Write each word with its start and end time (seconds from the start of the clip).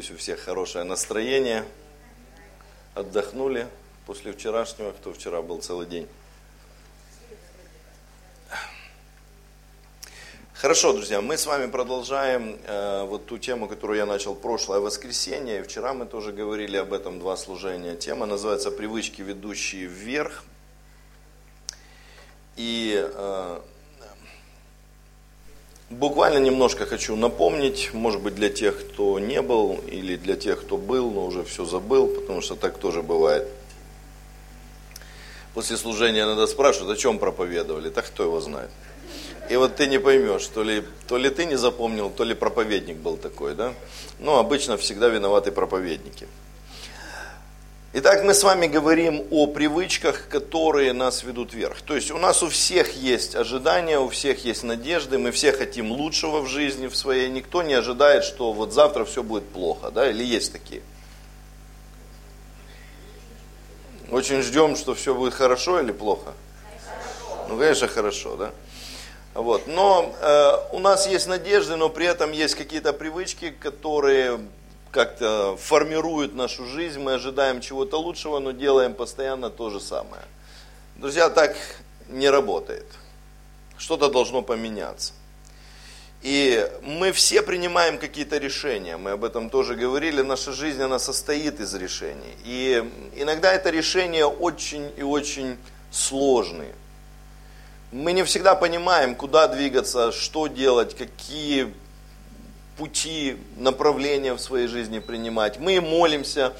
Надеюсь, 0.00 0.16
у 0.16 0.18
всех 0.18 0.40
хорошее 0.40 0.86
настроение. 0.86 1.62
Отдохнули 2.94 3.66
после 4.06 4.32
вчерашнего, 4.32 4.92
кто 4.92 5.12
вчера 5.12 5.42
был 5.42 5.60
целый 5.60 5.86
день. 5.86 6.08
Хорошо, 10.54 10.94
друзья, 10.94 11.20
мы 11.20 11.36
с 11.36 11.44
вами 11.44 11.70
продолжаем 11.70 12.58
э, 12.64 13.04
вот 13.04 13.26
ту 13.26 13.36
тему, 13.36 13.68
которую 13.68 13.98
я 13.98 14.06
начал 14.06 14.34
прошлое 14.34 14.80
воскресенье. 14.80 15.60
И 15.60 15.62
вчера 15.64 15.92
мы 15.92 16.06
тоже 16.06 16.32
говорили 16.32 16.78
об 16.78 16.94
этом 16.94 17.18
два 17.18 17.36
служения. 17.36 17.94
Тема 17.94 18.24
называется 18.24 18.70
«Привычки, 18.70 19.20
ведущие 19.20 19.84
вверх». 19.84 20.44
И 22.56 22.94
э, 23.06 23.60
буквально 25.90 26.38
немножко 26.38 26.86
хочу 26.86 27.16
напомнить, 27.16 27.90
может 27.92 28.22
быть, 28.22 28.34
для 28.34 28.48
тех, 28.48 28.78
кто 28.78 29.18
не 29.18 29.42
был, 29.42 29.80
или 29.86 30.16
для 30.16 30.36
тех, 30.36 30.62
кто 30.62 30.76
был, 30.76 31.10
но 31.10 31.26
уже 31.26 31.44
все 31.44 31.64
забыл, 31.64 32.06
потому 32.06 32.40
что 32.40 32.54
так 32.54 32.78
тоже 32.78 33.02
бывает. 33.02 33.48
После 35.52 35.76
служения 35.76 36.24
надо 36.24 36.46
спрашивать, 36.46 36.96
о 36.96 37.00
чем 37.00 37.18
проповедовали, 37.18 37.90
так 37.90 38.06
кто 38.06 38.22
его 38.22 38.40
знает. 38.40 38.70
И 39.50 39.56
вот 39.56 39.74
ты 39.74 39.88
не 39.88 39.98
поймешь, 39.98 40.46
то 40.46 40.62
ли, 40.62 40.84
то 41.08 41.16
ли 41.16 41.28
ты 41.28 41.44
не 41.44 41.56
запомнил, 41.56 42.08
то 42.08 42.22
ли 42.22 42.34
проповедник 42.34 42.96
был 42.96 43.16
такой, 43.16 43.56
да? 43.56 43.74
Ну, 44.20 44.36
обычно 44.36 44.76
всегда 44.76 45.08
виноваты 45.08 45.50
проповедники. 45.50 46.28
Итак, 47.92 48.22
мы 48.22 48.34
с 48.34 48.44
вами 48.44 48.68
говорим 48.68 49.26
о 49.32 49.48
привычках, 49.48 50.28
которые 50.28 50.92
нас 50.92 51.24
ведут 51.24 51.52
вверх. 51.52 51.82
То 51.82 51.96
есть 51.96 52.12
у 52.12 52.18
нас 52.18 52.40
у 52.40 52.48
всех 52.48 52.94
есть 52.94 53.34
ожидания, 53.34 53.98
у 53.98 54.08
всех 54.08 54.44
есть 54.44 54.62
надежды, 54.62 55.18
мы 55.18 55.32
все 55.32 55.50
хотим 55.52 55.90
лучшего 55.90 56.38
в 56.40 56.46
жизни 56.46 56.86
в 56.86 56.94
своей. 56.96 57.28
Никто 57.28 57.64
не 57.64 57.74
ожидает, 57.74 58.22
что 58.22 58.52
вот 58.52 58.72
завтра 58.72 59.04
все 59.04 59.24
будет 59.24 59.48
плохо, 59.48 59.90
да, 59.90 60.08
или 60.08 60.22
есть 60.22 60.52
такие? 60.52 60.82
Очень 64.12 64.42
ждем, 64.42 64.76
что 64.76 64.94
все 64.94 65.12
будет 65.12 65.34
хорошо 65.34 65.80
или 65.80 65.90
плохо? 65.90 66.32
Ну, 67.48 67.58
конечно, 67.58 67.88
хорошо, 67.88 68.36
да? 68.36 68.52
Вот. 69.34 69.66
Но 69.66 70.14
э, 70.20 70.76
у 70.76 70.78
нас 70.78 71.08
есть 71.08 71.26
надежды, 71.26 71.74
но 71.74 71.88
при 71.88 72.06
этом 72.06 72.30
есть 72.30 72.54
какие-то 72.54 72.92
привычки, 72.92 73.50
которые 73.50 74.38
как-то 74.92 75.56
формируют 75.56 76.34
нашу 76.34 76.66
жизнь. 76.66 77.00
Мы 77.00 77.14
ожидаем 77.14 77.60
чего-то 77.60 77.98
лучшего, 77.98 78.38
но 78.38 78.52
делаем 78.52 78.94
постоянно 78.94 79.50
то 79.50 79.70
же 79.70 79.80
самое. 79.80 80.22
Друзья, 80.96 81.30
так 81.30 81.56
не 82.08 82.28
работает. 82.28 82.86
Что-то 83.78 84.08
должно 84.08 84.42
поменяться. 84.42 85.14
И 86.22 86.70
мы 86.82 87.12
все 87.12 87.40
принимаем 87.40 87.98
какие-то 87.98 88.36
решения, 88.36 88.98
мы 88.98 89.12
об 89.12 89.24
этом 89.24 89.48
тоже 89.48 89.74
говорили, 89.74 90.20
наша 90.20 90.52
жизнь, 90.52 90.82
она 90.82 90.98
состоит 90.98 91.60
из 91.60 91.72
решений. 91.72 92.36
И 92.44 92.84
иногда 93.16 93.54
это 93.54 93.70
решения 93.70 94.26
очень 94.26 94.92
и 94.98 95.02
очень 95.02 95.56
сложные 95.90 96.74
мы 97.92 98.12
не 98.12 98.22
всегда 98.24 98.54
понимаем, 98.54 99.14
куда 99.14 99.48
двигаться, 99.48 100.12
что 100.12 100.46
делать, 100.46 100.96
какие 100.96 101.74
пути, 102.76 103.36
направления 103.56 104.34
в 104.34 104.40
своей 104.40 104.66
жизни 104.66 104.98
принимать. 104.98 105.58
Мы 105.58 105.80
молимся 105.80 106.52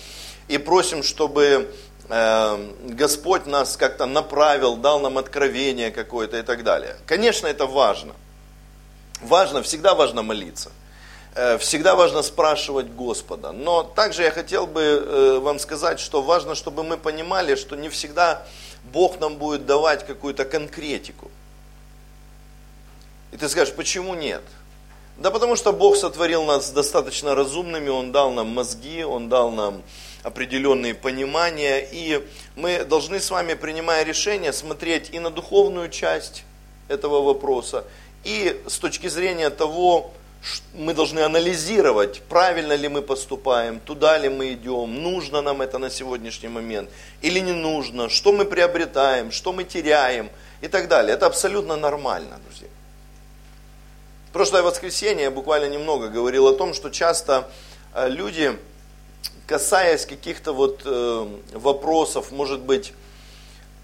и 0.49 0.59
просим, 0.59 1.03
чтобы 1.03 1.73
э, 2.09 2.73
Господь 2.89 3.47
нас 3.47 3.77
как-то 3.77 4.07
направил, 4.07 4.77
дал 4.77 5.01
нам 5.01 5.19
откровение 5.19 5.91
какое-то 5.91 6.39
и 6.39 6.43
так 6.43 6.65
далее. 6.65 6.97
Конечно, 7.07 7.47
это 7.47 7.67
важно. 7.67 8.15
Важно, 9.21 9.63
всегда 9.63 9.95
важно 9.95 10.23
молиться. 10.23 10.71
Э, 11.35 11.59
всегда 11.59 11.95
важно 11.95 12.23
спрашивать 12.23 12.87
Господа. 12.89 13.53
Но 13.53 13.83
также 13.83 14.23
я 14.23 14.31
хотел 14.31 14.67
бы 14.67 14.83
э, 14.83 15.39
вам 15.39 15.59
сказать, 15.59 16.01
что 16.01 16.23
важно, 16.23 16.55
чтобы 16.55 16.83
мы 16.83 16.97
понимали, 16.97 17.55
что 17.55 17.77
не 17.77 17.89
всегда 17.89 18.47
Бог 18.93 19.21
нам 19.21 19.37
будет 19.37 19.67
давать 19.67 20.07
какую-то 20.07 20.45
конкретику. 20.45 21.31
И 23.33 23.37
ты 23.37 23.49
скажешь, 23.49 23.75
почему 23.75 24.15
нет? 24.15 24.43
Да 25.21 25.31
потому 25.31 25.55
что 25.55 25.75
Бог 25.75 25.97
сотворил 25.97 26.45
нас 26.45 26.71
достаточно 26.71 27.35
разумными, 27.35 27.91
Он 27.91 28.11
дал 28.11 28.31
нам 28.31 28.49
мозги, 28.49 29.05
Он 29.05 29.29
дал 29.29 29.51
нам 29.51 29.83
определенные 30.23 30.95
понимания, 30.95 31.87
и 31.93 32.27
мы 32.57 32.85
должны 32.85 33.21
с 33.21 33.31
вами, 33.31 33.53
принимая 33.53 34.03
решение, 34.03 34.51
смотреть 34.55 35.11
и 35.13 35.19
на 35.19 35.29
духовную 35.29 35.91
часть 35.91 36.45
этого 36.89 37.21
вопроса, 37.21 37.85
и 38.25 38.63
с 38.67 38.79
точки 38.79 39.09
зрения 39.09 39.51
того, 39.51 40.11
мы 40.73 40.95
должны 40.95 41.21
анализировать, 41.21 42.23
правильно 42.23 42.73
ли 42.73 42.89
мы 42.89 43.03
поступаем, 43.03 43.79
туда 43.79 44.17
ли 44.17 44.31
мы 44.31 44.55
идем, 44.55 45.03
нужно 45.03 45.43
нам 45.43 45.61
это 45.61 45.77
на 45.77 45.91
сегодняшний 45.91 46.49
момент 46.49 46.89
или 47.21 47.41
не 47.41 47.53
нужно, 47.53 48.09
что 48.09 48.33
мы 48.33 48.47
приобретаем, 48.47 49.33
что 49.33 49.53
мы 49.53 49.65
теряем 49.65 50.31
и 50.63 50.69
так 50.69 50.89
далее. 50.89 51.13
Это 51.13 51.27
абсолютно 51.27 51.77
нормально, 51.77 52.41
друзья. 52.47 52.69
Прошлое 54.33 54.63
воскресенье 54.63 55.25
я 55.25 55.31
буквально 55.33 55.69
немного 55.69 56.09
говорил 56.09 56.47
о 56.47 56.55
том, 56.55 56.73
что 56.73 56.91
часто 56.91 57.51
э, 57.93 58.09
люди, 58.09 58.57
касаясь 59.49 60.07
каких-то 60.07 60.53
вот 60.53 60.83
э, 60.85 61.27
вопросов, 61.53 62.31
может 62.31 62.61
быть, 62.61 62.93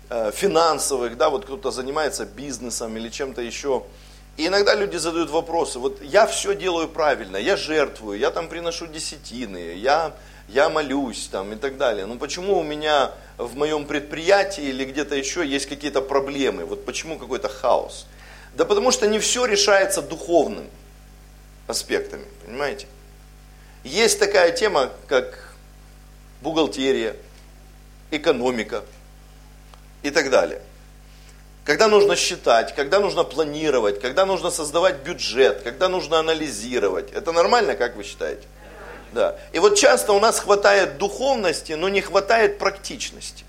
э, 0.08 0.30
финансовых, 0.32 1.16
да, 1.16 1.30
вот 1.30 1.46
кто-то 1.46 1.72
занимается 1.72 2.24
бизнесом 2.24 2.96
или 2.96 3.08
чем-то 3.08 3.42
еще, 3.42 3.82
и 4.36 4.46
иногда 4.46 4.76
люди 4.76 4.96
задают 4.98 5.30
вопросы, 5.30 5.80
вот 5.80 6.00
я 6.00 6.28
все 6.28 6.54
делаю 6.54 6.86
правильно, 6.86 7.38
я 7.38 7.56
жертвую, 7.56 8.16
я 8.16 8.30
там 8.30 8.48
приношу 8.48 8.86
десятины, 8.86 9.74
я, 9.74 10.12
я 10.46 10.68
молюсь 10.68 11.26
там 11.26 11.54
и 11.54 11.56
так 11.56 11.76
далее. 11.76 12.06
Но 12.06 12.18
почему 12.18 12.60
у 12.60 12.62
меня 12.62 13.10
в 13.36 13.56
моем 13.56 13.84
предприятии 13.84 14.62
или 14.62 14.84
где-то 14.84 15.16
еще 15.16 15.44
есть 15.44 15.66
какие-то 15.66 16.02
проблемы? 16.02 16.66
Вот 16.66 16.84
почему 16.84 17.18
какой-то 17.18 17.48
хаос? 17.48 18.06
Да 18.56 18.64
потому 18.64 18.90
что 18.90 19.06
не 19.06 19.18
все 19.18 19.44
решается 19.44 20.02
духовным 20.02 20.66
аспектами, 21.66 22.24
понимаете? 22.44 22.86
Есть 23.84 24.18
такая 24.18 24.50
тема, 24.50 24.90
как 25.06 25.54
бухгалтерия, 26.40 27.16
экономика 28.10 28.82
и 30.02 30.10
так 30.10 30.30
далее 30.30 30.62
когда 31.66 31.88
нужно 31.88 32.14
считать, 32.14 32.74
когда 32.76 33.00
нужно 33.00 33.24
планировать, 33.24 34.00
когда 34.00 34.24
нужно 34.24 34.50
создавать 34.50 34.98
бюджет, 34.98 35.62
когда 35.62 35.88
нужно 35.88 36.20
анализировать. 36.20 37.10
Это 37.12 37.32
нормально, 37.32 37.74
как 37.74 37.96
вы 37.96 38.04
считаете? 38.04 38.46
Да. 39.12 39.36
И 39.52 39.58
вот 39.58 39.76
часто 39.76 40.12
у 40.12 40.20
нас 40.20 40.38
хватает 40.38 40.96
духовности, 40.96 41.72
но 41.72 41.88
не 41.88 42.00
хватает 42.00 42.58
практичности. 42.58 43.44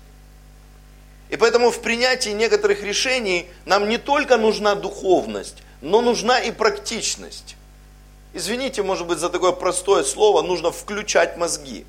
И 1.28 1.36
поэтому 1.36 1.70
в 1.70 1.80
принятии 1.80 2.30
некоторых 2.30 2.82
решений 2.82 3.50
нам 3.66 3.88
не 3.88 3.98
только 3.98 4.36
нужна 4.38 4.74
духовность, 4.74 5.62
но 5.80 6.00
нужна 6.00 6.38
и 6.40 6.50
практичность. 6.50 7.56
Извините, 8.32 8.82
может 8.82 9.06
быть, 9.06 9.18
за 9.18 9.28
такое 9.28 9.52
простое 9.52 10.04
слово, 10.04 10.42
нужно 10.42 10.70
включать 10.70 11.36
мозги. 11.36 11.84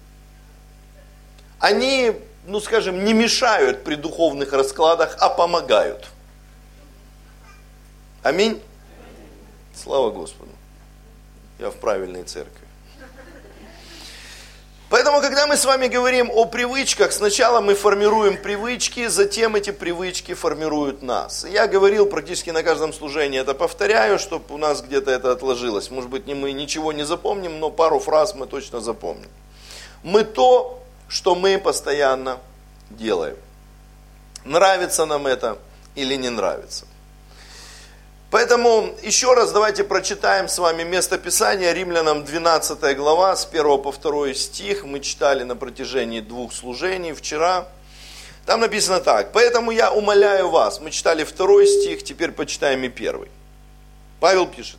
Они, 1.60 2.14
ну 2.46 2.60
скажем, 2.60 3.04
не 3.04 3.14
мешают 3.14 3.84
при 3.84 3.96
духовных 3.96 4.54
раскладах, 4.54 5.18
а 5.20 5.30
помогают. 5.30 6.08
Аминь. 8.24 8.62
Слава 9.76 10.12
Господу. 10.12 10.52
Я 11.60 11.70
в 11.70 11.76
правильной 11.76 12.24
церкви. 12.24 12.69
Поэтому, 14.90 15.22
когда 15.22 15.46
мы 15.46 15.56
с 15.56 15.66
вами 15.66 15.86
говорим 15.86 16.32
о 16.32 16.46
привычках, 16.46 17.12
сначала 17.12 17.62
мы 17.62 17.76
формируем 17.76 18.42
привычки, 18.42 19.06
затем 19.06 19.56
эти 19.56 19.70
привычки 19.70 20.34
формируют 20.34 21.04
нас. 21.04 21.46
Я 21.46 21.68
говорил 21.68 22.08
практически 22.08 22.50
на 22.50 22.64
каждом 22.64 22.92
служении, 22.92 23.40
это 23.40 23.54
повторяю, 23.54 24.18
чтобы 24.18 24.56
у 24.56 24.58
нас 24.58 24.82
где-то 24.82 25.12
это 25.12 25.32
отложилось. 25.32 25.92
Может 25.92 26.10
быть, 26.10 26.26
мы 26.26 26.52
ничего 26.54 26.92
не 26.92 27.04
запомним, 27.06 27.60
но 27.60 27.70
пару 27.70 28.00
фраз 28.00 28.34
мы 28.34 28.48
точно 28.48 28.80
запомним. 28.80 29.30
Мы 30.02 30.24
то, 30.24 30.84
что 31.08 31.36
мы 31.36 31.60
постоянно 31.60 32.40
делаем. 32.90 33.38
Нравится 34.44 35.06
нам 35.06 35.28
это 35.28 35.60
или 35.94 36.16
не 36.16 36.30
нравится. 36.30 36.86
Поэтому 38.31 38.96
еще 39.02 39.34
раз 39.34 39.52
давайте 39.52 39.84
прочитаем 39.84 40.48
с 40.48 40.60
вами 40.60 40.84
место 40.84 41.18
Писания, 41.18 41.74
Римлянам 41.74 42.24
12 42.24 42.96
глава, 42.96 43.36
с 43.36 43.48
1 43.52 43.81
по 43.81 43.92
2 43.92 44.36
стих. 44.36 44.84
Мы 44.84 45.00
читали 45.00 45.44
на 45.44 45.56
протяжении 45.56 46.20
двух 46.20 46.54
служений 46.54 47.14
вчера. 47.14 47.68
Там 48.46 48.60
написано 48.60 49.00
так. 49.00 49.31
«Поэтому 49.31 49.72
я 49.72 49.92
умоляю 49.92 50.50
вас». 50.50 50.80
Мы 50.80 50.92
читали 50.92 51.24
второй 51.24 51.66
стих, 51.66 52.04
теперь 52.04 52.31
почитаем 52.31 52.84
и 52.84 52.90
первый. 52.90 53.30
Павел 54.20 54.46
пишет. 54.46 54.78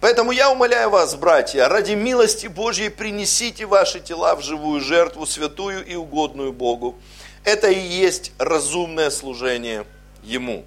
Поэтому 0.00 0.32
я 0.32 0.50
умоляю 0.50 0.90
вас, 0.90 1.14
братья, 1.14 1.68
ради 1.68 1.92
милости 1.92 2.48
Божьей 2.48 2.88
принесите 2.88 3.66
ваши 3.66 4.00
тела 4.00 4.34
в 4.34 4.42
живую 4.42 4.80
жертву, 4.80 5.26
святую 5.26 5.86
и 5.86 5.94
угодную 5.94 6.52
Богу. 6.52 6.96
Это 7.44 7.68
и 7.68 7.78
есть 7.78 8.32
разумное 8.38 9.10
служение 9.10 9.86
Ему. 10.24 10.64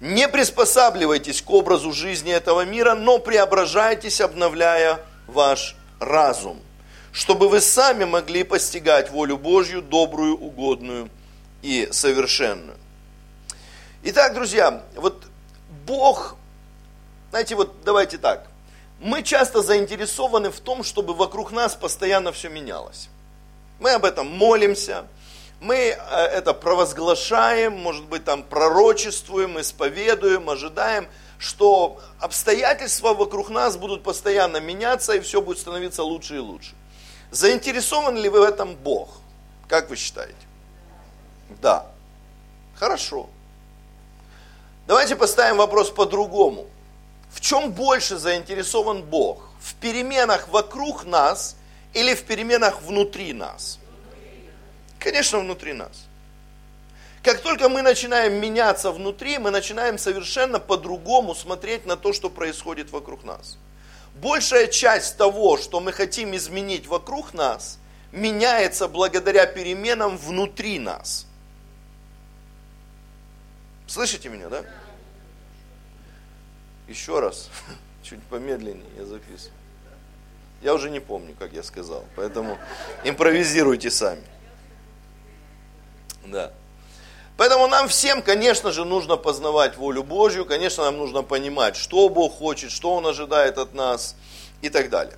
Не 0.00 0.28
приспосабливайтесь 0.28 1.42
к 1.42 1.50
образу 1.50 1.92
жизни 1.92 2.32
этого 2.32 2.64
мира, 2.64 2.94
но 2.94 3.18
преображайтесь, 3.18 4.22
обновляя 4.22 5.00
ваш 5.26 5.76
разум, 5.98 6.58
чтобы 7.12 7.50
вы 7.50 7.60
сами 7.60 8.04
могли 8.04 8.42
постигать 8.42 9.10
волю 9.10 9.36
Божью, 9.36 9.82
добрую, 9.82 10.38
угодную 10.38 11.10
и 11.60 11.88
совершенную. 11.92 12.78
Итак, 14.02 14.32
друзья, 14.32 14.82
вот 14.96 15.22
Бог, 15.86 16.36
знаете, 17.28 17.54
вот 17.54 17.84
давайте 17.84 18.16
так, 18.16 18.46
мы 19.00 19.22
часто 19.22 19.60
заинтересованы 19.60 20.50
в 20.50 20.60
том, 20.60 20.82
чтобы 20.82 21.12
вокруг 21.12 21.52
нас 21.52 21.74
постоянно 21.74 22.32
все 22.32 22.48
менялось. 22.48 23.10
Мы 23.78 23.92
об 23.92 24.06
этом 24.06 24.26
молимся, 24.26 25.04
мы 25.60 25.76
э, 25.76 25.94
это 25.96 26.54
провозглашаем, 26.54 27.78
может 27.78 28.06
быть, 28.06 28.24
там 28.24 28.42
пророчествуем, 28.42 29.60
исповедуем, 29.60 30.48
ожидаем, 30.48 31.06
что 31.38 32.00
обстоятельства 32.18 33.14
вокруг 33.14 33.50
нас 33.50 33.76
будут 33.76 34.02
постоянно 34.02 34.58
меняться, 34.58 35.14
и 35.14 35.20
все 35.20 35.40
будет 35.40 35.58
становиться 35.58 36.02
лучше 36.02 36.36
и 36.36 36.38
лучше. 36.38 36.74
Заинтересован 37.30 38.16
ли 38.16 38.28
вы 38.28 38.40
в 38.40 38.44
этом 38.44 38.74
Бог? 38.74 39.20
Как 39.68 39.90
вы 39.90 39.96
считаете? 39.96 40.34
Да. 41.60 41.86
Хорошо. 42.76 43.28
Давайте 44.86 45.14
поставим 45.14 45.58
вопрос 45.58 45.90
по-другому. 45.90 46.66
В 47.30 47.40
чем 47.40 47.70
больше 47.70 48.16
заинтересован 48.16 49.02
Бог? 49.02 49.42
В 49.60 49.74
переменах 49.74 50.48
вокруг 50.48 51.04
нас 51.04 51.56
или 51.92 52.14
в 52.14 52.24
переменах 52.24 52.80
внутри 52.82 53.34
нас? 53.34 53.79
Конечно, 55.00 55.38
внутри 55.38 55.72
нас. 55.72 56.06
Как 57.22 57.40
только 57.40 57.68
мы 57.68 57.82
начинаем 57.82 58.34
меняться 58.34 58.92
внутри, 58.92 59.38
мы 59.38 59.50
начинаем 59.50 59.98
совершенно 59.98 60.60
по-другому 60.60 61.34
смотреть 61.34 61.86
на 61.86 61.96
то, 61.96 62.12
что 62.12 62.30
происходит 62.30 62.90
вокруг 62.90 63.24
нас. 63.24 63.58
Большая 64.14 64.66
часть 64.68 65.16
того, 65.16 65.56
что 65.56 65.80
мы 65.80 65.92
хотим 65.92 66.36
изменить 66.36 66.86
вокруг 66.86 67.34
нас, 67.34 67.78
меняется 68.12 68.88
благодаря 68.88 69.46
переменам 69.46 70.16
внутри 70.18 70.78
нас. 70.78 71.26
Слышите 73.86 74.28
меня, 74.28 74.48
да? 74.48 74.64
Еще 76.88 77.20
раз, 77.20 77.48
чуть 78.02 78.22
помедленнее 78.24 78.90
я 78.96 79.04
записываю. 79.04 79.54
Я 80.62 80.74
уже 80.74 80.90
не 80.90 81.00
помню, 81.00 81.34
как 81.38 81.52
я 81.52 81.62
сказал, 81.62 82.04
поэтому 82.16 82.58
импровизируйте 83.04 83.90
сами. 83.90 84.22
Да. 86.26 86.52
Поэтому 87.36 87.68
нам 87.68 87.88
всем, 87.88 88.20
конечно 88.20 88.70
же, 88.70 88.84
нужно 88.84 89.16
познавать 89.16 89.76
волю 89.76 90.02
Божью, 90.02 90.44
конечно, 90.44 90.84
нам 90.84 90.98
нужно 90.98 91.22
понимать, 91.22 91.76
что 91.76 92.08
Бог 92.08 92.36
хочет, 92.36 92.70
что 92.70 92.94
Он 92.94 93.06
ожидает 93.06 93.56
от 93.56 93.72
нас 93.72 94.14
и 94.60 94.68
так 94.68 94.90
далее. 94.90 95.16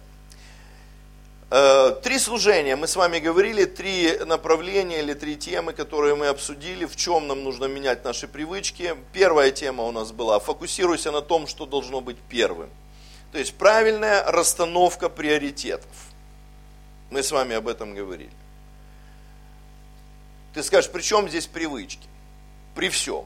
Э, 1.50 1.94
три 2.02 2.19
служения, 2.19 2.76
мы 2.76 2.87
с 2.87 2.96
вами 2.96 3.19
говорили, 3.19 3.66
три 3.66 4.19
направления 4.25 5.00
или 5.00 5.12
три 5.12 5.37
темы, 5.37 5.75
которые 5.75 6.14
мы 6.14 6.28
обсудили, 6.28 6.87
в 6.87 6.96
чем 6.96 7.26
нам 7.26 7.44
нужно 7.44 7.66
менять 7.66 8.04
наши 8.04 8.26
привычки. 8.26 8.94
Первая 9.12 9.50
тема 9.50 9.84
у 9.84 9.93
нас 9.93 10.12
была, 10.12 10.38
фокусируйся 10.38 11.10
на 11.10 11.20
том, 11.20 11.46
что 11.46 11.66
должно 11.66 12.00
быть 12.00 12.16
первым. 12.31 12.70
То 13.32 13.38
есть 13.38 13.54
правильная 13.54 14.25
расстановка 14.25 15.08
приоритетов. 15.08 15.90
Мы 17.10 17.22
с 17.22 17.31
вами 17.32 17.54
об 17.54 17.69
этом 17.69 17.94
говорили. 17.94 18.31
Ты 20.54 20.62
скажешь, 20.62 20.90
при 20.90 21.02
чем 21.02 21.28
здесь 21.28 21.46
привычки? 21.46 22.06
При 22.75 22.88
всем. 22.88 23.25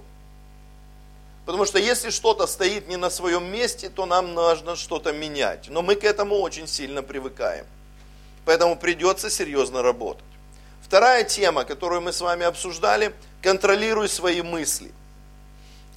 Потому 1.44 1.64
что 1.64 1.78
если 1.78 2.10
что-то 2.10 2.46
стоит 2.46 2.88
не 2.88 2.96
на 2.96 3.08
своем 3.08 3.44
месте, 3.44 3.88
то 3.88 4.04
нам 4.04 4.34
нужно 4.34 4.74
что-то 4.74 5.12
менять. 5.12 5.68
Но 5.68 5.82
мы 5.82 5.94
к 5.94 6.04
этому 6.04 6.36
очень 6.36 6.66
сильно 6.66 7.02
привыкаем. 7.02 7.66
Поэтому 8.44 8.76
придется 8.76 9.30
серьезно 9.30 9.82
работать. 9.82 10.24
Вторая 10.82 11.24
тема, 11.24 11.64
которую 11.64 12.00
мы 12.00 12.12
с 12.12 12.20
вами 12.20 12.44
обсуждали, 12.44 13.12
контролируй 13.42 14.08
свои 14.08 14.42
мысли. 14.42 14.92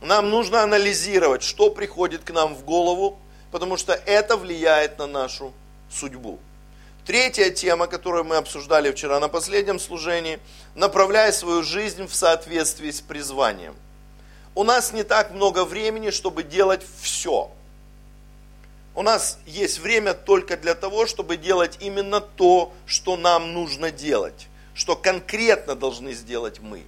Нам 0.02 0.30
нужно 0.30 0.64
анализировать, 0.64 1.44
что 1.44 1.70
приходит 1.70 2.24
к 2.24 2.32
нам 2.32 2.56
в 2.56 2.64
голову, 2.64 3.20
потому 3.52 3.78
что 3.78 3.94
это 3.94 4.38
влияет 4.38 4.98
на 4.98 5.08
нашу 5.08 5.54
судьбу. 5.92 6.40
Третья 7.10 7.50
тема, 7.50 7.88
которую 7.88 8.24
мы 8.24 8.36
обсуждали 8.36 8.92
вчера 8.92 9.20
на 9.20 9.30
последнем 9.30 9.80
служении, 9.80 10.40
направляй 10.76 11.34
свою 11.34 11.64
жизнь 11.64 12.06
в 12.06 12.14
соответствии 12.14 12.92
с 12.92 13.02
призванием. 13.02 13.76
У 14.54 14.64
нас 14.64 14.94
не 14.94 15.02
так 15.02 15.32
много 15.32 15.66
времени, 15.66 16.12
чтобы 16.12 16.44
делать 16.44 16.86
все. 17.02 17.50
У 18.94 19.02
нас 19.02 19.40
есть 19.48 19.80
время 19.80 20.14
только 20.14 20.56
для 20.56 20.76
того, 20.76 21.08
чтобы 21.08 21.38
делать 21.38 21.78
именно 21.80 22.22
то, 22.22 22.72
что 22.86 23.18
нам 23.18 23.54
нужно 23.54 23.90
делать, 23.90 24.48
что 24.76 24.96
конкретно 24.96 25.74
должны 25.74 26.14
сделать 26.14 26.60
мы. 26.60 26.84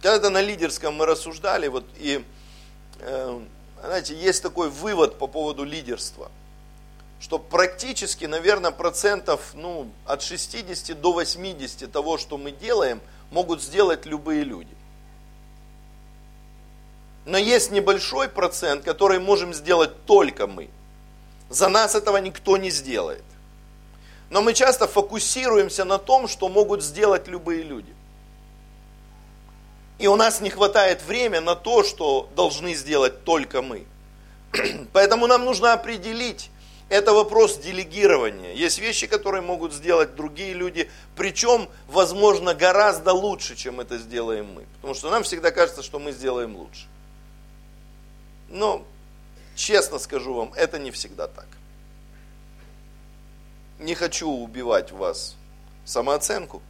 Когда-то 0.00 0.30
на 0.30 0.42
лидерском 0.42 0.94
мы 0.94 1.06
рассуждали, 1.06 1.66
вот 1.66 1.86
и, 1.96 2.24
э, 3.00 3.40
знаете, 3.82 4.14
есть 4.14 4.44
такой 4.44 4.70
вывод 4.70 5.18
по 5.18 5.26
поводу 5.26 5.64
лидерства– 5.64 6.30
что 7.20 7.38
практически, 7.38 8.24
наверное, 8.26 8.70
процентов 8.70 9.52
ну, 9.54 9.90
от 10.06 10.22
60 10.22 11.00
до 11.00 11.12
80 11.12 11.90
того, 11.90 12.18
что 12.18 12.38
мы 12.38 12.52
делаем, 12.52 13.00
могут 13.30 13.62
сделать 13.62 14.06
любые 14.06 14.44
люди. 14.44 14.74
Но 17.24 17.36
есть 17.36 17.70
небольшой 17.70 18.28
процент, 18.28 18.84
который 18.84 19.18
можем 19.18 19.52
сделать 19.52 20.04
только 20.06 20.46
мы. 20.46 20.70
За 21.50 21.68
нас 21.68 21.94
этого 21.94 22.16
никто 22.18 22.56
не 22.56 22.70
сделает. 22.70 23.24
Но 24.30 24.42
мы 24.42 24.54
часто 24.54 24.86
фокусируемся 24.86 25.84
на 25.84 25.98
том, 25.98 26.28
что 26.28 26.48
могут 26.48 26.82
сделать 26.82 27.28
любые 27.28 27.62
люди. 27.62 27.92
И 29.98 30.06
у 30.06 30.16
нас 30.16 30.40
не 30.40 30.50
хватает 30.50 31.02
времени 31.02 31.40
на 31.40 31.54
то, 31.56 31.82
что 31.82 32.28
должны 32.36 32.74
сделать 32.74 33.24
только 33.24 33.62
мы. 33.62 33.84
Поэтому 34.92 35.26
нам 35.26 35.44
нужно 35.44 35.72
определить, 35.72 36.50
это 36.88 37.12
вопрос 37.12 37.58
делегирования. 37.58 38.52
Есть 38.54 38.78
вещи, 38.78 39.06
которые 39.06 39.42
могут 39.42 39.72
сделать 39.72 40.14
другие 40.14 40.54
люди, 40.54 40.90
причем, 41.16 41.68
возможно, 41.86 42.54
гораздо 42.54 43.12
лучше, 43.12 43.56
чем 43.56 43.80
это 43.80 43.98
сделаем 43.98 44.52
мы. 44.54 44.66
Потому 44.76 44.94
что 44.94 45.10
нам 45.10 45.22
всегда 45.22 45.50
кажется, 45.50 45.82
что 45.82 45.98
мы 45.98 46.12
сделаем 46.12 46.56
лучше. 46.56 46.86
Но, 48.48 48.84
честно 49.54 49.98
скажу 49.98 50.32
вам, 50.32 50.52
это 50.54 50.78
не 50.78 50.90
всегда 50.90 51.28
так. 51.28 51.46
Не 53.78 53.94
хочу 53.94 54.28
убивать 54.28 54.90
в 54.90 54.96
вас 54.96 55.36
самооценку, 55.84 56.62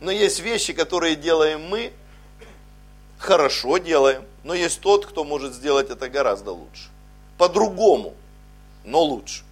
но 0.00 0.10
есть 0.10 0.40
вещи, 0.40 0.74
которые 0.74 1.16
делаем 1.16 1.62
мы, 1.62 1.92
хорошо 3.18 3.78
делаем, 3.78 4.24
но 4.42 4.52
есть 4.52 4.80
тот, 4.80 5.06
кто 5.06 5.24
может 5.24 5.54
сделать 5.54 5.88
это 5.88 6.10
гораздо 6.10 6.52
лучше. 6.52 6.90
По-другому 7.38 8.14
но 8.84 9.02
лучше. 9.02 9.42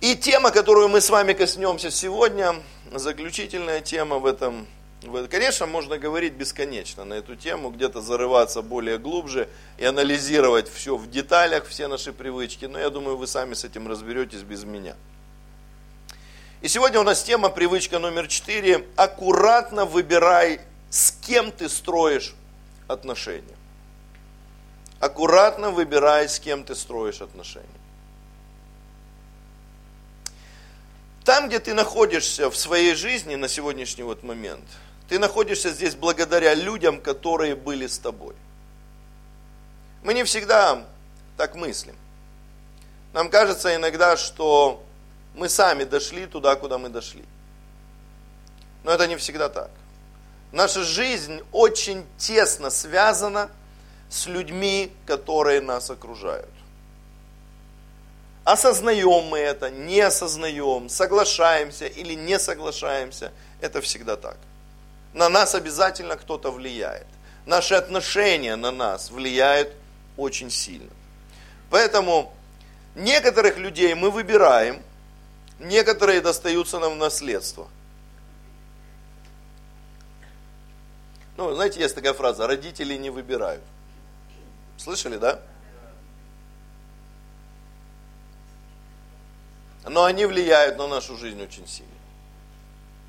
И 0.00 0.16
тема, 0.16 0.50
которую 0.50 0.88
мы 0.88 1.00
с 1.00 1.10
вами 1.10 1.32
коснемся 1.32 1.90
сегодня, 1.90 2.56
заключительная 2.92 3.80
тема 3.80 4.18
в 4.18 4.26
этом, 4.26 4.66
конечно, 5.30 5.66
можно 5.66 5.96
говорить 5.96 6.32
бесконечно 6.32 7.04
на 7.04 7.14
эту 7.14 7.36
тему, 7.36 7.70
где-то 7.70 8.00
зарываться 8.00 8.62
более 8.62 8.98
глубже 8.98 9.48
и 9.78 9.84
анализировать 9.84 10.68
все 10.68 10.96
в 10.96 11.08
деталях, 11.08 11.66
все 11.68 11.86
наши 11.86 12.12
привычки, 12.12 12.64
но 12.64 12.80
я 12.80 12.90
думаю, 12.90 13.16
вы 13.16 13.28
сами 13.28 13.54
с 13.54 13.62
этим 13.64 13.86
разберетесь 13.86 14.42
без 14.42 14.64
меня. 14.64 14.96
И 16.62 16.68
сегодня 16.68 16.98
у 16.98 17.04
нас 17.04 17.22
тема, 17.22 17.48
привычка 17.48 18.00
номер 18.00 18.26
четыре, 18.26 18.84
аккуратно 18.96 19.84
выбирай, 19.84 20.60
с 20.90 21.12
кем 21.12 21.52
ты 21.52 21.68
строишь 21.68 22.34
отношения 22.88 23.61
аккуратно 25.02 25.72
выбирай, 25.72 26.28
с 26.28 26.38
кем 26.38 26.62
ты 26.62 26.76
строишь 26.76 27.22
отношения. 27.22 27.66
Там, 31.24 31.48
где 31.48 31.58
ты 31.58 31.74
находишься 31.74 32.48
в 32.48 32.56
своей 32.56 32.94
жизни 32.94 33.34
на 33.34 33.48
сегодняшний 33.48 34.04
вот 34.04 34.22
момент, 34.22 34.64
ты 35.08 35.18
находишься 35.18 35.70
здесь 35.70 35.96
благодаря 35.96 36.54
людям, 36.54 37.00
которые 37.00 37.56
были 37.56 37.88
с 37.88 37.98
тобой. 37.98 38.36
Мы 40.04 40.14
не 40.14 40.22
всегда 40.22 40.84
так 41.36 41.56
мыслим. 41.56 41.96
Нам 43.12 43.28
кажется 43.28 43.74
иногда, 43.74 44.16
что 44.16 44.84
мы 45.34 45.48
сами 45.48 45.82
дошли 45.82 46.26
туда, 46.26 46.54
куда 46.54 46.78
мы 46.78 46.90
дошли. 46.90 47.24
Но 48.84 48.92
это 48.92 49.08
не 49.08 49.16
всегда 49.16 49.48
так. 49.48 49.70
Наша 50.52 50.84
жизнь 50.84 51.42
очень 51.50 52.06
тесно 52.18 52.70
связана 52.70 53.48
с 53.48 53.61
с 54.12 54.26
людьми, 54.26 54.92
которые 55.06 55.60
нас 55.60 55.90
окружают. 55.90 56.48
Осознаем 58.44 59.24
мы 59.28 59.38
это, 59.38 59.70
не 59.70 60.00
осознаем, 60.00 60.88
соглашаемся 60.88 61.86
или 61.86 62.14
не 62.14 62.38
соглашаемся, 62.38 63.32
это 63.60 63.80
всегда 63.80 64.16
так. 64.16 64.36
На 65.14 65.28
нас 65.28 65.54
обязательно 65.54 66.16
кто-то 66.16 66.50
влияет. 66.50 67.06
Наши 67.46 67.74
отношения 67.74 68.54
на 68.56 68.70
нас 68.70 69.10
влияют 69.10 69.72
очень 70.16 70.50
сильно. 70.50 70.90
Поэтому 71.70 72.32
Некоторых 72.94 73.56
людей 73.56 73.94
мы 73.94 74.10
выбираем, 74.10 74.82
некоторые 75.58 76.20
достаются 76.20 76.78
нам 76.78 76.94
в 76.94 76.96
наследство. 76.96 77.68
Ну, 81.38 81.54
знаете, 81.54 81.80
есть 81.80 81.94
такая 81.94 82.12
фраза, 82.12 82.46
родители 82.46 82.94
не 82.96 83.08
выбирают. 83.08 83.62
Слышали, 84.82 85.16
да? 85.16 85.38
Но 89.84 90.04
они 90.04 90.26
влияют 90.26 90.76
на 90.76 90.88
нашу 90.88 91.16
жизнь 91.16 91.40
очень 91.40 91.68
сильно. 91.68 91.92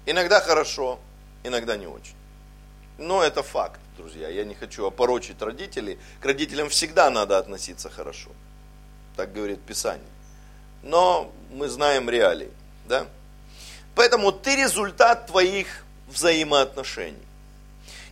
Иногда 0.05 0.39
хорошо, 0.39 0.99
иногда 1.43 1.75
не 1.75 1.87
очень. 1.87 2.15
Но 2.99 3.23
это 3.23 3.41
факт, 3.41 3.79
друзья. 3.97 4.29
Я 4.29 4.43
не 4.43 4.53
хочу 4.53 4.85
опорочить 4.85 5.41
родителей. 5.41 5.97
К 6.21 6.25
родителям 6.25 6.69
всегда 6.69 7.09
надо 7.09 7.39
относиться 7.39 7.89
хорошо. 7.89 8.29
Так 9.15 9.33
говорит 9.33 9.59
Писание. 9.61 10.05
Но 10.83 11.31
мы 11.49 11.69
знаем 11.69 12.07
реалии. 12.07 12.51
Да? 12.85 13.07
Поэтому 13.95 14.31
ты 14.31 14.55
результат 14.57 15.25
твоих 15.25 15.85
взаимоотношений. 16.07 17.25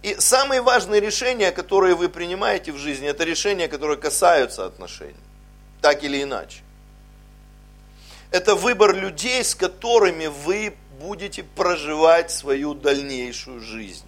И 0.01 0.15
самые 0.19 0.61
важные 0.61 0.99
решения, 0.99 1.51
которые 1.51 1.95
вы 1.95 2.09
принимаете 2.09 2.71
в 2.71 2.77
жизни, 2.77 3.07
это 3.07 3.23
решения, 3.23 3.67
которые 3.67 3.97
касаются 3.97 4.65
отношений. 4.65 5.15
Так 5.81 6.03
или 6.03 6.23
иначе. 6.23 6.61
Это 8.31 8.55
выбор 8.55 8.95
людей, 8.95 9.43
с 9.43 9.53
которыми 9.53 10.27
вы 10.27 10.73
будете 10.99 11.43
проживать 11.43 12.31
свою 12.31 12.73
дальнейшую 12.73 13.59
жизнь. 13.59 14.05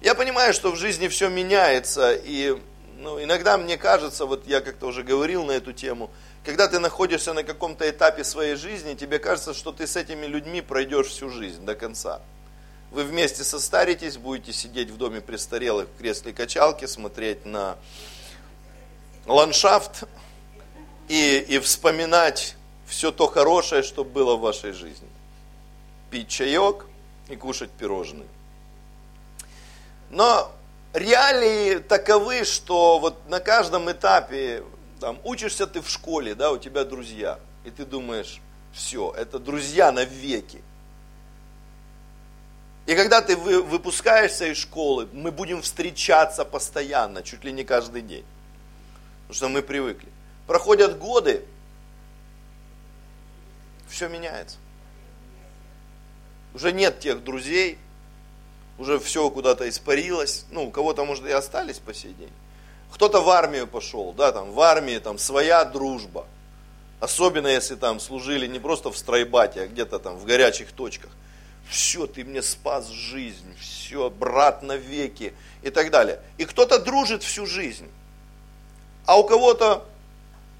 Я 0.00 0.14
понимаю, 0.14 0.52
что 0.52 0.72
в 0.72 0.76
жизни 0.76 1.08
все 1.08 1.28
меняется, 1.28 2.12
и 2.12 2.58
ну, 2.98 3.22
иногда 3.22 3.56
мне 3.56 3.76
кажется, 3.78 4.26
вот 4.26 4.46
я 4.46 4.60
как-то 4.60 4.86
уже 4.86 5.02
говорил 5.02 5.44
на 5.44 5.52
эту 5.52 5.72
тему, 5.72 6.10
когда 6.44 6.66
ты 6.68 6.80
находишься 6.80 7.32
на 7.32 7.44
каком-то 7.44 7.88
этапе 7.88 8.24
своей 8.24 8.56
жизни, 8.56 8.94
тебе 8.94 9.18
кажется, 9.18 9.54
что 9.54 9.72
ты 9.72 9.86
с 9.86 9.96
этими 9.96 10.26
людьми 10.26 10.60
пройдешь 10.60 11.06
всю 11.06 11.30
жизнь 11.30 11.64
до 11.64 11.74
конца. 11.74 12.20
Вы 12.92 13.04
вместе 13.04 13.42
состаритесь, 13.42 14.18
будете 14.18 14.52
сидеть 14.52 14.90
в 14.90 14.98
доме 14.98 15.22
престарелых 15.22 15.88
в 15.88 15.96
кресле 15.96 16.34
качалки, 16.34 16.84
смотреть 16.84 17.46
на 17.46 17.78
ландшафт 19.24 20.04
и, 21.08 21.38
и 21.38 21.58
вспоминать 21.58 22.54
все 22.86 23.10
то 23.10 23.28
хорошее, 23.28 23.82
что 23.82 24.04
было 24.04 24.36
в 24.36 24.40
вашей 24.40 24.72
жизни. 24.72 25.08
Пить 26.10 26.28
чаек 26.28 26.84
и 27.30 27.36
кушать 27.36 27.70
пирожные. 27.70 28.28
Но 30.10 30.52
реалии 30.92 31.78
таковы, 31.78 32.44
что 32.44 32.98
вот 32.98 33.26
на 33.26 33.40
каждом 33.40 33.90
этапе, 33.90 34.64
там, 35.00 35.18
учишься 35.24 35.66
ты 35.66 35.80
в 35.80 35.88
школе, 35.88 36.34
да, 36.34 36.50
у 36.52 36.58
тебя 36.58 36.84
друзья, 36.84 37.40
и 37.64 37.70
ты 37.70 37.86
думаешь, 37.86 38.42
все, 38.74 39.14
это 39.16 39.38
друзья 39.38 39.90
навеки. 39.92 40.62
И 42.86 42.94
когда 42.96 43.22
ты 43.22 43.36
выпускаешься 43.36 44.46
из 44.46 44.56
школы, 44.56 45.08
мы 45.12 45.30
будем 45.30 45.62
встречаться 45.62 46.44
постоянно, 46.44 47.22
чуть 47.22 47.44
ли 47.44 47.52
не 47.52 47.64
каждый 47.64 48.02
день. 48.02 48.24
Потому 49.22 49.34
что 49.34 49.48
мы 49.48 49.62
привыкли. 49.62 50.08
Проходят 50.46 50.98
годы, 50.98 51.44
все 53.88 54.08
меняется. 54.08 54.56
Уже 56.54 56.72
нет 56.72 56.98
тех 56.98 57.22
друзей, 57.22 57.78
уже 58.78 58.98
все 58.98 59.30
куда-то 59.30 59.68
испарилось, 59.68 60.44
ну, 60.50 60.66
у 60.66 60.70
кого-то, 60.70 61.04
может, 61.04 61.24
и 61.26 61.30
остались 61.30 61.78
по 61.78 61.94
сей 61.94 62.12
день. 62.14 62.32
Кто-то 62.92 63.20
в 63.20 63.30
армию 63.30 63.66
пошел, 63.66 64.12
да, 64.12 64.32
там, 64.32 64.52
в 64.52 64.60
армии 64.60 64.98
там 64.98 65.18
своя 65.18 65.64
дружба. 65.64 66.26
Особенно, 67.00 67.46
если 67.46 67.74
там 67.74 68.00
служили 68.00 68.46
не 68.46 68.58
просто 68.58 68.90
в 68.90 68.98
стройбате, 68.98 69.62
а 69.62 69.66
где-то 69.66 69.98
там 69.98 70.16
в 70.16 70.24
горячих 70.24 70.72
точках. 70.72 71.10
Все, 71.68 72.06
ты 72.06 72.24
мне 72.24 72.42
спас 72.42 72.88
жизнь, 72.88 73.54
все, 73.58 74.10
брат 74.10 74.62
навеки 74.62 75.32
и 75.62 75.70
так 75.70 75.90
далее. 75.90 76.20
И 76.38 76.44
кто-то 76.44 76.78
дружит 76.78 77.22
всю 77.22 77.46
жизнь. 77.46 77.88
А 79.06 79.18
у 79.18 79.24
кого-то 79.24 79.86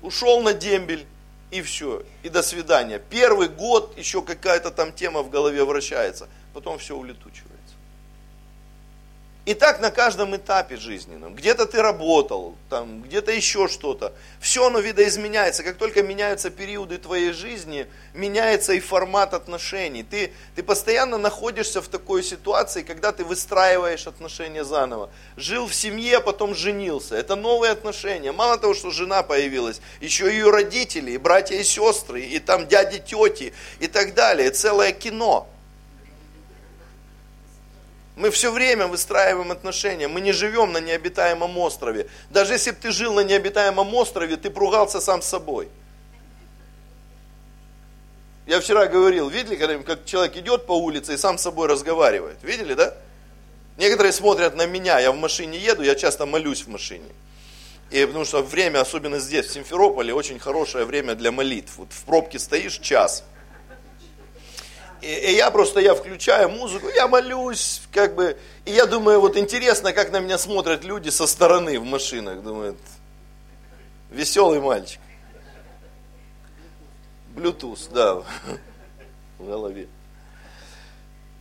ушел 0.01 0.41
на 0.43 0.53
дембель, 0.53 1.07
и 1.51 1.61
все, 1.61 2.03
и 2.23 2.29
до 2.29 2.43
свидания. 2.43 2.99
Первый 2.99 3.49
год 3.49 3.97
еще 3.99 4.23
какая-то 4.23 4.71
там 4.71 4.93
тема 4.93 5.23
в 5.23 5.31
голове 5.31 5.65
вращается, 5.65 6.29
потом 6.55 6.79
все 6.79 6.97
улетучивается. 6.97 7.52
И 9.45 9.55
так 9.55 9.81
на 9.81 9.91
каждом 9.91 10.37
этапе 10.37 10.77
жизненном. 10.77 11.35
Где-то 11.35 11.67
ты 11.67 11.83
работал, 11.83 12.57
там, 12.71 13.03
где-то 13.03 13.33
еще 13.33 13.67
что-то. 13.67 14.13
Все 14.41 14.69
оно 14.69 14.79
видоизменяется. 14.79 15.65
Как 15.65 15.79
только 15.79 16.05
меняются 16.05 16.49
периоды 16.49 16.99
твоей 16.99 17.33
жизни, 17.33 17.89
меняется 18.15 18.73
и 18.73 18.79
формат 18.79 19.35
отношений. 19.35 20.05
Ты, 20.05 20.33
ты 20.55 20.63
постоянно 20.63 21.19
находишься 21.19 21.83
в 21.83 21.89
такой 21.89 22.23
ситуации, 22.23 22.83
когда 22.83 23.11
ты 23.11 23.25
выстраиваешь 23.25 24.07
отношения 24.07 24.63
заново. 24.63 25.11
Жил 25.37 25.67
в 25.67 25.75
семье, 25.75 26.21
потом 26.21 26.55
женился. 26.55 27.17
Это 27.17 27.35
новые 27.35 27.73
отношения. 27.73 28.31
Мало 28.31 28.59
того, 28.59 28.75
что 28.75 28.93
жена 28.93 29.25
появилась, 29.25 29.81
еще 30.01 30.27
ее 30.27 30.51
родители, 30.51 31.11
и 31.11 31.19
братья 31.19 31.57
и 31.57 31.65
сестры, 31.65 32.21
и 32.23 32.39
там 32.39 32.69
дяди, 32.69 33.01
тети 33.01 33.53
и 33.81 33.89
так 33.89 34.15
далее. 34.15 34.53
Целое 34.53 34.93
кино. 34.93 35.49
Мы 38.15 38.31
все 38.31 38.53
время 38.53 38.87
выстраиваем 38.87 39.51
отношения, 39.53 40.07
мы 40.07 40.21
не 40.21 40.33
живем 40.33 40.73
на 40.73 40.79
необитаемом 40.79 41.57
острове. 41.57 42.09
Даже 42.31 42.53
если 42.53 42.73
бы 42.73 42.77
ты 42.77 42.91
жил 42.91 43.15
на 43.15 43.21
необитаемом 43.21 43.95
острове, 43.95 44.37
ты 44.37 44.51
пругался 44.51 45.01
сам 45.01 45.23
с 45.23 45.27
собой. 45.27 45.69
Я 48.47 48.61
вчера 48.61 48.87
говорил, 48.87 49.29
видели, 49.29 49.57
когда 49.57 49.79
как 49.79 50.05
человек 50.05 50.37
идет 50.37 50.67
по 50.67 50.73
улице 50.73 51.15
и 51.15 51.17
сам 51.17 51.39
с 51.39 51.43
собой 51.43 51.69
разговаривает? 51.69 52.37
Видели, 52.43 52.75
да? 52.75 52.95
Некоторые 53.79 54.13
смотрят 54.13 54.55
на 54.57 54.67
меня, 54.67 54.99
я 54.99 55.13
в 55.13 55.17
машине 55.17 55.59
еду, 55.59 55.83
я 55.83 55.95
часто 55.95 56.27
молюсь 56.27 56.63
в 56.63 56.69
машине. 56.69 57.09
И 57.91 58.05
потому 58.05 58.25
что 58.25 58.43
время, 58.43 58.81
особенно 58.81 59.19
здесь, 59.19 59.47
в 59.47 59.53
Симферополе, 59.53 60.13
очень 60.13 60.39
хорошее 60.39 60.85
время 60.85 61.15
для 61.15 61.31
молитв. 61.31 61.77
Вот 61.77 61.93
в 61.93 62.05
пробке 62.05 62.39
стоишь 62.39 62.79
час, 62.79 63.25
и, 65.03 65.33
и 65.33 65.35
я 65.35 65.51
просто, 65.51 65.81
я 65.81 65.95
включаю 65.95 66.49
музыку, 66.49 66.89
я 66.89 67.09
молюсь, 67.09 67.83
как 67.93 68.15
бы, 68.15 68.39
и 68.65 68.71
я 68.71 68.87
думаю, 68.87 69.21
вот 69.21 69.37
интересно, 69.37 69.93
как 69.93 70.13
на 70.13 70.21
меня 70.21 70.39
смотрят 70.39 70.85
люди 70.85 71.11
со 71.11 71.27
стороны 71.27 71.79
в 71.79 71.85
машинах, 71.85 72.43
думают, 72.43 72.79
веселый 74.11 74.61
мальчик. 74.61 75.01
Bluetooth, 77.35 77.93
да, 77.93 78.15
в 79.39 79.47
голове. 79.47 79.89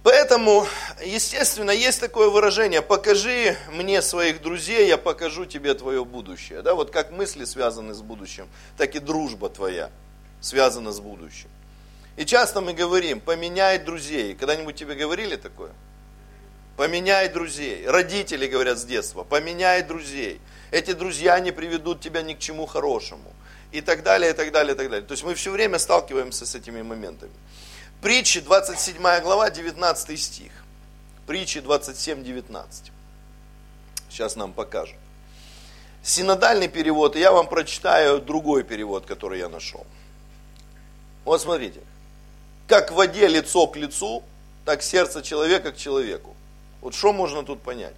Поэтому, 0.03 0.65
естественно, 1.06 1.70
есть 1.70 2.00
такое 2.00 2.30
выражение, 2.30 2.82
покажи 2.82 3.56
мне 3.72 4.01
своих 4.01 4.41
друзей, 4.41 4.88
я 4.88 4.98
покажу 4.98 5.46
тебе 5.46 5.75
твое 5.75 6.03
будущее. 6.03 6.63
Да, 6.63 6.74
вот 6.74 6.89
как 6.89 7.12
мысли 7.12 7.46
связаны 7.46 7.94
с 7.94 8.01
будущим, 8.01 8.48
так 8.77 8.96
и 8.96 9.00
дружба 9.00 9.50
твоя 9.50 9.91
связана 10.39 10.91
с 10.91 11.00
будущим. 11.00 11.50
И 12.18 12.25
часто 12.25 12.62
мы 12.62 12.74
говорим, 12.74 13.20
поменяй 13.20 13.80
друзей. 13.80 14.36
Когда-нибудь 14.36 14.75
тебе 14.75 14.96
говорили 14.96 15.36
такое? 15.36 15.72
Поменяй 16.75 17.30
друзей. 17.30 17.88
Родители 17.88 18.48
говорят 18.48 18.77
с 18.77 18.86
детства, 18.86 19.24
поменяй 19.24 19.84
друзей. 19.84 20.41
Эти 20.72 20.94
друзья 20.94 21.39
не 21.39 21.51
приведут 21.51 22.01
тебя 22.01 22.22
ни 22.22 22.34
к 22.34 22.39
чему 22.39 22.65
хорошему. 22.65 23.34
И 23.72 23.82
так 23.82 24.03
далее, 24.03 24.32
и 24.32 24.34
так 24.34 24.51
далее, 24.51 24.74
и 24.74 24.77
так 24.77 24.89
далее. 24.89 25.08
То 25.08 25.13
есть 25.13 25.24
мы 25.24 25.34
все 25.36 25.51
время 25.51 25.80
сталкиваемся 25.80 26.46
с 26.46 26.56
этими 26.56 26.82
моментами. 26.82 27.32
Притчи, 28.01 28.41
27 28.41 28.98
глава, 29.22 29.50
19 29.50 30.20
стих. 30.20 30.51
Притчи 31.25 31.62
27, 31.62 32.24
19. 32.24 32.91
Сейчас 34.10 34.36
нам 34.36 34.51
покажут. 34.51 34.98
Синодальный 36.03 36.68
перевод, 36.68 37.15
и 37.15 37.20
я 37.20 37.32
вам 37.32 37.48
прочитаю 37.48 38.20
другой 38.20 38.63
перевод, 38.63 39.06
который 39.06 39.39
я 39.39 39.48
нашел. 39.48 39.86
Вот 41.24 41.41
смотрите 41.41 41.82
как 42.71 42.89
в 42.89 42.95
воде 42.95 43.27
лицо 43.27 43.67
к 43.67 43.75
лицу, 43.75 44.23
так 44.63 44.81
сердце 44.81 45.21
человека 45.21 45.73
к 45.73 45.77
человеку. 45.77 46.37
Вот 46.79 46.95
что 46.95 47.11
можно 47.11 47.43
тут 47.43 47.61
понять? 47.61 47.95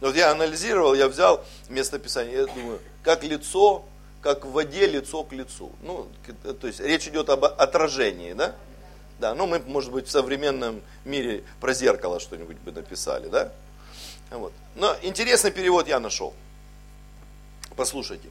Вот 0.00 0.14
я 0.14 0.30
анализировал, 0.30 0.94
я 0.94 1.08
взял 1.08 1.44
местописание, 1.68 2.34
я 2.36 2.46
думаю, 2.46 2.78
как 3.02 3.24
лицо, 3.24 3.84
как 4.20 4.44
в 4.44 4.52
воде 4.52 4.86
лицо 4.86 5.24
к 5.24 5.32
лицу. 5.32 5.72
Ну, 5.82 6.06
то 6.60 6.68
есть 6.68 6.78
речь 6.78 7.08
идет 7.08 7.28
об 7.30 7.44
отражении, 7.46 8.32
да? 8.32 8.54
Да, 9.18 9.34
ну 9.34 9.48
мы, 9.48 9.58
может 9.58 9.90
быть, 9.90 10.06
в 10.06 10.10
современном 10.12 10.82
мире 11.04 11.42
про 11.60 11.74
зеркало 11.74 12.20
что-нибудь 12.20 12.58
бы 12.58 12.70
написали, 12.70 13.26
да? 13.26 13.50
Вот. 14.30 14.52
Но 14.76 14.94
интересный 15.02 15.50
перевод 15.50 15.88
я 15.88 15.98
нашел. 15.98 16.32
Послушайте. 17.74 18.28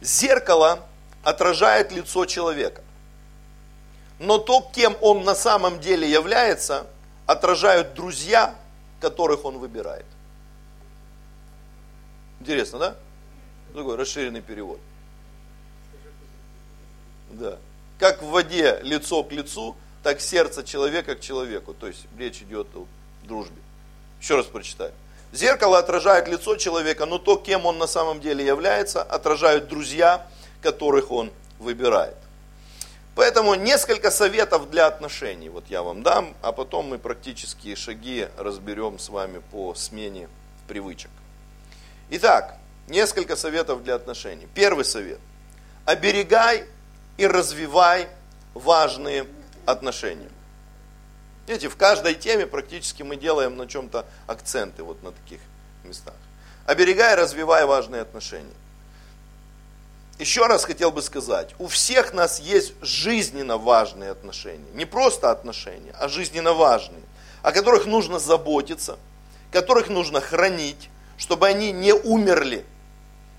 Зеркало 0.00 0.86
отражает 1.28 1.92
лицо 1.92 2.24
человека. 2.24 2.82
Но 4.18 4.38
то, 4.38 4.66
кем 4.74 4.96
он 5.02 5.24
на 5.24 5.34
самом 5.34 5.78
деле 5.78 6.10
является, 6.10 6.86
отражают 7.26 7.92
друзья, 7.92 8.54
которых 8.98 9.44
он 9.44 9.58
выбирает. 9.58 10.06
Интересно, 12.40 12.78
да? 12.78 12.96
Такой 13.74 13.96
расширенный 13.96 14.40
перевод. 14.40 14.80
Да. 17.30 17.58
Как 17.98 18.22
в 18.22 18.28
воде 18.28 18.80
лицо 18.82 19.22
к 19.22 19.30
лицу, 19.30 19.76
так 20.02 20.22
сердце 20.22 20.64
человека 20.64 21.14
к 21.14 21.20
человеку. 21.20 21.74
То 21.74 21.88
есть 21.88 22.06
речь 22.16 22.40
идет 22.40 22.68
о 22.74 22.86
дружбе. 23.24 23.60
Еще 24.18 24.36
раз 24.36 24.46
прочитаю. 24.46 24.92
Зеркало 25.32 25.78
отражает 25.78 26.26
лицо 26.26 26.56
человека, 26.56 27.04
но 27.04 27.18
то, 27.18 27.36
кем 27.36 27.66
он 27.66 27.76
на 27.76 27.86
самом 27.86 28.18
деле 28.22 28.46
является, 28.46 29.02
отражают 29.02 29.68
друзья, 29.68 30.26
которых 30.62 31.10
он 31.10 31.32
выбирает. 31.58 32.16
Поэтому 33.14 33.54
несколько 33.56 34.12
советов 34.12 34.70
для 34.70 34.86
отношений 34.86 35.48
вот 35.48 35.64
я 35.68 35.82
вам 35.82 36.02
дам, 36.02 36.36
а 36.40 36.52
потом 36.52 36.86
мы 36.86 36.98
практические 36.98 37.74
шаги 37.74 38.28
разберем 38.36 38.98
с 38.98 39.08
вами 39.08 39.42
по 39.50 39.74
смене 39.74 40.28
привычек. 40.68 41.10
Итак, 42.10 42.56
несколько 42.86 43.34
советов 43.34 43.82
для 43.82 43.96
отношений. 43.96 44.46
Первый 44.54 44.84
совет. 44.84 45.18
Оберегай 45.84 46.64
и 47.16 47.26
развивай 47.26 48.08
важные 48.54 49.26
отношения. 49.66 50.30
Видите, 51.48 51.68
в 51.68 51.76
каждой 51.76 52.14
теме 52.14 52.46
практически 52.46 53.02
мы 53.02 53.16
делаем 53.16 53.56
на 53.56 53.66
чем-то 53.66 54.06
акценты 54.26 54.82
вот 54.82 55.02
на 55.02 55.12
таких 55.12 55.40
местах. 55.82 56.14
Оберегай 56.66 57.14
и 57.14 57.16
развивай 57.16 57.64
важные 57.64 58.02
отношения. 58.02 58.54
Еще 60.18 60.46
раз 60.46 60.64
хотел 60.64 60.90
бы 60.90 61.00
сказать, 61.00 61.54
у 61.60 61.68
всех 61.68 62.12
нас 62.12 62.40
есть 62.40 62.72
жизненно 62.82 63.56
важные 63.56 64.10
отношения. 64.10 64.66
Не 64.74 64.84
просто 64.84 65.30
отношения, 65.30 65.92
а 65.98 66.08
жизненно 66.08 66.54
важные, 66.54 67.02
о 67.42 67.52
которых 67.52 67.86
нужно 67.86 68.18
заботиться, 68.18 68.98
которых 69.52 69.88
нужно 69.88 70.20
хранить, 70.20 70.90
чтобы 71.18 71.46
они 71.46 71.70
не 71.70 71.92
умерли. 71.92 72.64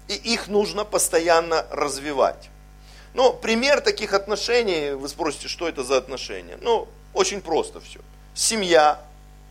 И 0.07 0.13
их 0.13 0.47
нужно 0.47 0.85
постоянно 0.85 1.65
развивать. 1.69 2.49
Ну, 3.13 3.33
пример 3.33 3.81
таких 3.81 4.13
отношений, 4.13 4.91
вы 4.91 5.09
спросите, 5.09 5.49
что 5.49 5.67
это 5.67 5.83
за 5.83 5.97
отношения? 5.97 6.57
Ну, 6.61 6.87
очень 7.13 7.41
просто 7.41 7.81
все. 7.81 7.99
Семья, 8.33 9.01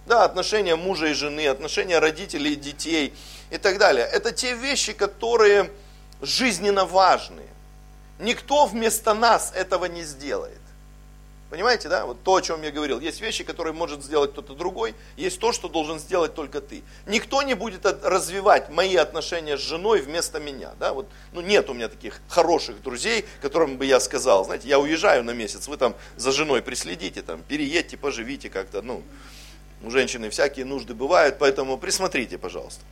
да, 0.06 0.25
отношения 0.25 0.76
мужа 0.76 1.08
и 1.08 1.12
жены, 1.12 1.47
отношения 1.47 1.99
родителей 1.99 2.54
и 2.54 2.56
детей 2.56 3.14
и 3.50 3.58
так 3.58 3.78
далее. 3.78 4.06
Это 4.06 4.32
те 4.32 4.54
вещи, 4.54 4.94
которые 4.94 5.70
жизненно 6.20 6.84
важные. 6.84 7.48
Никто 8.18 8.66
вместо 8.66 9.14
нас 9.14 9.52
этого 9.54 9.84
не 9.87 10.02
сделает. 10.02 10.58
Понимаете, 11.50 11.88
да? 11.88 12.04
Вот 12.04 12.22
то, 12.25 12.34
о 12.34 12.42
чем 12.42 12.62
я 12.62 12.70
говорил. 12.70 13.00
Есть 13.00 13.22
вещи, 13.22 13.42
которые 13.42 13.72
может 13.72 14.04
сделать 14.04 14.32
кто-то 14.32 14.54
другой, 14.54 14.94
есть 15.16 15.40
то, 15.40 15.52
что 15.52 15.68
должен 15.68 15.98
сделать 15.98 16.34
только 16.34 16.60
ты. 16.60 16.82
Никто 17.06 17.42
не 17.42 17.54
будет 17.54 17.87
развивать 18.04 18.68
мои 18.68 18.96
отношения 18.96 19.56
с 19.56 19.60
женой 19.60 20.02
вместо 20.02 20.40
меня. 20.40 20.72
Да? 20.78 20.92
Вот, 20.92 21.08
ну, 21.32 21.40
нет 21.40 21.70
у 21.70 21.75
меня 21.75 21.88
таких 21.88 22.20
хороших 22.28 22.82
друзей, 22.82 23.25
которым 23.40 23.78
бы 23.78 23.87
я 23.87 23.98
сказал, 23.98 24.44
знаете, 24.44 24.68
я 24.68 24.78
уезжаю 24.78 25.25
на 25.25 25.30
месяц, 25.30 25.68
вы 25.68 25.78
там 25.78 25.94
за 26.16 26.32
женой 26.32 26.60
приследите, 26.60 27.22
там, 27.22 27.42
переедьте, 27.42 27.96
поживите 27.96 28.50
как-то. 28.50 28.82
Ну, 28.82 29.02
у 29.82 29.90
женщины 29.90 30.28
всякие 30.28 30.66
нужды 30.66 30.92
бывают, 30.92 31.38
поэтому 31.38 31.78
присмотрите, 31.78 32.37
пожалуйста. 32.37 32.82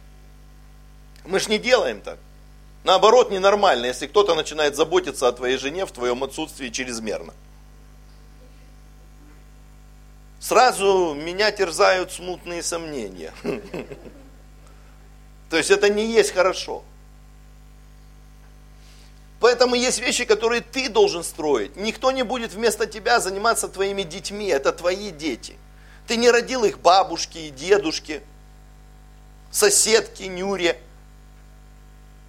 Мы 1.27 1.41
ж 1.41 1.49
не 1.49 1.59
делаем 1.59 2.01
так. 2.01 2.19
Наоборот, 2.87 3.33
ненормально, 3.33 3.87
если 3.87 4.07
кто-то 4.07 4.37
начинает 4.37 4.77
заботиться 4.77 5.27
о 5.27 5.33
твоей 5.33 5.57
жене 5.57 5.87
в 5.87 5.91
твоем 5.91 6.23
отсутствии 6.23 6.69
чрезмерно. 6.69 7.35
сразу 10.39 11.13
меня 11.15 11.51
терзают 11.51 12.13
смутные 12.13 12.63
сомнения. 12.63 13.33
То 15.51 15.57
есть 15.57 15.73
это 15.73 15.89
не 15.89 16.07
есть 16.07 16.31
хорошо. 16.31 16.85
Поэтому 19.41 19.75
есть 19.75 19.99
вещи, 19.99 20.25
которые 20.25 20.61
ты 20.61 20.89
должен 20.89 21.25
строить. 21.25 21.75
Никто 21.75 22.13
не 22.13 22.23
будет 22.23 22.53
вместо 22.53 22.87
тебя 22.87 23.19
заниматься 23.19 23.67
твоими 23.67 24.05
детьми. 24.05 24.47
Это 24.47 24.71
твои 24.71 25.11
дети. 25.11 25.57
Ты 26.07 26.17
не 26.17 26.31
родил 26.31 26.63
их 26.63 26.79
бабушки 26.79 27.39
и 27.39 27.51
дедушки, 27.51 28.23
соседки, 29.51 30.23
нюре, 30.23 30.81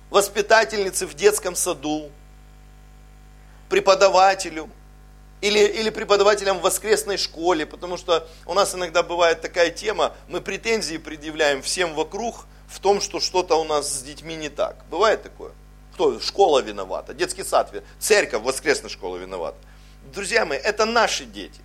воспитательницы 0.10 1.06
в 1.06 1.14
детском 1.14 1.56
саду, 1.56 2.10
преподавателю– 3.70 4.70
или, 5.42 5.60
или 5.60 5.90
преподавателям 5.90 6.60
в 6.60 6.62
воскресной 6.62 7.18
школе, 7.18 7.66
потому 7.66 7.98
что 7.98 8.28
у 8.46 8.54
нас 8.54 8.74
иногда 8.74 9.04
бывает 9.04 9.42
такая 9.42 9.70
тема, 9.70 10.16
мы 10.28 10.42
претензии 10.42 10.98
предъявляем 10.98 11.62
всем 11.62 11.94
вокруг 11.94 12.48
в 12.68 12.80
том, 12.80 13.02
что 13.02 13.20
что-то 13.20 13.56
у 13.56 13.64
нас 13.64 13.92
с 13.92 14.02
детьми 14.02 14.36
не 14.36 14.50
так. 14.50 14.78
Бывает 14.90 15.24
такое? 15.24 15.52
Кто? 15.94 16.20
Школа 16.20 16.62
виновата, 16.62 17.14
детский 17.14 17.44
сад, 17.44 17.72
церковь, 18.00 18.42
воскресная 18.42 18.90
школа 18.90 19.18
виновата. 19.18 19.58
Друзья 20.14 20.46
мои, 20.46 20.58
это 20.58 20.86
наши 20.86 21.26
дети. 21.26 21.62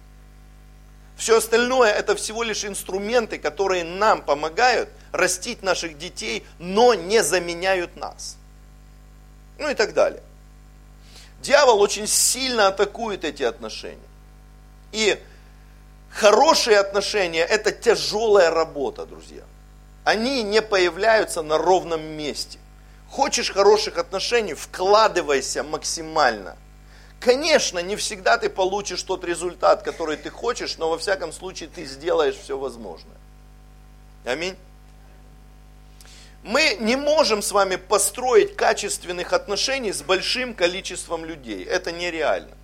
Все 1.17 1.39
остальное 1.39 1.93
это 1.93 2.15
всего 2.15 2.43
лишь 2.43 2.65
инструменты, 2.65 3.39
которые 3.39 3.85
нам 3.85 4.23
помогают 4.23 4.89
растить 5.13 5.63
наших 5.63 5.99
детей, 5.99 6.45
но 6.59 6.95
не 6.95 7.23
заменяют 7.23 7.97
нас. 7.97 8.37
Ну 9.59 9.71
и 9.71 9.75
так 9.75 9.93
далее. 9.93 10.23
Дьявол 11.41 11.81
очень 11.81 12.07
сильно 12.07 12.69
атакует 12.69 13.25
эти 13.25 13.43
отношения. 13.43 13.99
И 14.93 15.21
хорошие 16.11 16.79
отношения– 16.79 17.45
это 17.49 17.73
тяжелая 17.73 18.51
работа, 18.51 19.07
друзья. 19.07 19.43
Они 20.05 20.43
не 20.43 20.63
появляются 20.63 21.43
на 21.43 21.59
ровном 21.59 22.03
месте. 22.03 22.59
Хочешь 23.11 23.51
хороших 23.51 23.99
отношений, 23.99 24.55
вкладывайся 24.55 25.63
максимально. 25.63 26.57
Конечно, 27.21 27.79
не 27.79 27.95
всегда 27.97 28.39
ты 28.39 28.49
получишь 28.49 29.03
тот 29.03 29.25
результат, 29.25 29.83
который 29.83 30.17
ты 30.17 30.31
хочешь, 30.31 30.79
но 30.79 30.91
во 30.91 30.99
всяком 30.99 31.33
случае 31.33 31.69
ты 31.69 31.85
сделаешь 31.85 32.37
все 32.37 32.59
возможное. 32.59 33.17
Аминь 34.25 34.57
мы 36.43 36.77
не 36.81 36.97
можем 36.97 37.41
с 37.41 37.53
вами 37.53 37.77
построить 37.77 38.57
качественных 38.57 39.33
отношений 39.33 39.93
с 39.93 40.03
большим 40.03 40.55
количеством 40.55 41.25
людей. 41.25 41.65
Это 41.65 41.93
нереально. 41.93 42.57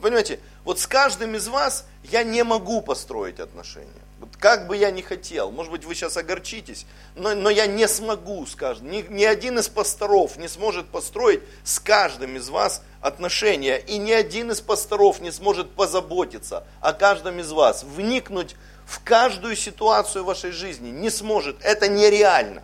Понимаете, 0.00 0.40
вот 0.64 0.80
с 0.80 0.86
каждым 0.86 1.36
из 1.36 1.46
вас 1.46 1.86
я 2.02 2.24
не 2.24 2.42
могу 2.42 2.82
построить 2.82 3.38
отношения. 3.38 3.88
Вот 4.18 4.36
как 4.36 4.66
бы 4.66 4.76
я 4.76 4.90
ни 4.90 5.00
хотел, 5.00 5.50
может 5.50 5.72
быть 5.72 5.84
вы 5.84 5.94
сейчас 5.94 6.16
огорчитесь, 6.16 6.86
но, 7.16 7.34
но 7.34 7.50
я 7.50 7.66
не 7.66 7.88
смогу 7.88 8.44
с 8.46 8.54
каждым. 8.54 8.90
Ни, 8.90 9.02
ни 9.08 9.24
один 9.24 9.58
из 9.58 9.68
пасторов 9.68 10.36
не 10.36 10.48
сможет 10.48 10.88
построить 10.88 11.40
с 11.64 11.78
каждым 11.78 12.36
из 12.36 12.48
вас 12.48 12.82
отношения. 13.00 13.78
И 13.78 13.98
ни 13.98 14.12
один 14.12 14.50
из 14.50 14.60
пасторов 14.60 15.20
не 15.20 15.30
сможет 15.30 15.70
позаботиться 15.72 16.64
о 16.80 16.92
каждом 16.92 17.40
из 17.40 17.50
вас, 17.50 17.84
вникнуть 17.84 18.56
в 18.86 19.02
каждую 19.04 19.56
ситуацию 19.56 20.24
вашей 20.24 20.50
жизни. 20.50 20.90
Не 20.90 21.10
сможет. 21.10 21.56
Это 21.62 21.88
нереально. 21.88 22.62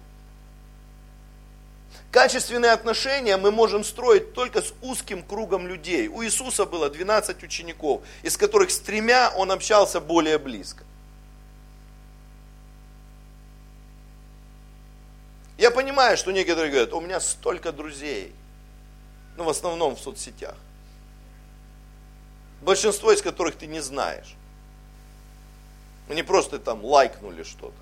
Качественные 2.11 2.73
отношения 2.73 3.37
мы 3.37 3.51
можем 3.51 3.85
строить 3.85 4.33
только 4.33 4.63
с 4.63 4.73
узким 4.81 5.23
кругом 5.23 5.67
людей. 5.67 6.09
У 6.09 6.25
Иисуса 6.25 6.65
было 6.65 6.89
12 6.89 7.43
учеников, 7.43 8.03
из 8.23 8.37
которых 8.37 8.71
с 8.71 8.79
тремя 8.79 9.31
он 9.37 9.53
общался 9.53 10.01
более 10.01 10.39
близко. 10.39 10.85
Я 15.59 15.71
понимаю, 15.71 16.17
что 16.17 16.31
некоторые 16.31 16.71
говорят, 16.71 16.93
у 16.93 17.01
меня 17.01 17.21
столько 17.21 17.73
друзей, 17.73 18.33
ну 19.37 19.45
в 19.45 19.49
основном 19.49 19.97
в 19.97 20.01
соцсетях, 20.01 20.55
большинство 22.63 23.13
из 23.13 23.21
которых 23.21 23.57
ты 23.57 23.67
не 23.67 23.81
знаешь. 23.81 24.38
Мы 26.09 26.15
не 26.15 26.23
просто 26.23 26.59
там 26.59 26.85
лайкнули 26.85 27.43
что-то. 27.43 27.75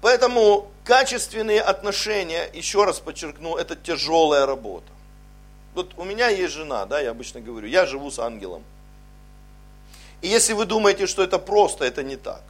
Поэтому 0.00 0.70
качественные 0.84 1.60
отношения, 1.60 2.48
еще 2.52 2.84
раз 2.84 3.00
подчеркну, 3.00 3.56
это 3.56 3.74
тяжелая 3.74 4.46
работа. 4.46 4.86
Вот 5.74 5.92
у 5.96 6.04
меня 6.04 6.28
есть 6.28 6.54
жена, 6.54 6.86
да, 6.86 7.00
я 7.00 7.10
обычно 7.10 7.40
говорю, 7.40 7.66
я 7.66 7.84
живу 7.86 8.10
с 8.10 8.18
ангелом. 8.18 8.62
И 10.20 10.28
если 10.28 10.52
вы 10.52 10.66
думаете, 10.66 11.06
что 11.06 11.22
это 11.22 11.38
просто, 11.38 11.84
это 11.84 12.02
не 12.02 12.16
так. 12.16 12.42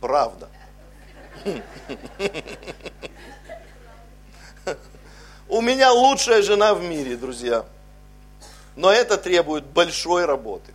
Правда. 0.00 0.48
У 5.48 5.60
меня 5.60 5.92
лучшая 5.92 6.42
жена 6.42 6.74
в 6.74 6.82
мире, 6.82 7.16
друзья. 7.16 7.64
Но 8.76 8.92
это 8.92 9.16
требует 9.16 9.64
большой 9.64 10.26
работы. 10.26 10.74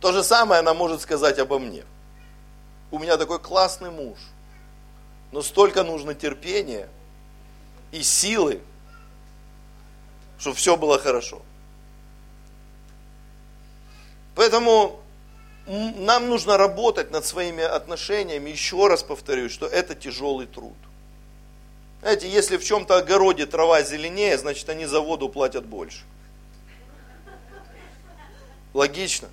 То 0.00 0.12
же 0.12 0.22
самое 0.22 0.60
она 0.60 0.74
может 0.74 1.00
сказать 1.00 1.38
обо 1.38 1.58
мне. 1.58 1.84
У 2.90 2.98
меня 2.98 3.16
такой 3.16 3.38
классный 3.38 3.90
муж, 3.90 4.18
но 5.32 5.42
столько 5.42 5.82
нужно 5.84 6.14
терпения 6.14 6.88
и 7.92 8.02
силы, 8.02 8.60
чтобы 10.38 10.56
все 10.56 10.76
было 10.76 10.98
хорошо. 10.98 11.42
Поэтому 14.34 15.00
нам 15.66 16.28
нужно 16.28 16.56
работать 16.56 17.10
над 17.10 17.24
своими 17.24 17.62
отношениями. 17.62 18.50
Еще 18.50 18.88
раз 18.88 19.02
повторюсь, 19.02 19.52
что 19.52 19.66
это 19.66 19.94
тяжелый 19.94 20.46
труд. 20.46 20.76
Знаете, 22.00 22.28
если 22.30 22.56
в 22.56 22.64
чем-то 22.64 22.96
огороде 22.96 23.46
трава 23.46 23.82
зеленее, 23.82 24.38
значит 24.38 24.68
они 24.68 24.86
за 24.86 25.00
воду 25.00 25.28
платят 25.28 25.66
больше. 25.66 26.02
Логично? 28.72 29.28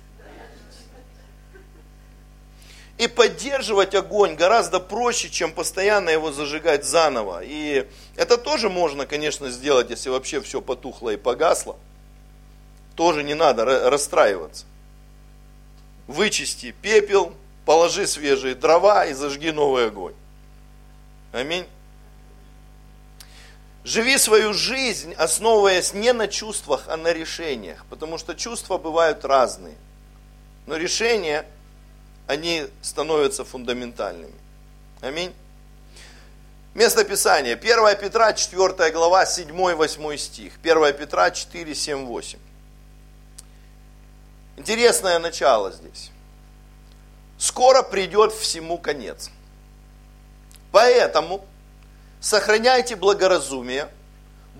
И 2.98 3.06
поддерживать 3.06 3.94
огонь 3.94 4.34
гораздо 4.34 4.80
проще, 4.80 5.30
чем 5.30 5.52
постоянно 5.52 6.10
его 6.10 6.32
зажигать 6.32 6.84
заново. 6.84 7.42
И 7.44 7.88
это 8.16 8.36
тоже 8.36 8.68
можно, 8.68 9.06
конечно, 9.06 9.50
сделать, 9.50 9.88
если 9.90 10.10
вообще 10.10 10.40
все 10.40 10.60
потухло 10.60 11.10
и 11.10 11.16
погасло. 11.16 11.78
Тоже 12.96 13.22
не 13.22 13.34
надо 13.34 13.64
расстраиваться. 13.88 14.66
Вычисти 16.08 16.74
пепел, 16.82 17.34
положи 17.64 18.06
свежие 18.08 18.56
дрова 18.56 19.06
и 19.06 19.12
зажги 19.12 19.52
новый 19.52 19.86
огонь. 19.86 20.14
Аминь. 21.30 21.66
Живи 23.88 24.18
свою 24.18 24.52
жизнь, 24.52 25.14
основываясь 25.14 25.94
не 25.94 26.12
на 26.12 26.28
чувствах, 26.28 26.84
а 26.88 26.98
на 26.98 27.10
решениях, 27.10 27.86
потому 27.88 28.18
что 28.18 28.34
чувства 28.34 28.76
бывают 28.76 29.24
разные. 29.24 29.76
Но 30.66 30.76
решения, 30.76 31.46
они 32.26 32.66
становятся 32.82 33.46
фундаментальными. 33.46 34.34
Аминь. 35.00 35.32
Место 36.74 37.02
Писания. 37.02 37.56
1 37.56 37.96
Петра, 37.98 38.34
4 38.34 38.92
глава, 38.92 39.24
7-8 39.24 40.18
стих. 40.18 40.52
1 40.62 40.92
Петра 40.92 41.30
4, 41.30 41.74
7, 41.74 42.04
8. 42.04 42.38
Интересное 44.58 45.18
начало 45.18 45.72
здесь. 45.72 46.10
Скоро 47.38 47.82
придет 47.82 48.34
всему 48.34 48.76
конец. 48.76 49.30
Поэтому 50.72 51.47
сохраняйте 52.20 52.96
благоразумие, 52.96 53.88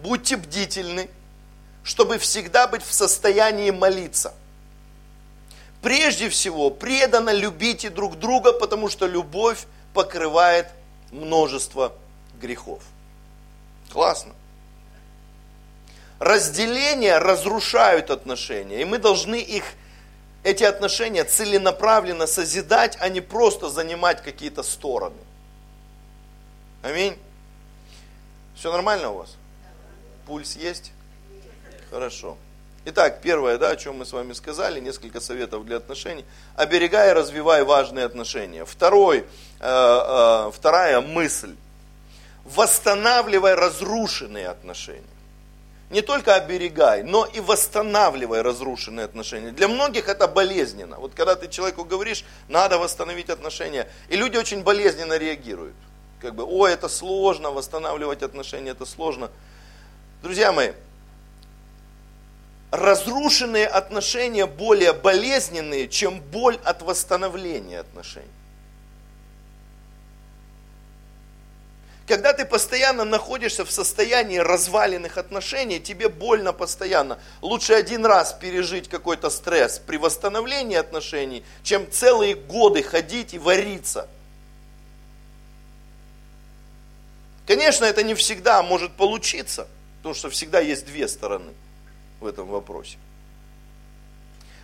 будьте 0.03 0.37
бдительны, 0.37 1.09
чтобы 1.83 2.19
всегда 2.19 2.67
быть 2.67 2.83
в 2.83 2.93
состоянии 2.93 3.71
молиться. 3.71 4.35
Прежде 5.83 6.29
всего, 6.29 6.71
преданно 6.71 7.31
любите 7.31 7.89
друг 7.89 8.19
друга, 8.19 8.53
потому 8.53 8.89
что 8.89 9.07
любовь 9.07 9.67
покрывает 9.95 10.69
множество 11.11 11.93
грехов. 12.41 12.83
Классно. 13.93 14.35
Разделения 16.19 17.19
разрушают 17.19 18.11
отношения, 18.11 18.83
и 18.83 18.85
мы 18.85 18.99
должны 18.99 19.37
их, 19.37 19.65
эти 20.43 20.65
отношения 20.65 21.25
целенаправленно 21.25 22.27
созидать, 22.27 22.97
а 23.01 23.09
не 23.09 23.21
просто 23.21 23.69
занимать 23.69 24.23
какие-то 24.23 24.63
стороны. 24.63 25.17
Аминь. 26.83 27.17
Все 28.59 28.73
нормально 28.73 29.11
у 29.11 29.19
вас? 29.19 29.37
Пульс 30.27 30.57
есть? 30.57 30.91
Хорошо. 31.91 32.37
Итак, 32.87 33.21
первое, 33.23 33.57
да, 33.57 33.71
о 33.71 33.77
чем 33.77 33.99
мы 33.99 34.05
с 34.05 34.13
вами 34.13 34.33
сказали, 34.33 34.81
несколько 34.81 35.21
советов 35.21 35.65
для 35.65 35.77
отношений. 35.77 36.25
Оберегай 36.57 37.11
и 37.11 37.13
развивай 37.13 37.63
важные 37.63 38.05
отношения. 38.05 38.65
Второй, 38.65 39.19
э, 39.19 39.25
э, 39.61 40.51
вторая 40.53 41.01
мысль. 41.01 41.55
Восстанавливай 42.45 43.55
разрушенные 43.55 44.49
отношения. 44.49 45.05
Не 45.91 46.03
только 46.03 46.35
оберегай, 46.35 47.05
но 47.05 47.27
и 47.27 47.39
восстанавливай 47.39 48.43
разрушенные 48.43 49.05
отношения. 49.05 49.53
Для 49.53 49.69
многих 49.69 50.09
это 50.09 50.27
болезненно. 50.27 50.97
Вот 50.97 51.15
когда 51.15 51.37
ты 51.37 51.47
человеку 51.47 51.85
говоришь, 51.85 52.25
надо 52.49 52.79
восстановить 52.79 53.31
отношения, 53.31 53.89
и 54.09 54.17
люди 54.17 54.37
очень 54.37 54.65
болезненно 54.65 55.17
реагируют 55.17 55.77
как 56.21 56.35
бы, 56.35 56.45
ой, 56.45 56.73
это 56.73 56.89
сложно, 56.89 57.51
восстанавливать 57.51 58.23
отношения, 58.23 58.71
это 58.71 58.87
сложно. 58.87 59.31
Друзья 60.23 60.53
мои, 60.53 60.73
разрушенные 62.71 63.67
отношения 63.67 64.47
более 64.47 64.93
болезненные, 64.93 65.89
чем 65.89 66.21
боль 66.21 66.59
от 66.65 66.83
восстановления 66.83 67.81
отношений. 67.81 68.27
Когда 72.09 72.33
ты 72.33 72.47
постоянно 72.47 73.05
находишься 73.05 73.67
в 73.67 73.71
состоянии 73.71 74.39
разваленных 74.39 75.19
отношений, 75.19 75.79
тебе 75.79 76.09
больно 76.09 76.55
постоянно. 76.55 77.19
Лучше 77.43 77.75
один 77.75 78.07
раз 78.07 78.33
пережить 78.33 78.89
какой-то 78.89 79.29
стресс 79.29 79.79
при 79.79 79.99
восстановлении 79.99 80.77
отношений, 80.77 81.45
чем 81.63 81.89
целые 81.91 82.35
годы 82.35 82.83
ходить 82.83 83.35
и 83.35 83.39
вариться– 83.39 84.09
Конечно, 87.49 87.87
это 87.87 88.03
не 88.03 88.15
всегда 88.15 88.63
может 88.63 88.93
получиться, 88.93 89.69
потому 89.97 90.15
что 90.15 90.29
всегда 90.29 90.61
есть 90.61 90.85
две 90.85 91.09
стороны 91.09 91.55
в 92.21 92.27
этом 92.27 92.47
вопросе. 92.47 92.99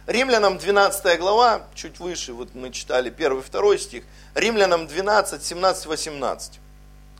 Римлянам 0.07 0.59
12 0.59 1.19
глава, 1.19 1.67
чуть 1.75 1.99
выше, 1.99 2.35
вот 2.35 2.55
мы 2.55 2.71
читали 2.71 3.09
1 3.09 3.39
и 3.39 3.43
2 3.51 3.79
стих, 3.79 4.05
Римлянам 4.35 4.87
12, 4.87 5.43
17, 5.43 5.87
18. 5.87 6.61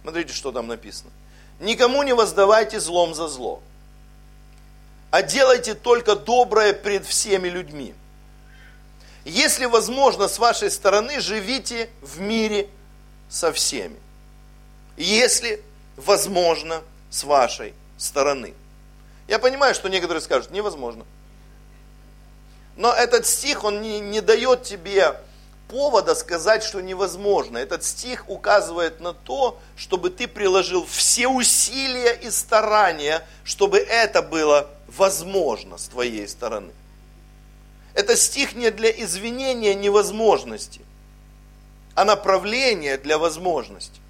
Смотрите, 0.03 0.35
что 0.35 0.53
там 0.53 0.67
написано. 0.67 1.11
Никому 1.61 2.03
не 2.03 2.13
воздавайте 2.13 2.79
злом 2.79 3.15
за 3.15 3.27
зло, 3.27 3.63
а 5.11 5.23
делайте 5.23 5.73
только 5.75 6.15
доброе 6.15 6.75
пред 6.75 7.07
всеми 7.07 7.49
людьми. 7.49 7.95
Если 9.25 9.65
возможно, 9.65 10.29
с 10.29 10.39
вашей 10.39 10.71
стороны, 10.71 11.21
живите 11.21 11.89
в 12.03 12.21
мире 12.21 12.69
со 13.31 13.51
всеми 13.51 14.04
если 14.97 15.63
возможно 15.97 16.83
с 17.11 17.25
вашей 17.25 17.75
стороны. 17.97 18.55
Я 19.29 19.39
понимаю, 19.39 19.75
что 19.75 19.89
некоторые 19.89 20.21
скажут, 20.21 20.51
невозможно. 20.51 21.05
Но 22.77 22.93
этот 22.93 23.27
стих, 23.27 23.65
он 23.65 23.81
не, 23.81 24.01
не 24.01 24.21
дает 24.21 24.65
тебе 24.65 25.17
повода 25.69 26.15
сказать, 26.15 26.63
что 26.63 26.81
невозможно. 26.81 27.59
Этот 27.59 27.85
стих 27.85 28.29
указывает 28.29 29.01
на 29.01 29.13
то, 29.13 29.59
чтобы 29.77 30.11
ты 30.11 30.29
приложил 30.29 30.85
все 30.85 31.29
усилия 31.29 32.13
и 32.13 32.31
старания, 32.31 33.27
чтобы 33.45 33.79
это 33.79 34.23
было 34.23 34.69
возможно 34.89 35.79
с 35.79 35.89
твоей 35.89 36.29
стороны. 36.29 36.73
Это 37.95 38.17
стих 38.17 38.55
не 38.55 38.71
для 38.71 38.91
извинения 38.91 39.75
невозможности, 39.75 40.81
а 41.95 42.05
направление 42.05 42.99
для 42.99 43.19
возможности. 43.19 44.01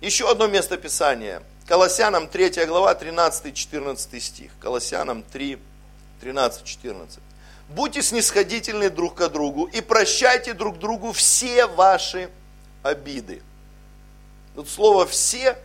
Еще 0.00 0.30
одно 0.30 0.46
место 0.46 0.76
Писания. 0.76 1.42
Колоссянам 1.66 2.28
3 2.28 2.66
глава, 2.66 2.94
13-14 2.94 4.20
стих. 4.20 4.52
Колоссянам 4.60 5.24
3, 5.24 5.58
13-14. 6.22 7.18
Будьте 7.68 8.02
снисходительны 8.02 8.90
друг 8.90 9.16
к 9.16 9.28
другу 9.28 9.64
и 9.64 9.80
прощайте 9.80 10.54
друг 10.54 10.78
другу 10.78 11.12
все 11.12 11.66
ваши 11.66 12.30
обиды. 12.84 13.42
Тут 14.54 14.68
слово 14.68 15.04
«все» 15.04 15.58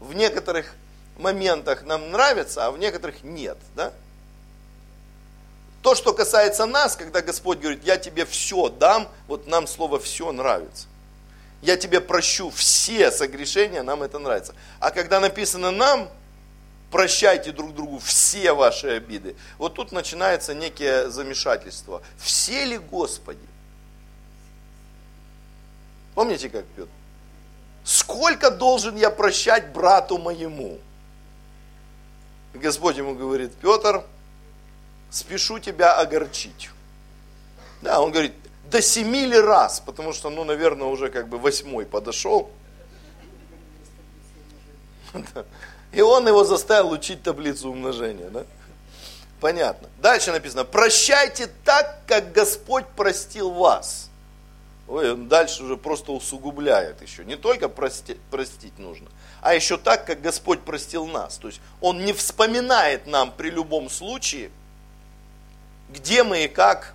в 0.00 0.14
некоторых 0.14 0.74
моментах 1.18 1.84
нам 1.84 2.10
нравится, 2.10 2.66
а 2.66 2.70
в 2.70 2.78
некоторых 2.78 3.22
нет. 3.22 3.58
Да? 3.76 3.92
То, 5.82 5.94
что 5.94 6.14
касается 6.14 6.64
нас, 6.64 6.96
когда 6.96 7.20
Господь 7.20 7.58
говорит, 7.58 7.84
я 7.84 7.98
тебе 7.98 8.24
все 8.24 8.70
дам, 8.70 9.06
вот 9.28 9.46
нам 9.46 9.66
слово 9.66 10.00
«все» 10.00 10.32
нравится 10.32 10.88
я 11.62 11.76
тебе 11.76 12.00
прощу 12.00 12.50
все 12.50 13.10
согрешения, 13.10 13.82
нам 13.82 14.02
это 14.02 14.18
нравится. 14.18 14.54
А 14.78 14.90
когда 14.90 15.20
написано 15.20 15.70
нам, 15.70 16.08
прощайте 16.90 17.52
друг 17.52 17.74
другу 17.74 17.98
все 17.98 18.52
ваши 18.52 18.88
обиды, 18.88 19.36
вот 19.58 19.74
тут 19.74 19.92
начинается 19.92 20.54
некое 20.54 21.08
замешательство. 21.08 22.02
Все 22.18 22.64
ли 22.64 22.78
Господи? 22.78 23.46
Помните, 26.14 26.48
как 26.48 26.64
Петр? 26.76 26.90
Сколько 27.84 28.50
должен 28.50 28.96
я 28.96 29.10
прощать 29.10 29.72
брату 29.72 30.18
моему? 30.18 30.78
Господь 32.54 32.96
ему 32.96 33.14
говорит, 33.14 33.52
Петр, 33.56 34.02
спешу 35.10 35.58
тебя 35.58 35.94
огорчить. 35.94 36.70
Да, 37.82 38.00
он 38.00 38.10
говорит, 38.10 38.32
до 38.70 38.82
семи 38.82 39.26
ли 39.26 39.38
раз, 39.38 39.80
потому 39.80 40.12
что, 40.12 40.30
ну, 40.30 40.44
наверное, 40.44 40.88
уже 40.88 41.08
как 41.10 41.28
бы 41.28 41.38
восьмой 41.38 41.86
подошел. 41.86 42.50
И 45.92 46.00
он 46.00 46.26
его 46.26 46.44
заставил 46.44 46.90
учить 46.90 47.22
таблицу 47.22 47.70
умножения, 47.70 48.28
да? 48.28 48.44
Понятно. 49.40 49.88
Дальше 49.98 50.32
написано, 50.32 50.64
прощайте 50.64 51.48
так, 51.64 52.00
как 52.06 52.32
Господь 52.32 52.86
простил 52.96 53.50
вас. 53.50 54.10
Ой, 54.88 55.12
он 55.12 55.28
дальше 55.28 55.62
уже 55.62 55.76
просто 55.76 56.12
усугубляет 56.12 57.02
еще. 57.02 57.24
Не 57.24 57.36
только 57.36 57.68
прости, 57.68 58.18
простить 58.30 58.78
нужно, 58.78 59.08
а 59.42 59.54
еще 59.54 59.78
так, 59.78 60.06
как 60.06 60.20
Господь 60.20 60.60
простил 60.60 61.06
нас. 61.06 61.38
То 61.38 61.48
есть 61.48 61.60
он 61.80 62.04
не 62.04 62.12
вспоминает 62.12 63.06
нам 63.06 63.32
при 63.32 63.50
любом 63.50 63.90
случае 63.90 64.50
где 65.88 66.24
мы 66.24 66.44
и 66.44 66.48
как 66.48 66.94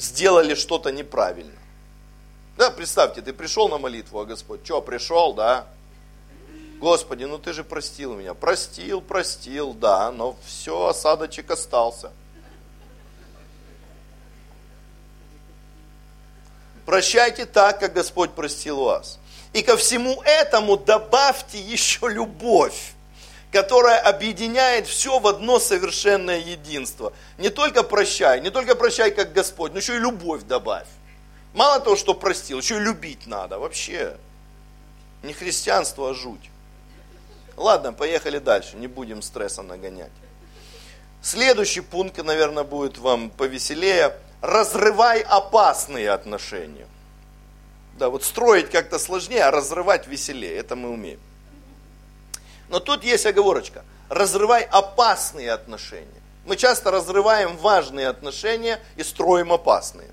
сделали 0.00 0.54
что-то 0.54 0.90
неправильно. 0.90 1.58
Да, 2.56 2.70
представьте, 2.70 3.22
ты 3.22 3.32
пришел 3.32 3.68
на 3.68 3.78
молитву, 3.78 4.20
а 4.20 4.24
Господь, 4.24 4.60
что, 4.64 4.82
пришел, 4.82 5.32
да? 5.34 5.66
Господи, 6.78 7.24
ну 7.24 7.38
ты 7.38 7.52
же 7.52 7.62
простил 7.62 8.14
меня. 8.14 8.34
Простил, 8.34 9.00
простил, 9.00 9.74
да, 9.74 10.10
но 10.10 10.36
все, 10.46 10.86
осадочек 10.86 11.50
остался. 11.50 12.10
Прощайте 16.86 17.46
так, 17.46 17.80
как 17.80 17.92
Господь 17.92 18.32
простил 18.32 18.82
вас. 18.82 19.18
И 19.52 19.62
ко 19.62 19.76
всему 19.76 20.22
этому 20.22 20.76
добавьте 20.76 21.60
еще 21.60 22.08
любовь, 22.08 22.94
которая 23.52 23.98
объединяет 24.00 24.86
все 24.86 25.18
в 25.18 25.26
одно 25.26 25.58
совершенное 25.58 26.38
единство. 26.38 27.12
Не 27.38 27.50
только 27.50 27.82
прощай, 27.82 28.40
не 28.40 28.50
только 28.50 28.74
прощай, 28.76 29.10
как 29.10 29.32
Господь, 29.32 29.72
но 29.72 29.78
еще 29.78 29.96
и 29.96 29.98
любовь 29.98 30.42
добавь. 30.42 30.86
Мало 31.52 31.80
того, 31.80 31.96
что 31.96 32.14
простил, 32.14 32.60
еще 32.60 32.76
и 32.76 32.80
любить 32.80 33.26
надо. 33.26 33.58
Вообще, 33.58 34.16
не 35.22 35.32
христианство, 35.32 36.10
а 36.10 36.14
жуть. 36.14 36.50
Ладно, 37.56 37.92
поехали 37.92 38.38
дальше, 38.38 38.76
не 38.76 38.86
будем 38.86 39.20
стресса 39.20 39.62
нагонять. 39.62 40.12
Следующий 41.22 41.80
пункт, 41.80 42.16
наверное, 42.22 42.64
будет 42.64 42.98
вам 42.98 43.30
повеселее. 43.30 44.16
Разрывай 44.40 45.20
опасные 45.20 46.10
отношения. 46.10 46.86
Да, 47.98 48.08
вот 48.08 48.24
строить 48.24 48.70
как-то 48.70 48.98
сложнее, 48.98 49.44
а 49.44 49.50
разрывать 49.50 50.06
веселее. 50.06 50.56
Это 50.56 50.76
мы 50.76 50.88
умеем. 50.88 51.20
Но 52.70 52.78
тут 52.78 53.04
есть 53.04 53.26
оговорочка. 53.26 53.84
Разрывай 54.08 54.62
опасные 54.62 55.52
отношения. 55.52 56.06
Мы 56.46 56.56
часто 56.56 56.90
разрываем 56.90 57.56
важные 57.56 58.08
отношения 58.08 58.80
и 58.96 59.02
строим 59.02 59.52
опасные. 59.52 60.08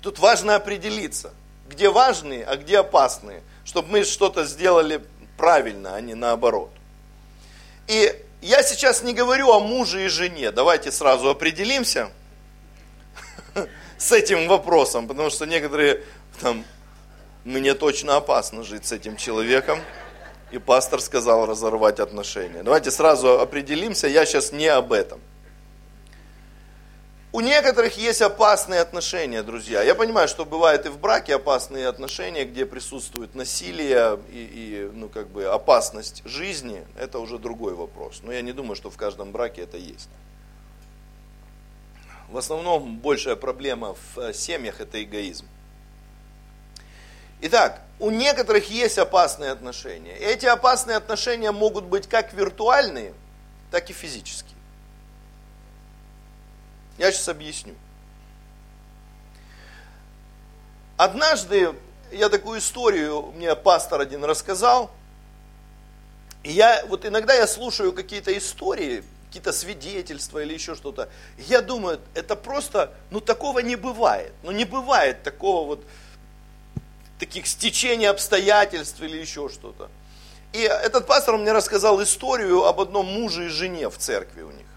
Тут 0.00 0.18
важно 0.18 0.56
определиться, 0.56 1.32
где 1.68 1.90
важные, 1.90 2.44
а 2.44 2.56
где 2.56 2.78
опасные, 2.78 3.42
чтобы 3.64 3.90
мы 3.90 4.04
что-то 4.04 4.44
сделали 4.44 5.04
правильно, 5.36 5.94
а 5.94 6.00
не 6.00 6.14
наоборот. 6.14 6.70
И 7.86 8.24
я 8.40 8.62
сейчас 8.62 9.02
не 9.02 9.12
говорю 9.12 9.52
о 9.52 9.60
муже 9.60 10.04
и 10.04 10.08
жене. 10.08 10.50
Давайте 10.50 10.90
сразу 10.90 11.28
определимся 11.28 12.10
с 13.98 14.12
этим 14.12 14.48
вопросом, 14.48 15.08
потому 15.08 15.30
что 15.30 15.44
некоторые 15.44 16.04
там, 16.40 16.64
мне 17.44 17.74
точно 17.74 18.16
опасно 18.16 18.62
жить 18.62 18.86
с 18.86 18.92
этим 18.92 19.16
человеком. 19.16 19.80
И 20.50 20.58
пастор 20.58 21.00
сказал 21.00 21.46
разорвать 21.46 22.00
отношения. 22.00 22.62
Давайте 22.62 22.90
сразу 22.90 23.40
определимся, 23.40 24.08
я 24.08 24.24
сейчас 24.24 24.52
не 24.52 24.66
об 24.66 24.92
этом. 24.92 25.20
У 27.30 27.40
некоторых 27.40 27.98
есть 27.98 28.22
опасные 28.22 28.80
отношения, 28.80 29.42
друзья. 29.42 29.82
Я 29.82 29.94
понимаю, 29.94 30.28
что 30.28 30.46
бывают 30.46 30.86
и 30.86 30.88
в 30.88 30.98
браке 30.98 31.34
опасные 31.34 31.86
отношения, 31.86 32.46
где 32.46 32.64
присутствует 32.64 33.34
насилие 33.34 34.18
и, 34.30 34.38
и 34.38 34.90
ну, 34.94 35.10
как 35.10 35.28
бы 35.28 35.44
опасность 35.44 36.22
жизни. 36.24 36.86
Это 36.98 37.18
уже 37.18 37.38
другой 37.38 37.74
вопрос. 37.74 38.20
Но 38.22 38.32
я 38.32 38.40
не 38.40 38.52
думаю, 38.52 38.76
что 38.76 38.90
в 38.90 38.96
каждом 38.96 39.30
браке 39.30 39.60
это 39.62 39.76
есть. 39.76 40.08
В 42.30 42.38
основном 42.38 42.96
большая 42.96 43.36
проблема 43.36 43.94
в 43.94 44.18
э, 44.18 44.32
семьях 44.32 44.80
это 44.80 45.02
эгоизм. 45.02 45.46
Итак, 47.42 47.82
у 48.00 48.10
некоторых 48.10 48.70
есть 48.70 48.98
опасные 48.98 49.50
отношения. 49.50 50.16
И 50.16 50.22
эти 50.22 50.46
опасные 50.46 50.96
отношения 50.96 51.50
могут 51.52 51.84
быть 51.84 52.08
как 52.08 52.32
виртуальные, 52.32 53.12
так 53.70 53.90
и 53.90 53.92
физические. 53.92 54.56
Я 56.96 57.12
сейчас 57.12 57.28
объясню. 57.28 57.74
Однажды 60.96 61.74
я 62.10 62.28
такую 62.28 62.58
историю 62.58 63.32
мне 63.36 63.54
пастор 63.54 64.00
один 64.00 64.24
рассказал. 64.24 64.90
И 66.42 66.52
я 66.52 66.84
вот 66.86 67.04
иногда 67.04 67.34
я 67.34 67.46
слушаю 67.46 67.92
какие-то 67.92 68.36
истории, 68.36 69.04
какие-то 69.26 69.52
свидетельства 69.52 70.42
или 70.42 70.54
еще 70.54 70.74
что-то. 70.74 71.08
Я 71.36 71.62
думаю, 71.62 72.00
это 72.14 72.34
просто, 72.36 72.92
ну 73.10 73.20
такого 73.20 73.58
не 73.58 73.76
бывает. 73.76 74.32
Ну 74.42 74.50
не 74.50 74.64
бывает 74.64 75.22
такого 75.22 75.66
вот, 75.66 75.84
таких 77.18 77.46
стечений 77.46 78.08
обстоятельств 78.08 79.00
или 79.00 79.16
еще 79.16 79.48
что-то. 79.48 79.90
И 80.52 80.60
этот 80.60 81.06
пастор 81.06 81.36
мне 81.36 81.52
рассказал 81.52 82.02
историю 82.02 82.64
об 82.64 82.80
одном 82.80 83.06
муже 83.06 83.46
и 83.46 83.48
жене 83.48 83.90
в 83.90 83.98
церкви 83.98 84.42
у 84.42 84.50
них 84.50 84.68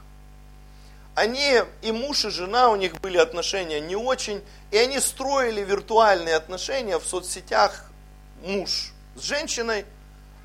они, 1.15 1.61
и 1.81 1.91
муж, 1.91 2.25
и 2.25 2.29
жена, 2.29 2.69
у 2.69 2.75
них 2.75 2.99
были 3.01 3.17
отношения 3.17 3.79
не 3.79 3.95
очень, 3.95 4.41
и 4.71 4.77
они 4.77 4.99
строили 4.99 5.61
виртуальные 5.61 6.35
отношения 6.35 6.97
в 6.97 7.05
соцсетях, 7.05 7.85
муж 8.43 8.93
с 9.15 9.21
женщиной, 9.21 9.85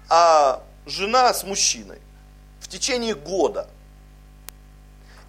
а 0.09 0.62
жена 0.87 1.32
с 1.32 1.44
мужчиной 1.44 1.98
в 2.61 2.68
течение 2.68 3.14
года. 3.14 3.68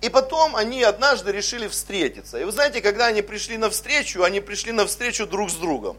И 0.02 0.10
потом 0.10 0.56
они 0.56 0.84
однажды 0.84 1.32
решили 1.32 1.68
встретиться. 1.68 2.40
И 2.40 2.44
вы 2.44 2.52
знаете, 2.52 2.82
когда 2.82 3.08
они 3.08 3.22
пришли 3.22 3.58
на 3.58 3.70
встречу, 3.70 4.24
они 4.24 4.42
пришли 4.42 4.72
на 4.72 4.86
встречу 4.86 5.26
друг 5.26 5.50
с 5.50 5.56
другом. 5.56 5.98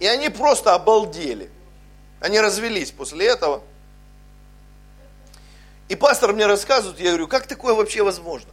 И 0.00 0.06
они 0.06 0.28
просто 0.28 0.74
обалдели. 0.74 1.50
Они 2.20 2.40
развелись 2.40 2.90
после 2.90 3.26
этого– 3.26 3.62
и 5.88 5.96
пастор 5.96 6.32
мне 6.32 6.46
рассказывает, 6.46 6.98
я 6.98 7.10
говорю, 7.10 7.28
как 7.28 7.46
такое 7.46 7.74
вообще 7.74 8.02
возможно? 8.02 8.50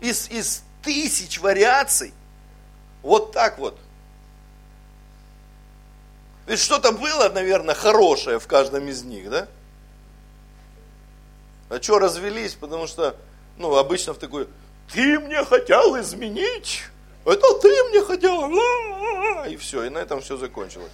Из, 0.00 0.28
из 0.28 0.62
тысяч 0.82 1.40
вариаций, 1.40 2.12
вот 3.02 3.32
так 3.32 3.58
вот. 3.58 3.78
Ведь 6.46 6.60
что-то 6.60 6.92
было, 6.92 7.28
наверное, 7.28 7.74
хорошее 7.74 8.38
в 8.38 8.46
каждом 8.46 8.88
из 8.88 9.02
них, 9.02 9.30
да? 9.30 9.48
А 11.68 11.80
что 11.80 11.98
развелись? 11.98 12.54
Потому 12.54 12.86
что, 12.86 13.16
ну, 13.56 13.76
обычно 13.76 14.14
в 14.14 14.18
такой, 14.18 14.48
ты 14.92 15.20
мне 15.20 15.44
хотел 15.44 16.00
изменить, 16.00 16.84
это 17.30 17.58
ты 17.60 17.68
мне 17.90 18.02
хотел, 18.02 18.50
и 19.46 19.56
все, 19.56 19.84
и 19.84 19.88
на 19.90 19.98
этом 19.98 20.20
все 20.20 20.36
закончилось. 20.36 20.92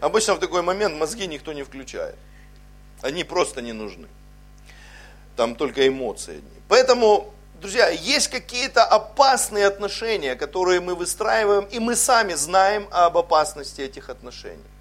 Обычно 0.00 0.34
в 0.34 0.38
такой 0.38 0.62
момент 0.62 0.96
мозги 0.96 1.26
никто 1.26 1.52
не 1.52 1.62
включает. 1.62 2.16
Они 3.02 3.24
просто 3.24 3.62
не 3.62 3.72
нужны. 3.72 4.08
Там 5.36 5.54
только 5.54 5.86
эмоции 5.86 6.38
одни. 6.38 6.62
Поэтому, 6.68 7.32
друзья, 7.60 7.88
есть 7.88 8.28
какие-то 8.28 8.84
опасные 8.84 9.66
отношения, 9.66 10.34
которые 10.34 10.80
мы 10.80 10.94
выстраиваем, 10.94 11.64
и 11.64 11.78
мы 11.78 11.96
сами 11.96 12.34
знаем 12.34 12.88
об 12.90 13.16
опасности 13.16 13.80
этих 13.80 14.10
отношений. 14.10 14.71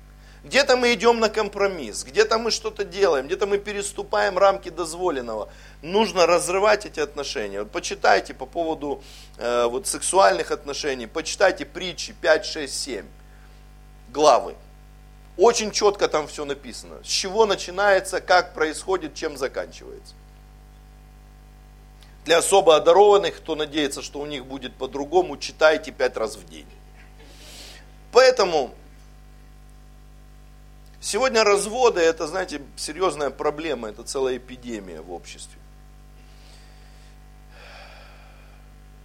Где-то 0.44 0.76
мы 0.76 0.94
идем 0.94 1.20
на 1.20 1.30
компромисс, 1.30 2.04
где-то 2.04 2.40
мы 2.40 2.50
что-то 2.50 2.84
делаем, 2.84 3.28
где-то 3.28 3.46
мы 3.46 3.60
переступаем 3.60 4.40
рамки 4.40 4.70
дозволенного. 4.70 5.50
Нужно 5.84 6.26
разрывать 6.26 6.86
эти 6.88 7.00
отношения. 7.00 7.60
Вот 7.60 7.72
почитайте 7.72 8.34
по 8.34 8.48
поводу 8.48 9.04
э, 9.38 9.66
вот, 9.66 9.86
сексуальных 9.86 10.50
отношений, 10.50 11.06
почитайте 11.06 11.66
притчи 11.66 12.14
5, 12.20 12.46
6, 12.46 12.74
7 12.74 13.06
главы. 14.10 14.56
Очень 15.38 15.72
четко 15.72 16.08
там 16.08 16.28
все 16.28 16.44
написано. 16.44 17.04
С 17.04 17.08
чего 17.08 17.46
начинается, 17.46 18.20
как 18.20 18.56
происходит, 18.56 19.14
чем 19.14 19.38
заканчивается. 19.38 20.16
Для 22.26 22.40
особо 22.40 22.76
одарованных, 22.76 23.38
кто 23.38 23.56
надеется, 23.56 24.02
что 24.02 24.20
у 24.20 24.26
них 24.26 24.46
будет 24.46 24.76
по-другому, 24.76 25.38
читайте 25.38 25.92
пять 25.92 26.18
раз 26.18 26.36
в 26.36 26.48
день. 26.50 26.68
Поэтому 28.12 28.76
сегодня 31.02 31.44
разводы, 31.44 32.00
это, 32.00 32.28
знаете, 32.28 32.62
серьезная 32.78 33.32
проблема, 33.32 33.90
это 33.90 34.04
целая 34.04 34.38
эпидемия 34.38 35.02
в 35.02 35.12
обществе. 35.12 35.60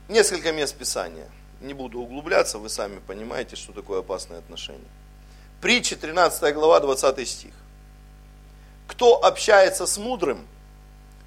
Несколько 0.09 0.53
мест 0.53 0.77
Писания. 0.77 1.29
Не 1.61 1.75
буду 1.75 1.99
углубляться, 1.99 2.59
вы 2.59 2.69
сами 2.69 3.01
понимаете, 3.01 3.57
что 3.57 3.73
такое 3.73 4.01
опасное 4.01 4.39
отношение. 4.39 4.89
Притча 5.61 5.97
13 5.97 6.55
глава, 6.55 6.79
20 6.81 7.29
стих. 7.29 7.55
Кто 8.87 9.25
общается 9.25 9.87
с 9.87 9.99
мудрым, 9.99 10.47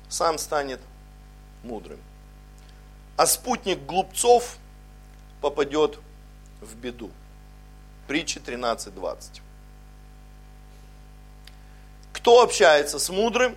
сам 0.08 0.38
станет 0.38 0.80
мудрым. 1.64 2.00
А 3.18 3.26
спутник 3.26 3.86
глупцов 3.86 4.58
попадет 5.42 6.00
в 6.62 6.76
беду. 6.76 7.12
Притча 8.08 8.40
13.20. 8.40 9.42
Кто 12.20 12.42
общается 12.42 13.00
с 13.00 13.10
мудрым, 13.10 13.56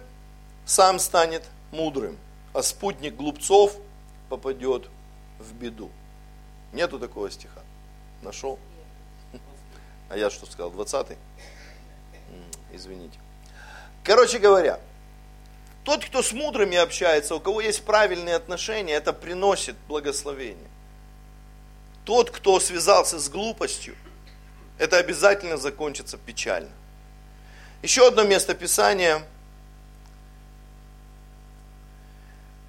сам 0.64 1.01
станет 1.01 1.42
мудрым, 1.72 2.16
а 2.55 2.62
спутник 2.62 3.16
глупцов 3.16 3.77
попадет 4.29 4.88
в 5.40 5.53
беду. 5.53 5.90
Нету 6.72 7.01
такого 7.01 7.29
стиха. 7.29 7.61
Нашел? 8.22 8.61
А 10.09 10.16
я 10.16 10.31
что 10.31 10.46
сказал, 10.46 10.70
20 10.70 11.18
Извините. 12.72 13.18
Короче 14.05 14.38
говоря, 14.38 14.79
тот, 15.83 16.05
кто 16.05 16.22
с 16.22 16.33
мудрыми 16.33 16.77
общается, 16.77 17.35
у 17.35 17.40
кого 17.40 17.61
есть 17.61 17.85
правильные 17.85 18.37
отношения, 18.37 18.92
это 18.92 19.12
приносит 19.12 19.75
благословение. 19.88 20.70
Тот, 22.05 22.31
кто 22.31 22.61
связался 22.61 23.18
с 23.18 23.29
глупостью, 23.29 23.96
это 24.79 24.98
обязательно 24.98 25.57
закончится 25.57 26.16
печально. 26.16 26.70
Еще 27.83 28.07
одно 28.07 28.23
место 28.23 28.55
Писания. 28.55 29.23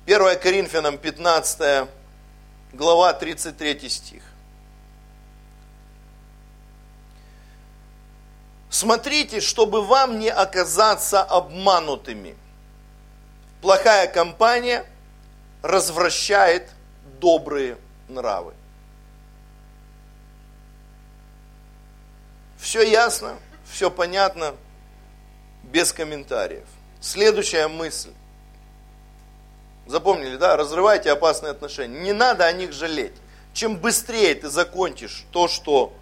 1 0.07 0.39
Коринфянам 0.39 0.97
15 0.97 1.87
глава 2.73 3.13
33 3.13 3.89
стих. 3.89 4.23
Смотрите, 8.71 9.39
чтобы 9.39 9.85
вам 9.85 10.17
не 10.17 10.29
оказаться 10.29 11.21
обманутыми. 11.21 12.35
Плохая 13.61 14.07
компания 14.07 14.83
развращает 15.61 16.71
добрые 17.21 17.77
нравы. 18.07 18.55
Все 22.57 22.81
ясно, 22.81 23.37
все 23.71 23.91
понятно, 23.91 24.55
без 25.73 25.91
комментариев. 25.91 26.65
Следующая 27.01 27.67
мысль. 27.67 28.11
Запомнили, 29.87 30.37
да? 30.37 30.55
Разрывайте 30.55 31.11
опасные 31.11 31.51
отношения. 31.51 31.99
Не 31.99 32.13
надо 32.13 32.45
о 32.45 32.51
них 32.53 32.71
жалеть. 32.71 33.15
Чем 33.53 33.77
быстрее 33.77 34.35
ты 34.35 34.49
закончишь 34.49 35.25
то, 35.31 35.47
что 35.47 35.93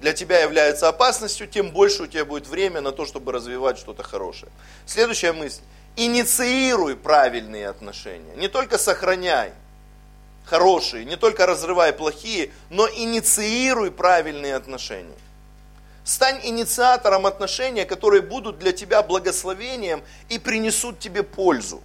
для 0.00 0.12
тебя 0.12 0.40
является 0.40 0.88
опасностью, 0.88 1.46
тем 1.46 1.70
больше 1.70 2.04
у 2.04 2.06
тебя 2.06 2.24
будет 2.24 2.48
время 2.48 2.80
на 2.80 2.90
то, 2.90 3.04
чтобы 3.04 3.32
развивать 3.32 3.78
что-то 3.78 4.02
хорошее. 4.02 4.50
Следующая 4.86 5.32
мысль. 5.32 5.60
Инициируй 5.96 6.96
правильные 6.96 7.68
отношения. 7.68 8.34
Не 8.36 8.48
только 8.48 8.78
сохраняй 8.78 9.52
хорошие, 10.46 11.04
не 11.04 11.16
только 11.16 11.44
разрывай 11.44 11.92
плохие, 11.92 12.50
но 12.70 12.88
инициируй 12.88 13.90
правильные 13.90 14.54
отношения. 14.54 15.16
Стань 16.08 16.40
инициатором 16.42 17.26
отношений, 17.26 17.84
которые 17.84 18.22
будут 18.22 18.58
для 18.58 18.72
тебя 18.72 19.02
благословением 19.02 20.02
и 20.30 20.38
принесут 20.38 20.98
тебе 20.98 21.22
пользу. 21.22 21.82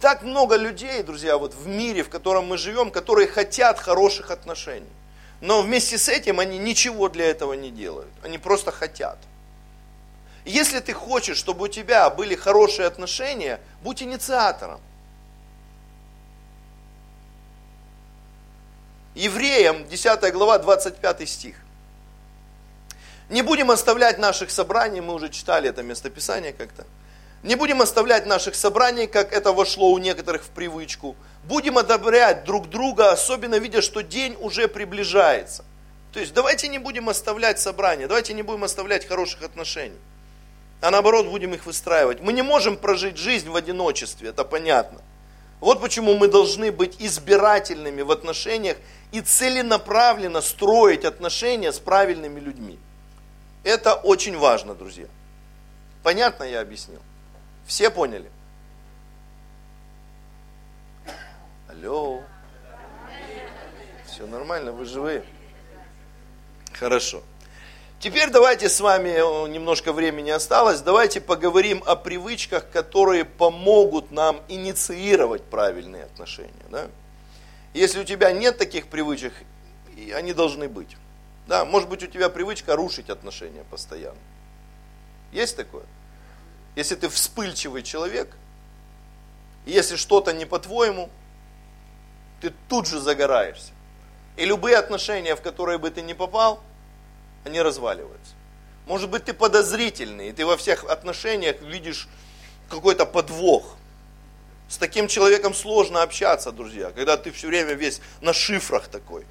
Так 0.00 0.22
много 0.22 0.56
людей, 0.56 1.00
друзья, 1.04 1.38
вот 1.38 1.54
в 1.54 1.68
мире, 1.68 2.02
в 2.02 2.08
котором 2.08 2.46
мы 2.46 2.58
живем, 2.58 2.90
которые 2.90 3.28
хотят 3.28 3.78
хороших 3.78 4.32
отношений. 4.32 4.90
Но 5.40 5.62
вместе 5.62 5.96
с 5.96 6.08
этим 6.08 6.40
они 6.40 6.58
ничего 6.58 7.08
для 7.08 7.26
этого 7.26 7.52
не 7.52 7.70
делают. 7.70 8.10
Они 8.24 8.38
просто 8.38 8.72
хотят. 8.72 9.16
Если 10.44 10.80
ты 10.80 10.92
хочешь, 10.92 11.36
чтобы 11.36 11.66
у 11.66 11.68
тебя 11.68 12.10
были 12.10 12.34
хорошие 12.34 12.88
отношения, 12.88 13.60
будь 13.84 14.02
инициатором. 14.02 14.80
Евреям, 19.16 19.88
10 19.88 20.30
глава, 20.34 20.58
25 20.58 21.26
стих. 21.26 21.56
Не 23.30 23.40
будем 23.40 23.70
оставлять 23.70 24.18
наших 24.18 24.50
собраний, 24.50 25.00
мы 25.00 25.14
уже 25.14 25.30
читали 25.30 25.70
это 25.70 25.82
местописание 25.82 26.52
как-то. 26.52 26.84
Не 27.42 27.54
будем 27.54 27.80
оставлять 27.80 28.26
наших 28.26 28.54
собраний, 28.54 29.06
как 29.06 29.32
это 29.32 29.52
вошло 29.52 29.90
у 29.90 29.96
некоторых 29.96 30.44
в 30.44 30.50
привычку. 30.50 31.16
Будем 31.44 31.78
одобрять 31.78 32.44
друг 32.44 32.68
друга, 32.68 33.10
особенно 33.10 33.54
видя, 33.54 33.80
что 33.80 34.02
день 34.02 34.36
уже 34.38 34.68
приближается. 34.68 35.64
То 36.12 36.20
есть 36.20 36.34
давайте 36.34 36.68
не 36.68 36.78
будем 36.78 37.08
оставлять 37.08 37.58
собрания, 37.58 38.08
давайте 38.08 38.34
не 38.34 38.42
будем 38.42 38.64
оставлять 38.64 39.08
хороших 39.08 39.42
отношений. 39.42 39.98
А 40.82 40.90
наоборот, 40.90 41.26
будем 41.28 41.54
их 41.54 41.64
выстраивать. 41.64 42.20
Мы 42.20 42.34
не 42.34 42.42
можем 42.42 42.76
прожить 42.76 43.16
жизнь 43.16 43.48
в 43.48 43.56
одиночестве, 43.56 44.28
это 44.28 44.44
понятно. 44.44 45.00
Вот 45.60 45.80
почему 45.80 46.16
мы 46.16 46.28
должны 46.28 46.70
быть 46.70 46.96
избирательными 47.00 48.02
в 48.02 48.10
отношениях 48.10 48.76
и 49.12 49.20
целенаправленно 49.20 50.40
строить 50.40 51.04
отношения 51.04 51.72
с 51.72 51.78
правильными 51.78 52.40
людьми. 52.40 52.78
Это 53.64 53.94
очень 53.94 54.36
важно, 54.36 54.74
друзья. 54.74 55.06
Понятно 56.02 56.44
я 56.44 56.60
объяснил? 56.60 57.00
Все 57.66 57.90
поняли? 57.90 58.30
Алло. 61.68 62.22
Все 64.06 64.26
нормально, 64.26 64.72
вы 64.72 64.84
живы? 64.84 65.24
Хорошо. 66.72 67.22
Теперь 67.98 68.30
давайте 68.30 68.68
с 68.68 68.80
вами, 68.80 69.48
немножко 69.48 69.92
времени 69.92 70.30
осталось, 70.30 70.80
давайте 70.80 71.20
поговорим 71.20 71.82
о 71.86 71.96
привычках, 71.96 72.70
которые 72.70 73.24
помогут 73.24 74.10
нам 74.10 74.40
инициировать 74.48 75.42
правильные 75.44 76.04
отношения. 76.04 76.52
Да? 76.70 76.88
Если 77.74 78.00
у 78.00 78.04
тебя 78.04 78.32
нет 78.32 78.58
таких 78.58 78.88
привычек, 78.88 79.32
они 80.14 80.32
должны 80.32 80.68
быть. 80.68 80.96
Да, 81.46 81.64
может 81.64 81.88
быть 81.88 82.02
у 82.02 82.06
тебя 82.06 82.28
привычка 82.28 82.76
рушить 82.76 83.08
отношения 83.08 83.64
постоянно. 83.70 84.18
Есть 85.32 85.56
такое? 85.56 85.84
если 86.76 86.94
ты 86.94 87.08
вспыльчивый 87.08 87.82
человек, 87.82 88.36
если 89.64 89.96
что-то 89.96 90.32
не 90.32 90.44
по-твоему, 90.44 91.08
ты 92.40 92.52
тут 92.68 92.86
же 92.86 93.00
загораешься. 93.00 93.72
И 94.36 94.44
любые 94.44 94.76
отношения, 94.76 95.34
в 95.34 95.40
которые 95.40 95.78
бы 95.78 95.90
ты 95.90 96.02
не 96.02 96.14
попал, 96.14 96.62
они 97.46 97.62
разваливаются. 97.62 98.34
Может 98.86 99.08
быть, 99.08 99.24
ты 99.24 99.32
подозрительный, 99.32 100.28
и 100.28 100.32
ты 100.32 100.44
во 100.44 100.56
всех 100.56 100.84
отношениях 100.84 101.60
видишь 101.62 102.08
какой-то 102.68 103.06
подвох. 103.06 103.76
С 104.68 104.78
таким 104.78 105.06
человеком 105.06 105.54
сложно 105.54 106.02
общаться, 106.02 106.50
друзья, 106.50 106.90
когда 106.90 107.16
ты 107.16 107.30
все 107.30 107.46
время 107.46 107.74
весь 107.74 108.00
на 108.20 108.32
шифрах 108.32 108.88
такой. 108.88 109.24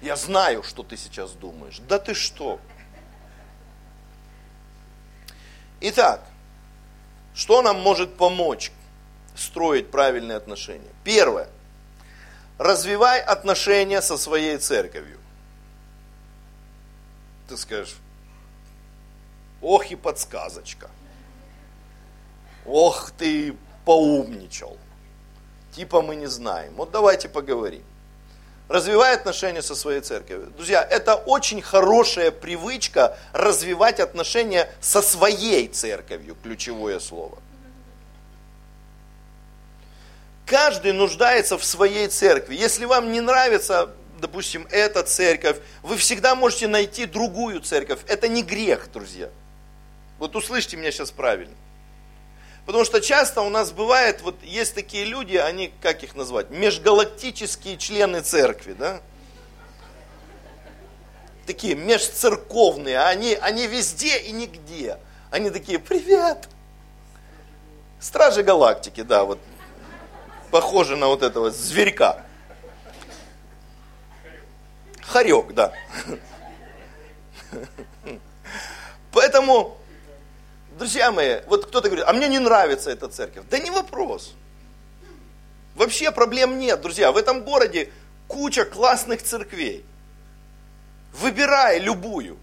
Я 0.00 0.16
знаю, 0.16 0.62
что 0.62 0.82
ты 0.82 0.96
сейчас 0.96 1.32
думаешь. 1.32 1.78
Да 1.86 1.98
ты 1.98 2.14
что? 2.14 2.58
Итак, 5.82 6.24
что 7.34 7.60
нам 7.60 7.80
может 7.80 8.16
помочь 8.16 8.72
строить 9.36 9.90
правильные 9.90 10.38
отношения? 10.38 10.90
Первое. 11.04 11.50
Развивай 12.56 13.20
отношения 13.20 14.00
со 14.00 14.16
своей 14.16 14.56
церковью. 14.56 15.19
Ты 17.50 17.56
скажешь, 17.56 17.96
ох 19.60 19.90
и 19.90 19.96
подсказочка. 19.96 20.88
Ох 22.64 23.10
ты 23.10 23.56
поумничал. 23.84 24.78
Типа 25.74 26.00
мы 26.00 26.14
не 26.14 26.28
знаем. 26.28 26.72
Вот 26.76 26.92
давайте 26.92 27.28
поговорим 27.28 27.82
развивай 28.68 29.16
отношения 29.16 29.62
со 29.62 29.74
своей 29.74 30.00
церковью. 30.00 30.52
Друзья, 30.56 30.80
это 30.88 31.16
очень 31.16 31.60
хорошая 31.60 32.30
привычка 32.30 33.18
развивать 33.32 33.98
отношения 33.98 34.72
со 34.80 35.02
своей 35.02 35.66
церковью, 35.66 36.36
ключевое 36.40 37.00
слово. 37.00 37.36
Каждый 40.46 40.92
нуждается 40.92 41.58
в 41.58 41.64
своей 41.64 42.06
церкви. 42.06 42.54
Если 42.54 42.84
вам 42.84 43.10
не 43.10 43.20
нравится, 43.20 43.90
допустим, 44.20 44.66
эта 44.70 45.02
церковь, 45.02 45.56
вы 45.82 45.96
всегда 45.96 46.34
можете 46.34 46.68
найти 46.68 47.06
другую 47.06 47.60
церковь. 47.60 48.00
Это 48.06 48.28
не 48.28 48.42
грех, 48.42 48.90
друзья. 48.92 49.30
Вот 50.18 50.36
услышьте 50.36 50.76
меня 50.76 50.92
сейчас 50.92 51.10
правильно. 51.10 51.54
Потому 52.66 52.84
что 52.84 53.00
часто 53.00 53.40
у 53.40 53.48
нас 53.48 53.72
бывает, 53.72 54.20
вот 54.20 54.36
есть 54.42 54.74
такие 54.74 55.04
люди, 55.04 55.36
они, 55.36 55.72
как 55.80 56.04
их 56.04 56.14
назвать, 56.14 56.50
межгалактические 56.50 57.78
члены 57.78 58.20
церкви, 58.20 58.74
да? 58.78 59.00
Такие 61.46 61.74
межцерковные, 61.74 63.00
они, 63.00 63.34
они 63.34 63.66
везде 63.66 64.18
и 64.18 64.30
нигде. 64.30 64.98
Они 65.30 65.50
такие, 65.50 65.78
привет! 65.78 66.48
Стражи 67.98 68.42
галактики, 68.42 69.02
да, 69.02 69.24
вот 69.24 69.38
похожи 70.50 70.96
на 70.96 71.08
вот 71.08 71.22
этого 71.22 71.50
зверька. 71.50 72.24
Хорек, 75.10 75.52
да. 75.54 75.72
Поэтому 79.12 79.80
Друзья 80.80 81.12
мои, 81.12 81.40
вот 81.46 81.66
кто-то 81.66 81.88
говорит, 81.88 82.06
а 82.08 82.12
мне 82.14 82.26
не 82.28 82.38
нравится 82.38 82.90
эта 82.90 83.06
церковь. 83.08 83.44
Да 83.50 83.58
не 83.58 83.70
вопрос. 83.70 84.32
Вообще 85.74 86.10
проблем 86.10 86.58
нет, 86.58 86.80
друзья. 86.80 87.12
В 87.12 87.18
этом 87.18 87.44
городе 87.44 87.90
куча 88.26 88.64
классных 88.64 89.22
церквей. 89.22 89.84
Выбирай 91.12 91.80
любую. 91.80 92.38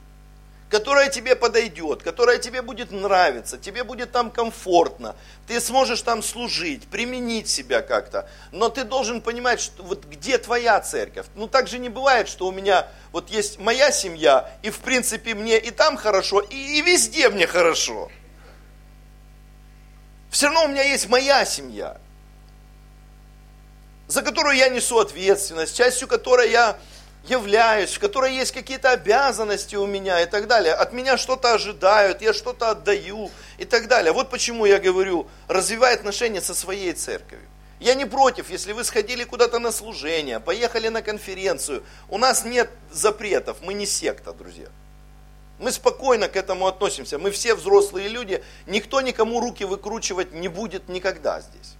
Которая 0.69 1.09
тебе 1.09 1.35
подойдет, 1.35 2.03
которая 2.03 2.39
тебе 2.39 2.61
будет 2.61 2.91
нравиться, 2.91 3.57
тебе 3.57 3.83
будет 3.83 4.11
там 4.11 4.31
комфортно, 4.31 5.15
ты 5.47 5.59
сможешь 5.61 6.01
там 6.01 6.21
служить, 6.21 6.87
применить 6.87 7.47
себя 7.47 7.81
как-то. 7.81 8.29
Но 8.51 8.69
ты 8.69 8.83
должен 8.83 9.21
понимать, 9.21 9.61
что 9.61 9.83
вот 9.83 10.05
где 10.05 10.37
твоя 10.37 10.79
церковь. 10.81 11.27
Ну 11.35 11.47
так 11.47 11.67
же 11.67 11.79
не 11.79 11.89
бывает, 11.89 12.27
что 12.27 12.47
у 12.47 12.51
меня 12.51 12.87
вот 13.11 13.29
есть 13.29 13.59
моя 13.59 13.91
семья, 13.91 14.51
и 14.61 14.69
в 14.69 14.79
принципе 14.79 15.35
мне 15.35 15.57
и 15.57 15.71
там 15.71 15.95
хорошо, 15.95 16.41
и, 16.41 16.79
и 16.79 16.81
везде 16.81 17.29
мне 17.29 17.47
хорошо. 17.47 18.11
Все 20.29 20.47
равно 20.47 20.65
у 20.65 20.67
меня 20.67 20.83
есть 20.83 21.07
моя 21.07 21.45
семья, 21.45 21.97
за 24.07 24.21
которую 24.21 24.57
я 24.57 24.67
несу 24.67 24.99
ответственность, 24.99 25.77
частью 25.77 26.09
которой 26.09 26.51
я 26.51 26.77
являюсь, 27.29 27.93
в 27.93 27.99
которой 27.99 28.35
есть 28.35 28.51
какие-то 28.51 28.91
обязанности 28.91 29.75
у 29.75 29.85
меня 29.85 30.21
и 30.21 30.25
так 30.25 30.47
далее. 30.47 30.73
От 30.73 30.93
меня 30.93 31.17
что-то 31.17 31.53
ожидают, 31.53 32.21
я 32.21 32.33
что-то 32.33 32.71
отдаю 32.71 33.31
и 33.57 33.65
так 33.65 33.87
далее. 33.87 34.11
Вот 34.11 34.29
почему 34.29 34.65
я 34.65 34.79
говорю, 34.79 35.27
развивай 35.47 35.93
отношения 35.93 36.41
со 36.41 36.53
своей 36.53 36.93
церковью. 36.93 37.47
Я 37.79 37.93
не 37.93 38.05
против, 38.05 38.49
если 38.49 38.71
вы 38.71 38.83
сходили 38.83 39.23
куда-то 39.23 39.59
на 39.59 39.71
служение, 39.71 40.39
поехали 40.39 40.87
на 40.87 41.01
конференцию. 41.01 41.83
У 42.09 42.17
нас 42.17 42.43
нет 42.43 42.69
запретов, 42.91 43.57
мы 43.61 43.73
не 43.73 43.85
секта, 43.85 44.33
друзья. 44.33 44.67
Мы 45.59 45.71
спокойно 45.71 46.27
к 46.27 46.35
этому 46.35 46.67
относимся. 46.67 47.17
Мы 47.17 47.31
все 47.31 47.55
взрослые 47.55 48.09
люди, 48.09 48.43
никто 48.67 49.01
никому 49.01 49.39
руки 49.39 49.63
выкручивать 49.63 50.33
не 50.33 50.47
будет 50.47 50.87
никогда 50.89 51.41
здесь. 51.41 51.76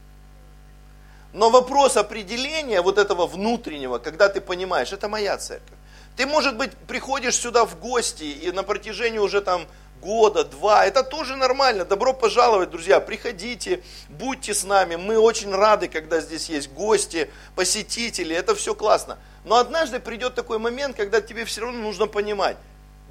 Но 1.37 1.51
вопрос 1.51 1.97
определения 1.97 2.81
вот 2.81 2.97
этого 2.97 3.27
внутреннего, 3.27 3.99
когда 3.99 4.27
ты 4.27 4.41
понимаешь, 4.41 4.91
это 4.91 5.07
моя 5.07 5.37
церковь. 5.37 5.77
Ты, 6.15 6.25
может 6.25 6.57
быть, 6.57 6.71
приходишь 6.87 7.35
сюда 7.35 7.63
в 7.63 7.79
гости 7.79 8.23
и 8.23 8.51
на 8.51 8.63
протяжении 8.63 9.19
уже 9.19 9.41
там 9.41 9.67
года, 10.01 10.43
два, 10.43 10.83
это 10.87 11.03
тоже 11.03 11.35
нормально. 11.35 11.85
Добро 11.85 12.13
пожаловать, 12.13 12.71
друзья, 12.71 12.99
приходите, 12.99 13.83
будьте 14.09 14.55
с 14.55 14.63
нами. 14.63 14.95
Мы 14.95 15.19
очень 15.19 15.53
рады, 15.53 15.87
когда 15.87 16.21
здесь 16.21 16.49
есть 16.49 16.71
гости, 16.71 17.29
посетители, 17.55 18.35
это 18.35 18.55
все 18.55 18.73
классно. 18.73 19.19
Но 19.45 19.57
однажды 19.57 19.99
придет 19.99 20.33
такой 20.33 20.57
момент, 20.57 20.97
когда 20.97 21.21
тебе 21.21 21.45
все 21.45 21.61
равно 21.61 21.79
нужно 21.83 22.07
понимать, 22.07 22.57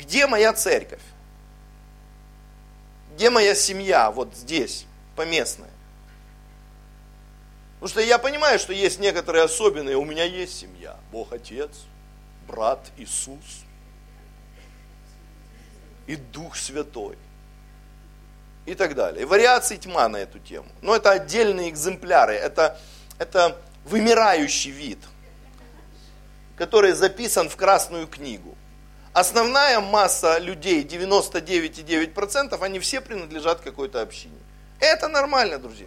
где 0.00 0.26
моя 0.26 0.52
церковь? 0.52 1.02
Где 3.14 3.30
моя 3.30 3.54
семья, 3.54 4.10
вот 4.10 4.34
здесь, 4.34 4.84
поместная? 5.14 5.75
Потому 7.78 7.88
что 7.90 8.00
я 8.00 8.18
понимаю, 8.18 8.58
что 8.58 8.72
есть 8.72 8.98
некоторые 8.98 9.44
особенные. 9.44 9.96
У 9.96 10.04
меня 10.04 10.24
есть 10.24 10.58
семья. 10.58 10.96
Бог 11.12 11.32
Отец, 11.32 11.70
брат 12.48 12.80
Иисус 12.96 13.64
и 16.06 16.16
Дух 16.16 16.56
Святой. 16.56 17.18
И 18.64 18.74
так 18.74 18.94
далее. 18.94 19.22
И 19.22 19.24
вариаций 19.24 19.76
тьма 19.76 20.08
на 20.08 20.16
эту 20.16 20.38
тему. 20.38 20.66
Но 20.80 20.96
это 20.96 21.12
отдельные 21.12 21.68
экземпляры. 21.68 22.34
Это, 22.34 22.80
это 23.18 23.56
вымирающий 23.84 24.70
вид, 24.70 24.98
который 26.56 26.92
записан 26.92 27.48
в 27.48 27.56
Красную 27.56 28.08
книгу. 28.08 28.56
Основная 29.12 29.80
масса 29.80 30.38
людей, 30.38 30.82
99,9%, 30.82 32.62
они 32.62 32.78
все 32.80 33.00
принадлежат 33.00 33.60
какой-то 33.60 34.02
общине. 34.02 34.38
Это 34.80 35.08
нормально, 35.08 35.58
друзья. 35.58 35.86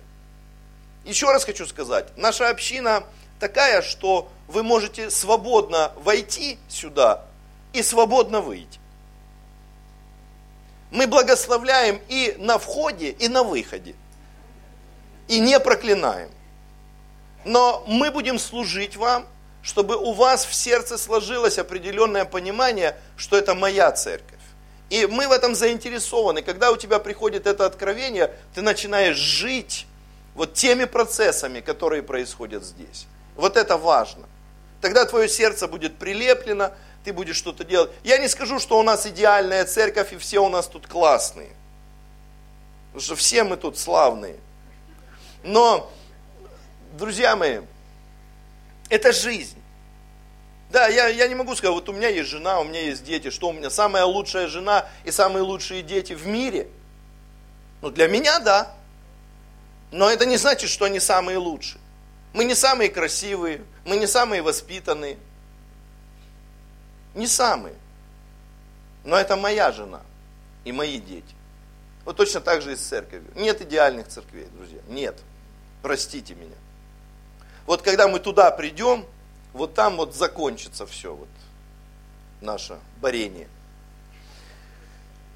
Еще 1.05 1.31
раз 1.31 1.45
хочу 1.45 1.65
сказать, 1.65 2.05
наша 2.17 2.49
община 2.49 3.03
такая, 3.39 3.81
что 3.81 4.29
вы 4.47 4.63
можете 4.63 5.09
свободно 5.09 5.91
войти 5.97 6.59
сюда 6.67 7.25
и 7.73 7.81
свободно 7.81 8.41
выйти. 8.41 8.79
Мы 10.91 11.07
благословляем 11.07 12.01
и 12.07 12.35
на 12.39 12.57
входе, 12.57 13.11
и 13.11 13.27
на 13.27 13.43
выходе. 13.43 13.95
И 15.27 15.39
не 15.39 15.59
проклинаем. 15.59 16.31
Но 17.45 17.83
мы 17.87 18.11
будем 18.11 18.39
служить 18.39 18.95
вам, 18.95 19.27
чтобы 19.61 19.95
у 19.95 20.13
вас 20.13 20.45
в 20.45 20.53
сердце 20.53 20.97
сложилось 20.97 21.59
определенное 21.59 22.25
понимание, 22.25 22.97
что 23.17 23.37
это 23.37 23.53
моя 23.53 23.91
церковь. 23.91 24.39
И 24.89 25.05
мы 25.05 25.27
в 25.27 25.31
этом 25.31 25.53
заинтересованы. 25.53 26.41
Когда 26.41 26.71
у 26.71 26.77
тебя 26.77 26.97
приходит 26.97 27.45
это 27.45 27.65
откровение, 27.67 28.33
ты 28.55 28.61
начинаешь 28.61 29.17
жить 29.17 29.85
вот 30.39 30.53
теми 30.53 30.85
процессами, 30.85 31.59
которые 31.59 32.01
происходят 32.01 32.63
здесь. 32.63 33.07
Вот 33.35 33.57
это 33.57 33.75
важно. 33.75 34.25
Тогда 34.79 35.03
твое 35.03 35.27
сердце 35.27 35.67
будет 35.67 35.97
прилеплено, 35.97 36.71
ты 37.03 37.11
будешь 37.11 37.35
что-то 37.35 37.65
делать. 37.65 37.91
Я 38.05 38.19
не 38.19 38.29
скажу, 38.29 38.57
что 38.57 38.79
у 38.79 38.81
нас 38.81 39.05
идеальная 39.05 39.65
церковь 39.65 40.13
и 40.13 40.17
все 40.17 40.39
у 40.39 40.47
нас 40.47 40.67
тут 40.67 40.87
классные. 40.87 41.49
Потому 42.87 43.01
что 43.01 43.15
все 43.17 43.43
мы 43.43 43.57
тут 43.57 43.77
славные. 43.77 44.37
Но, 45.43 45.91
друзья 46.93 47.35
мои, 47.35 47.59
это 48.87 49.11
жизнь. 49.11 49.61
Да, 50.71 50.87
я, 50.87 51.09
я 51.09 51.27
не 51.27 51.35
могу 51.35 51.53
сказать, 51.53 51.75
вот 51.75 51.89
у 51.89 51.91
меня 51.93 52.07
есть 52.07 52.29
жена, 52.29 52.61
у 52.61 52.63
меня 52.63 52.79
есть 52.79 53.03
дети, 53.03 53.29
что 53.29 53.49
у 53.49 53.51
меня 53.51 53.69
самая 53.69 54.05
лучшая 54.05 54.47
жена 54.47 54.87
и 55.03 55.11
самые 55.11 55.43
лучшие 55.43 55.81
дети 55.81 56.13
в 56.13 56.27
мире. 56.27 56.69
Ну, 57.81 57.89
для 57.89 58.07
меня 58.07 58.39
да. 58.39 58.78
Но 59.91 60.09
это 60.09 60.25
не 60.25 60.37
значит, 60.37 60.69
что 60.69 60.85
они 60.85 60.99
самые 60.99 61.37
лучшие. 61.37 61.81
Мы 62.33 62.43
не 62.43 62.55
самые 62.55 62.89
красивые, 62.89 63.63
мы 63.85 63.97
не 63.97 64.07
самые 64.07 64.41
воспитанные. 64.41 65.17
Не 67.15 67.27
самые. 67.27 67.75
Но 69.03 69.15
это 69.15 69.35
моя 69.35 69.71
жена 69.71 70.01
и 70.63 70.71
мои 70.71 70.99
дети. 70.99 71.35
Вот 72.05 72.17
точно 72.17 72.41
так 72.41 72.61
же 72.61 72.73
и 72.73 72.75
с 72.75 72.81
церковью. 72.81 73.31
Нет 73.35 73.61
идеальных 73.61 74.07
церквей, 74.07 74.47
друзья. 74.55 74.79
Нет. 74.87 75.17
Простите 75.81 76.35
меня. 76.35 76.55
Вот 77.65 77.81
когда 77.81 78.07
мы 78.07 78.19
туда 78.19 78.51
придем, 78.51 79.05
вот 79.53 79.73
там 79.73 79.97
вот 79.97 80.15
закончится 80.15 80.85
все, 80.85 81.13
вот 81.13 81.29
наше 82.41 82.77
борение. 83.01 83.47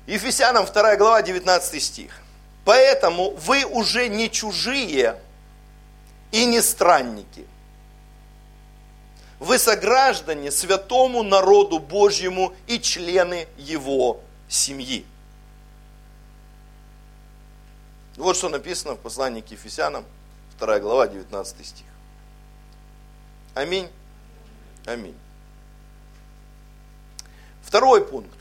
Ефесянам 0.05 0.65
2 0.65 0.95
глава, 0.97 1.21
19 1.21 1.81
стих. 1.81 2.22
Поэтому 2.65 3.31
вы 3.31 3.65
уже 3.65 4.07
не 4.07 4.29
чужие 4.29 5.19
и 6.31 6.45
не 6.45 6.61
странники. 6.61 7.45
Вы 9.39 9.59
сограждане 9.59 10.51
святому 10.51 11.23
народу 11.23 11.79
Божьему 11.79 12.53
и 12.67 12.79
члены 12.79 13.47
его 13.57 14.21
семьи. 14.47 15.05
Вот 18.15 18.37
что 18.37 18.47
написано 18.47 18.93
в 18.93 18.99
послании 18.99 19.41
к 19.41 19.51
Ефесянам, 19.51 20.05
2 20.59 20.79
глава, 20.79 21.07
19 21.07 21.65
стих. 21.65 21.85
Аминь. 23.53 23.89
Аминь. 24.85 25.17
Второй 27.63 28.05
пункт. 28.05 28.37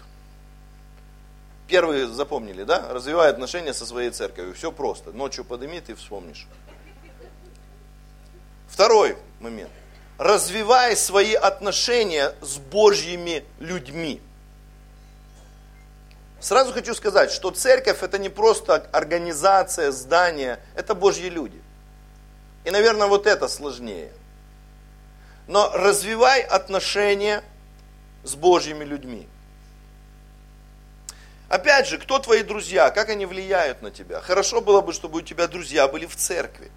Первые 1.68 2.08
запомнили, 2.08 2.64
да? 2.64 2.88
Развивай 2.90 3.30
отношения 3.30 3.72
со 3.72 3.86
своей 3.86 4.10
церковью. 4.10 4.54
Все 4.54 4.70
просто. 4.72 5.12
Ночью 5.12 5.44
подними, 5.44 5.80
ты 5.80 5.94
вспомнишь. 5.94 6.46
Второй 8.68 9.16
момент. 9.40 9.70
Развивай 10.18 10.96
свои 10.96 11.34
отношения 11.34 12.34
с 12.40 12.58
Божьими 12.58 13.44
людьми. 13.58 14.20
Сразу 16.40 16.72
хочу 16.72 16.94
сказать, 16.94 17.30
что 17.30 17.50
церковь 17.50 18.02
это 18.02 18.18
не 18.18 18.28
просто 18.28 18.74
организация, 18.92 19.92
здание, 19.92 20.58
это 20.74 20.94
Божьи 20.94 21.28
люди. 21.28 21.60
И, 22.64 22.70
наверное, 22.70 23.06
вот 23.06 23.26
это 23.26 23.46
сложнее. 23.46 24.10
Но 25.46 25.70
развивай 25.72 26.40
отношения 26.40 27.44
с 28.24 28.34
Божьими 28.34 28.84
людьми. 28.84 29.28
Опять 31.52 31.86
же, 31.86 31.98
кто 31.98 32.18
твои 32.18 32.42
друзья, 32.42 32.90
как 32.90 33.10
они 33.10 33.26
влияют 33.26 33.82
на 33.82 33.90
тебя? 33.90 34.22
Хорошо 34.22 34.62
было 34.62 34.80
бы, 34.80 34.94
чтобы 34.94 35.18
у 35.18 35.20
тебя 35.20 35.46
друзья 35.46 35.86
были 35.86 36.06
в 36.06 36.16
церкви. 36.16 36.72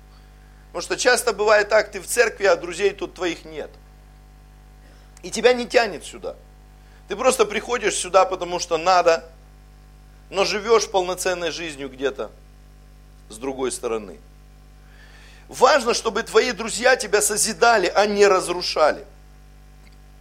Потому 0.68 0.82
что 0.82 0.98
часто 0.98 1.32
бывает 1.32 1.70
так, 1.70 1.92
ты 1.92 2.02
в 2.02 2.06
церкви, 2.06 2.44
а 2.44 2.58
друзей 2.58 2.92
тут 2.92 3.14
твоих 3.14 3.46
нет. 3.46 3.70
И 5.24 5.32
тебя 5.32 5.54
не 5.54 5.66
тянет 5.66 6.04
сюда. 6.04 6.36
Ты 7.08 7.16
просто 7.16 7.46
приходишь 7.46 7.96
сюда, 7.96 8.26
потому 8.26 8.60
что 8.60 8.78
надо, 8.78 9.24
но 10.30 10.44
живешь 10.44 10.92
полноценной 10.92 11.52
жизнью 11.52 11.88
где-то 11.88 12.30
с 13.30 13.38
другой 13.38 13.72
стороны. 13.72 14.20
Важно, 15.48 15.94
чтобы 15.94 16.22
твои 16.24 16.52
друзья 16.52 16.98
тебя 16.98 17.22
созидали, 17.22 17.88
а 17.88 18.06
не 18.08 18.28
разрушали. 18.28 19.06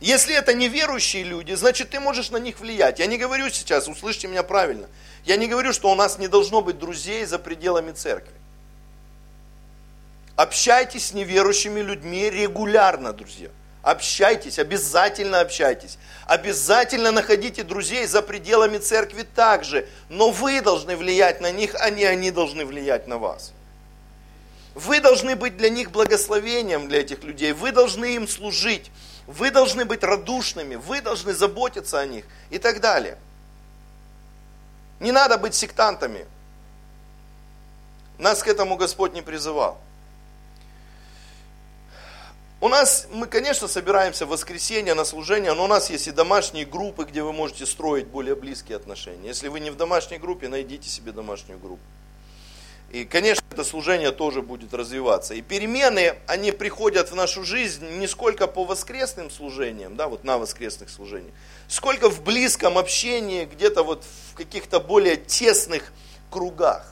Если 0.00 0.34
это 0.34 0.52
неверующие 0.52 1.22
люди, 1.22 1.52
значит 1.52 1.90
ты 1.90 2.00
можешь 2.00 2.30
на 2.30 2.36
них 2.36 2.60
влиять. 2.60 2.98
Я 2.98 3.06
не 3.06 3.16
говорю 3.16 3.48
сейчас, 3.50 3.88
услышьте 3.88 4.28
меня 4.28 4.42
правильно, 4.42 4.88
я 5.24 5.36
не 5.36 5.46
говорю, 5.46 5.72
что 5.72 5.90
у 5.90 5.94
нас 5.94 6.18
не 6.18 6.28
должно 6.28 6.60
быть 6.60 6.78
друзей 6.78 7.24
за 7.24 7.38
пределами 7.38 7.92
церкви. 7.92 8.34
Общайтесь 10.36 11.08
с 11.08 11.12
неверующими 11.12 11.80
людьми 11.80 12.28
регулярно, 12.28 13.12
друзья. 13.12 13.50
Общайтесь, 13.82 14.58
обязательно 14.58 15.40
общайтесь. 15.40 15.98
Обязательно 16.26 17.12
находите 17.12 17.62
друзей 17.62 18.06
за 18.06 18.22
пределами 18.22 18.78
церкви 18.78 19.22
также. 19.22 19.86
Но 20.08 20.30
вы 20.30 20.62
должны 20.62 20.96
влиять 20.96 21.40
на 21.40 21.50
них, 21.50 21.74
а 21.78 21.90
не 21.90 22.04
они 22.04 22.30
должны 22.30 22.64
влиять 22.64 23.06
на 23.06 23.18
вас. 23.18 23.52
Вы 24.74 25.00
должны 25.00 25.36
быть 25.36 25.56
для 25.56 25.68
них 25.68 25.90
благословением 25.92 26.88
для 26.88 27.00
этих 27.00 27.22
людей. 27.22 27.52
Вы 27.52 27.72
должны 27.72 28.16
им 28.16 28.26
служить. 28.26 28.90
Вы 29.26 29.50
должны 29.50 29.84
быть 29.84 30.02
радушными. 30.02 30.76
Вы 30.76 31.00
должны 31.00 31.32
заботиться 31.32 31.98
о 31.98 32.06
них 32.06 32.24
и 32.50 32.58
так 32.58 32.80
далее. 32.80 33.18
Не 35.00 35.12
надо 35.12 35.38
быть 35.38 35.54
сектантами. 35.54 36.26
Нас 38.18 38.42
к 38.42 38.48
этому 38.48 38.76
Господь 38.76 39.12
не 39.12 39.22
призывал. 39.22 39.80
У 42.60 42.68
нас, 42.68 43.06
мы, 43.10 43.26
конечно, 43.26 43.68
собираемся 43.68 44.24
в 44.24 44.30
воскресенье 44.30 44.94
на 44.94 45.04
служение, 45.04 45.52
но 45.52 45.64
у 45.64 45.66
нас 45.66 45.90
есть 45.90 46.08
и 46.08 46.12
домашние 46.12 46.64
группы, 46.64 47.04
где 47.04 47.22
вы 47.22 47.32
можете 47.32 47.66
строить 47.66 48.06
более 48.06 48.34
близкие 48.34 48.76
отношения. 48.76 49.28
Если 49.28 49.48
вы 49.48 49.60
не 49.60 49.70
в 49.70 49.76
домашней 49.76 50.16
группе, 50.16 50.48
найдите 50.48 50.88
себе 50.88 51.12
домашнюю 51.12 51.58
группу. 51.58 51.82
И, 52.94 53.04
конечно, 53.04 53.44
это 53.50 53.64
служение 53.64 54.12
тоже 54.12 54.40
будет 54.40 54.72
развиваться. 54.72 55.34
И 55.34 55.42
перемены, 55.42 56.14
они 56.28 56.52
приходят 56.52 57.10
в 57.10 57.16
нашу 57.16 57.42
жизнь 57.42 57.84
не 57.98 58.06
сколько 58.06 58.46
по 58.46 58.64
воскресным 58.64 59.32
служениям, 59.32 59.96
да, 59.96 60.06
вот 60.06 60.22
на 60.22 60.38
воскресных 60.38 60.90
служениях, 60.90 61.34
сколько 61.66 62.08
в 62.08 62.22
близком 62.22 62.78
общении, 62.78 63.46
где-то 63.46 63.82
вот 63.82 64.04
в 64.30 64.36
каких-то 64.36 64.78
более 64.78 65.16
тесных 65.16 65.92
кругах. 66.30 66.86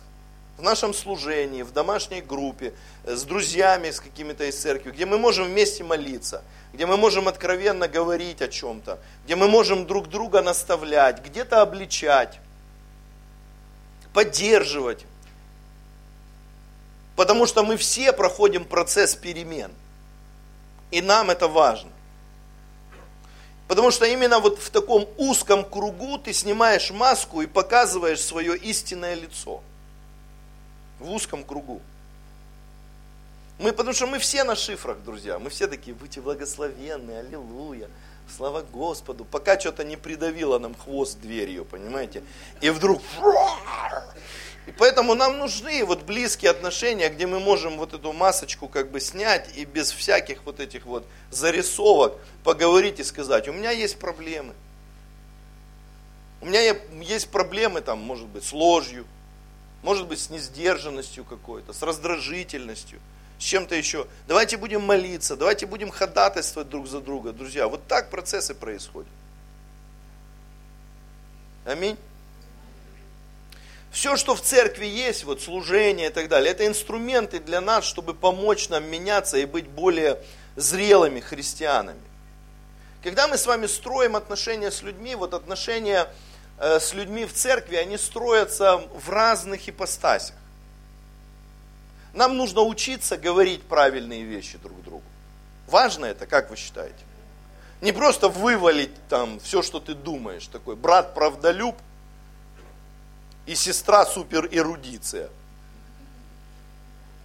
В 0.58 0.62
нашем 0.62 0.92
служении, 0.92 1.62
в 1.62 1.70
домашней 1.70 2.20
группе, 2.20 2.74
э, 3.04 3.14
с 3.14 3.22
друзьями, 3.22 3.92
с 3.92 4.00
какими-то 4.00 4.42
из 4.46 4.60
церкви, 4.60 4.90
где 4.90 5.06
мы 5.06 5.18
можем 5.18 5.46
вместе 5.46 5.84
молиться, 5.84 6.42
где 6.72 6.84
мы 6.84 6.96
можем 6.96 7.28
откровенно 7.28 7.86
говорить 7.86 8.42
о 8.42 8.48
чем-то, 8.48 8.98
где 9.24 9.36
мы 9.36 9.46
можем 9.46 9.86
друг 9.86 10.08
друга 10.08 10.42
наставлять, 10.42 11.24
где-то 11.24 11.62
обличать, 11.62 12.40
поддерживать. 14.12 15.06
Потому 17.16 17.46
что 17.46 17.62
мы 17.62 17.76
все 17.76 18.12
проходим 18.12 18.64
процесс 18.64 19.14
перемен. 19.14 19.72
И 20.90 21.00
нам 21.00 21.30
это 21.30 21.48
важно. 21.48 21.90
Потому 23.68 23.90
что 23.90 24.04
именно 24.04 24.38
вот 24.38 24.58
в 24.58 24.70
таком 24.70 25.08
узком 25.16 25.64
кругу 25.64 26.18
ты 26.18 26.32
снимаешь 26.32 26.90
маску 26.90 27.40
и 27.40 27.46
показываешь 27.46 28.20
свое 28.20 28.56
истинное 28.56 29.14
лицо. 29.14 29.62
В 31.00 31.10
узком 31.10 31.42
кругу. 31.42 31.80
Мы, 33.58 33.72
потому 33.72 33.94
что 33.94 34.06
мы 34.06 34.18
все 34.18 34.44
на 34.44 34.56
шифрах, 34.56 34.98
друзья. 35.02 35.38
Мы 35.38 35.48
все 35.48 35.68
такие, 35.68 35.94
будьте 35.94 36.20
благословенны, 36.20 37.12
аллилуйя, 37.12 37.88
слава 38.36 38.62
Господу. 38.62 39.24
Пока 39.24 39.58
что-то 39.58 39.84
не 39.84 39.96
придавило 39.96 40.58
нам 40.58 40.74
хвост 40.74 41.18
дверью, 41.20 41.64
понимаете? 41.64 42.22
И 42.60 42.70
вдруг 42.70 43.00
и 44.66 44.70
поэтому 44.70 45.14
нам 45.14 45.38
нужны 45.38 45.84
вот 45.84 46.02
близкие 46.02 46.50
отношения, 46.50 47.08
где 47.08 47.26
мы 47.26 47.40
можем 47.40 47.78
вот 47.78 47.94
эту 47.94 48.12
масочку 48.12 48.68
как 48.68 48.90
бы 48.90 49.00
снять 49.00 49.56
и 49.56 49.64
без 49.64 49.90
всяких 49.90 50.44
вот 50.44 50.60
этих 50.60 50.86
вот 50.86 51.04
зарисовок 51.30 52.14
поговорить 52.44 53.00
и 53.00 53.04
сказать, 53.04 53.48
у 53.48 53.52
меня 53.52 53.72
есть 53.72 53.98
проблемы. 53.98 54.54
У 56.40 56.46
меня 56.46 56.76
есть 57.00 57.28
проблемы 57.30 57.80
там, 57.80 57.98
может 58.00 58.26
быть, 58.26 58.44
с 58.44 58.52
ложью, 58.52 59.04
может 59.82 60.06
быть, 60.06 60.20
с 60.20 60.30
несдержанностью 60.30 61.24
какой-то, 61.24 61.72
с 61.72 61.82
раздражительностью, 61.82 63.00
с 63.38 63.42
чем-то 63.42 63.74
еще. 63.74 64.06
Давайте 64.28 64.56
будем 64.56 64.82
молиться, 64.82 65.36
давайте 65.36 65.66
будем 65.66 65.90
ходатайствовать 65.90 66.68
друг 66.68 66.86
за 66.86 67.00
друга, 67.00 67.32
друзья. 67.32 67.66
Вот 67.66 67.86
так 67.88 68.10
процессы 68.10 68.54
происходят. 68.54 69.10
Аминь. 71.64 71.96
Все, 73.92 74.16
что 74.16 74.34
в 74.34 74.40
церкви 74.40 74.86
есть, 74.86 75.24
вот 75.24 75.42
служение 75.42 76.08
и 76.08 76.12
так 76.12 76.28
далее, 76.28 76.52
это 76.52 76.66
инструменты 76.66 77.38
для 77.38 77.60
нас, 77.60 77.84
чтобы 77.84 78.14
помочь 78.14 78.70
нам 78.70 78.84
меняться 78.84 79.36
и 79.36 79.44
быть 79.44 79.68
более 79.68 80.18
зрелыми 80.56 81.20
христианами. 81.20 82.00
Когда 83.02 83.28
мы 83.28 83.36
с 83.36 83.44
вами 83.44 83.66
строим 83.66 84.16
отношения 84.16 84.70
с 84.70 84.80
людьми, 84.80 85.14
вот 85.14 85.34
отношения 85.34 86.08
э, 86.58 86.80
с 86.80 86.94
людьми 86.94 87.26
в 87.26 87.34
церкви, 87.34 87.76
они 87.76 87.98
строятся 87.98 88.78
в 88.94 89.10
разных 89.10 89.68
ипостасях. 89.68 90.36
Нам 92.14 92.38
нужно 92.38 92.62
учиться 92.62 93.18
говорить 93.18 93.62
правильные 93.62 94.22
вещи 94.22 94.56
друг 94.56 94.82
другу. 94.82 95.04
Важно 95.66 96.06
это, 96.06 96.26
как 96.26 96.48
вы 96.48 96.56
считаете? 96.56 97.04
Не 97.82 97.92
просто 97.92 98.30
вывалить 98.30 98.94
там 99.10 99.38
все, 99.40 99.60
что 99.60 99.80
ты 99.80 99.94
думаешь, 99.94 100.46
такой 100.46 100.76
брат 100.76 101.12
правдолюб– 101.12 101.76
и 103.46 103.54
сестра 103.54 104.06
супер 104.06 104.48
эрудиция. 104.50 105.28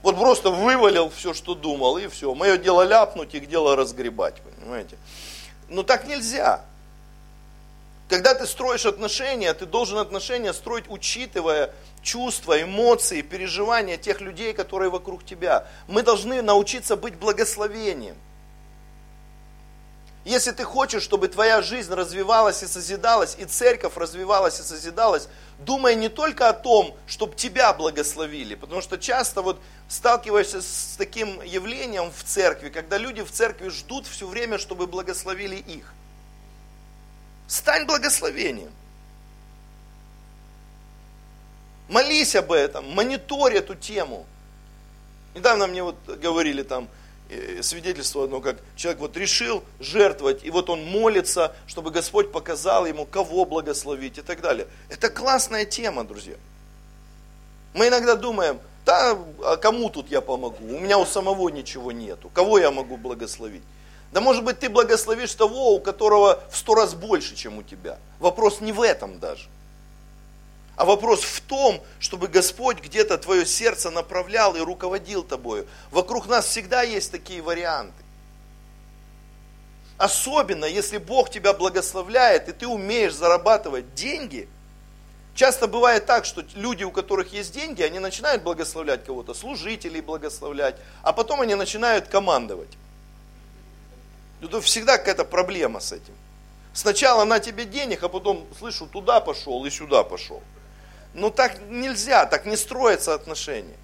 Вот 0.04 0.16
просто 0.18 0.52
вывалил 0.52 1.10
все, 1.10 1.34
что 1.34 1.54
думал, 1.54 1.98
и 1.98 2.08
все. 2.08 2.34
Мое 2.34 2.58
дело 2.58 2.84
ляпнуть, 2.84 3.34
их 3.36 3.48
дело 3.50 3.76
разгребать, 3.76 4.42
понимаете. 4.42 4.98
Но 5.70 5.84
так 5.84 6.08
нельзя. 6.08 6.62
Когда 8.08 8.34
ты 8.34 8.48
строишь 8.48 8.86
отношения, 8.86 9.54
ты 9.54 9.66
должен 9.66 9.98
отношения 9.98 10.54
строить, 10.54 10.86
учитывая 10.88 11.74
чувства, 12.02 12.62
эмоции, 12.62 13.22
переживания 13.22 13.98
тех 13.98 14.22
людей, 14.22 14.54
которые 14.54 14.90
вокруг 14.90 15.26
тебя. 15.26 15.68
Мы 15.88 16.04
должны 16.04 16.42
научиться 16.42 16.96
быть 16.96 17.18
благословением. 17.18 18.16
Если 20.28 20.52
ты 20.52 20.66
хочешь, 20.66 21.04
чтобы 21.04 21.30
твоя 21.30 21.62
жизнь 21.62 21.94
развивалась 21.94 22.62
и 22.62 22.68
созидалась, 22.68 23.38
и 23.40 23.46
церковь 23.46 23.96
развивалась 23.96 24.60
и 24.60 24.64
созидалась, 24.64 25.30
думай 25.58 25.96
не 25.96 26.10
только 26.10 26.50
о 26.50 26.54
том, 26.54 26.94
чтобы 27.08 27.34
тебя 27.34 27.72
благословили, 27.72 28.56
потому 28.56 28.82
что 28.82 28.98
часто 28.98 29.42
вот 29.42 29.58
сталкиваешься 29.88 30.62
с 30.62 30.96
таким 30.98 31.42
явлением 31.44 32.12
в 32.12 32.26
церкви, 32.26 32.68
когда 32.68 32.98
люди 32.98 33.24
в 33.24 33.32
церкви 33.32 33.70
ждут 33.70 34.06
все 34.06 34.28
время, 34.28 34.58
чтобы 34.58 34.86
благословили 34.86 35.56
их. 35.56 35.94
Стань 37.48 37.86
благословением. 37.86 38.74
Молись 41.88 42.36
об 42.36 42.52
этом, 42.52 42.86
мониторь 42.94 43.56
эту 43.56 43.76
тему. 43.76 44.26
Недавно 45.36 45.68
мне 45.68 45.84
вот 45.84 45.96
говорили 46.06 46.64
там, 46.64 46.90
свидетельство 47.62 48.24
одно, 48.24 48.42
как 48.42 48.58
человек 48.76 49.02
вот 49.02 49.18
решил 49.18 49.64
жертвовать, 49.80 50.44
и 50.44 50.50
вот 50.50 50.70
он 50.70 50.84
молится, 50.86 51.56
чтобы 51.66 51.92
Господь 51.92 52.32
показал 52.32 52.86
ему, 52.86 53.06
кого 53.06 53.46
благословить 53.46 54.18
и 54.18 54.22
так 54.22 54.42
далее. 54.42 54.68
Это 54.90 55.10
классная 55.10 55.66
тема, 55.66 56.04
друзья. 56.04 56.36
Мы 57.74 57.90
иногда 57.90 58.16
думаем, 58.16 58.60
да, 58.86 59.18
а 59.44 59.58
кому 59.58 59.90
тут 59.90 60.10
я 60.10 60.22
помогу? 60.22 60.58
У 60.62 60.80
меня 60.80 60.98
у 60.98 61.06
самого 61.06 61.50
ничего 61.50 61.92
нету. 61.92 62.30
Кого 62.34 62.58
я 62.58 62.72
могу 62.72 62.96
благословить? 62.98 63.64
Да 64.14 64.22
может 64.22 64.44
быть 64.46 64.60
ты 64.60 64.70
благословишь 64.70 65.34
того, 65.34 65.76
у 65.76 65.80
которого 65.82 66.42
в 66.50 66.58
сто 66.58 66.76
раз 66.76 66.94
больше, 66.94 67.36
чем 67.36 67.58
у 67.58 67.64
тебя. 67.64 68.00
Вопрос 68.20 68.62
не 68.62 68.72
в 68.72 68.82
этом 68.82 69.20
даже. 69.20 69.50
А 70.78 70.86
вопрос 70.86 71.24
в 71.24 71.42
том, 71.42 71.82
чтобы 72.00 72.28
Господь 72.28 72.80
где-то 72.80 73.18
твое 73.18 73.48
сердце 73.48 73.90
направлял 73.90 74.56
и 74.56 74.60
руководил 74.60 75.24
тобою. 75.24 75.68
Вокруг 75.90 76.28
нас 76.28 76.46
всегда 76.46 76.84
есть 76.84 77.12
такие 77.12 77.42
варианты. 77.42 78.04
Особенно, 79.98 80.66
если 80.66 81.00
Бог 81.00 81.32
тебя 81.32 81.54
благословляет, 81.54 82.48
и 82.48 82.52
ты 82.52 82.68
умеешь 82.68 83.16
зарабатывать 83.16 83.96
деньги. 83.96 84.48
Часто 85.34 85.68
бывает 85.68 86.06
так, 86.06 86.26
что 86.26 86.44
люди, 86.54 86.84
у 86.84 86.92
которых 86.92 87.34
есть 87.34 87.54
деньги, 87.54 87.82
они 87.82 87.98
начинают 87.98 88.44
благословлять 88.44 89.04
кого-то, 89.04 89.34
служителей 89.34 90.02
благословлять, 90.02 90.76
а 91.02 91.12
потом 91.12 91.42
они 91.42 91.56
начинают 91.56 92.08
командовать. 92.08 92.78
Это 94.44 94.62
всегда 94.62 95.00
какая-то 95.00 95.26
проблема 95.26 95.80
с 95.80 95.92
этим. 95.92 96.14
Сначала 96.74 97.24
на 97.26 97.40
тебе 97.40 97.66
денег, 97.66 98.04
а 98.04 98.10
потом, 98.10 98.46
слышу, 98.60 98.86
туда 98.86 99.22
пошел 99.22 99.66
и 99.66 99.72
сюда 99.72 100.04
пошел. 100.04 100.44
Ну 101.18 101.32
так 101.32 101.60
нельзя, 101.68 102.28
так 102.28 102.46
не 102.46 102.56
строятся 102.56 103.16
отношения. 103.16 103.76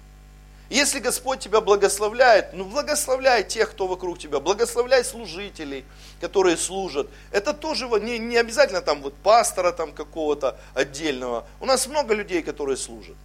Если 0.70 1.00
Господь 1.00 1.40
тебя 1.40 1.60
благословляет, 1.60 2.52
ну 2.52 2.64
благословляй 2.64 3.42
тех, 3.42 3.72
кто 3.72 3.88
вокруг 3.88 4.20
тебя, 4.20 4.38
благословляй 4.38 5.04
служителей, 5.04 5.84
которые 6.20 6.56
служат. 6.56 7.08
Это 7.32 7.52
тоже 7.52 7.88
не, 8.00 8.18
не 8.18 8.36
обязательно 8.36 8.82
там 8.82 9.02
вот 9.02 9.16
пастора 9.16 9.72
там 9.72 9.92
какого-то 9.92 10.56
отдельного. 10.74 11.44
У 11.58 11.66
нас 11.66 11.88
много 11.88 12.14
людей, 12.14 12.40
которые 12.40 12.76
служат. 12.76 13.16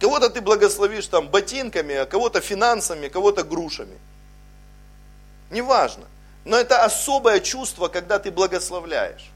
Кого-то 0.00 0.28
ты 0.28 0.40
благословишь 0.40 1.06
там 1.06 1.28
ботинками, 1.28 1.94
а 1.94 2.06
кого-то 2.06 2.40
финансами, 2.40 3.06
кого-то 3.06 3.44
грушами. 3.44 3.98
Неважно. 5.50 6.06
Но 6.44 6.56
это 6.56 6.82
особое 6.82 7.38
чувство, 7.38 7.86
когда 7.86 8.18
ты 8.18 8.32
благословляешь. 8.32 9.30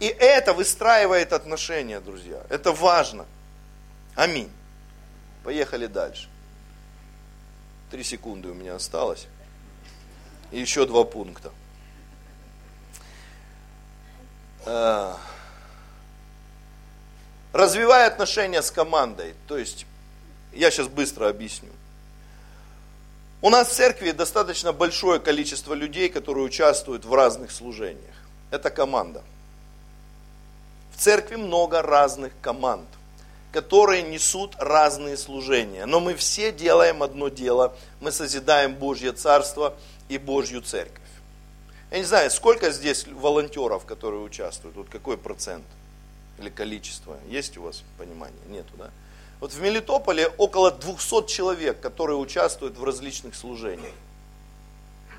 И 0.00 0.06
это 0.06 0.52
выстраивает 0.52 1.32
отношения, 1.32 2.00
друзья. 2.00 2.42
Это 2.48 2.72
важно. 2.72 3.26
Аминь. 4.14 4.50
Поехали 5.42 5.86
дальше. 5.86 6.28
Три 7.90 8.02
секунды 8.02 8.48
у 8.48 8.54
меня 8.54 8.74
осталось. 8.74 9.26
Еще 10.50 10.86
два 10.86 11.04
пункта. 11.04 11.52
Э, 14.66 15.14
развивая 17.52 18.06
отношения 18.06 18.62
с 18.62 18.70
командой, 18.70 19.34
то 19.46 19.58
есть, 19.58 19.86
я 20.52 20.70
сейчас 20.70 20.88
быстро 20.88 21.28
объясню. 21.28 21.70
У 23.42 23.50
нас 23.50 23.68
в 23.68 23.72
церкви 23.72 24.12
достаточно 24.12 24.72
большое 24.72 25.20
количество 25.20 25.74
людей, 25.74 26.08
которые 26.08 26.44
участвуют 26.44 27.04
в 27.04 27.12
разных 27.12 27.52
служениях. 27.52 28.14
Это 28.50 28.70
команда. 28.70 29.22
В 30.94 30.96
церкви 30.96 31.34
много 31.34 31.82
разных 31.82 32.32
команд, 32.40 32.86
которые 33.50 34.02
несут 34.02 34.54
разные 34.58 35.16
служения. 35.16 35.86
Но 35.86 35.98
мы 35.98 36.14
все 36.14 36.52
делаем 36.52 37.02
одно 37.02 37.28
дело. 37.28 37.76
Мы 38.00 38.12
созидаем 38.12 38.74
Божье 38.74 39.12
Царство 39.12 39.74
и 40.08 40.18
Божью 40.18 40.62
Церковь. 40.62 41.02
Я 41.90 41.98
не 41.98 42.04
знаю, 42.04 42.30
сколько 42.30 42.70
здесь 42.70 43.06
волонтеров, 43.08 43.84
которые 43.84 44.22
участвуют, 44.22 44.76
вот 44.76 44.88
какой 44.88 45.18
процент 45.18 45.64
или 46.38 46.48
количество, 46.48 47.16
есть 47.28 47.58
у 47.58 47.62
вас 47.62 47.82
понимание? 47.98 48.40
Нету, 48.48 48.72
да? 48.78 48.90
Вот 49.40 49.52
в 49.52 49.60
Мелитополе 49.60 50.28
около 50.38 50.70
200 50.70 51.26
человек, 51.26 51.80
которые 51.80 52.16
участвуют 52.16 52.78
в 52.78 52.84
различных 52.84 53.34
служениях, 53.34 53.92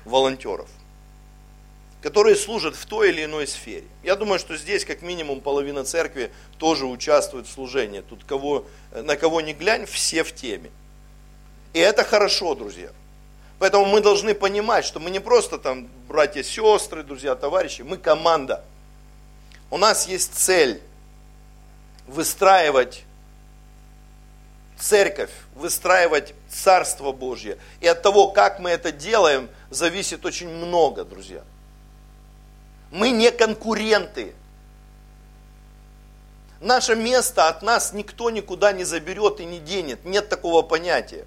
волонтеров, 0.06 0.68
которые 2.06 2.36
служат 2.36 2.76
в 2.76 2.86
той 2.86 3.08
или 3.08 3.24
иной 3.24 3.48
сфере. 3.48 3.82
Я 4.04 4.14
думаю, 4.14 4.38
что 4.38 4.56
здесь 4.56 4.84
как 4.84 5.02
минимум 5.02 5.40
половина 5.40 5.82
церкви 5.82 6.30
тоже 6.56 6.86
участвует 6.86 7.48
в 7.48 7.50
служении. 7.50 8.00
Тут 8.00 8.22
кого, 8.22 8.64
на 8.92 9.16
кого 9.16 9.40
не 9.40 9.54
глянь, 9.54 9.86
все 9.86 10.22
в 10.22 10.32
теме. 10.32 10.70
И 11.72 11.80
это 11.80 12.04
хорошо, 12.04 12.54
друзья. 12.54 12.90
Поэтому 13.58 13.86
мы 13.86 14.00
должны 14.00 14.36
понимать, 14.36 14.84
что 14.84 15.00
мы 15.00 15.10
не 15.10 15.18
просто 15.18 15.58
там 15.58 15.88
братья, 16.06 16.44
сестры, 16.44 17.02
друзья, 17.02 17.34
товарищи, 17.34 17.82
мы 17.82 17.96
команда. 17.96 18.64
У 19.68 19.76
нас 19.76 20.06
есть 20.06 20.32
цель 20.32 20.80
выстраивать 22.06 23.02
церковь, 24.78 25.32
выстраивать 25.56 26.34
Царство 26.48 27.10
Божье. 27.10 27.58
И 27.80 27.88
от 27.88 28.00
того, 28.00 28.28
как 28.28 28.60
мы 28.60 28.70
это 28.70 28.92
делаем, 28.92 29.48
зависит 29.70 30.24
очень 30.24 30.48
много, 30.48 31.04
друзья. 31.04 31.42
Мы 32.90 33.10
не 33.10 33.30
конкуренты. 33.30 34.34
Наше 36.60 36.96
место 36.96 37.48
от 37.48 37.62
нас 37.62 37.92
никто 37.92 38.30
никуда 38.30 38.72
не 38.72 38.84
заберет 38.84 39.40
и 39.40 39.44
не 39.44 39.60
денет. 39.60 40.04
Нет 40.04 40.28
такого 40.28 40.62
понятия. 40.62 41.26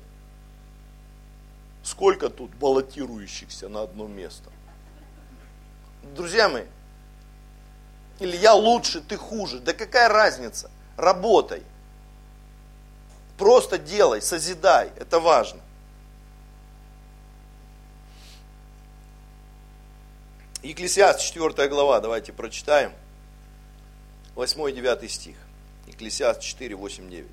Сколько 1.83 2.29
тут 2.29 2.51
баллотирующихся 2.55 3.69
на 3.69 3.83
одно 3.83 4.07
место? 4.07 4.49
Друзья 6.15 6.49
мои, 6.49 6.65
или 8.19 8.35
я 8.35 8.53
лучше, 8.53 9.01
ты 9.01 9.17
хуже. 9.17 9.59
Да 9.59 9.73
какая 9.73 10.09
разница? 10.09 10.69
Работай. 10.97 11.63
Просто 13.37 13.77
делай, 13.77 14.21
созидай. 14.21 14.91
Это 14.97 15.19
важно. 15.19 15.61
Екклесиаст 20.69 21.19
4 21.19 21.67
глава, 21.67 21.99
давайте 21.99 22.31
прочитаем. 22.31 22.93
8 24.35 24.69
и 24.69 24.71
9 24.71 25.11
стих. 25.11 25.35
Екклесиаст 25.87 26.41
4, 26.41 26.75
8, 26.75 27.09
9. 27.09 27.25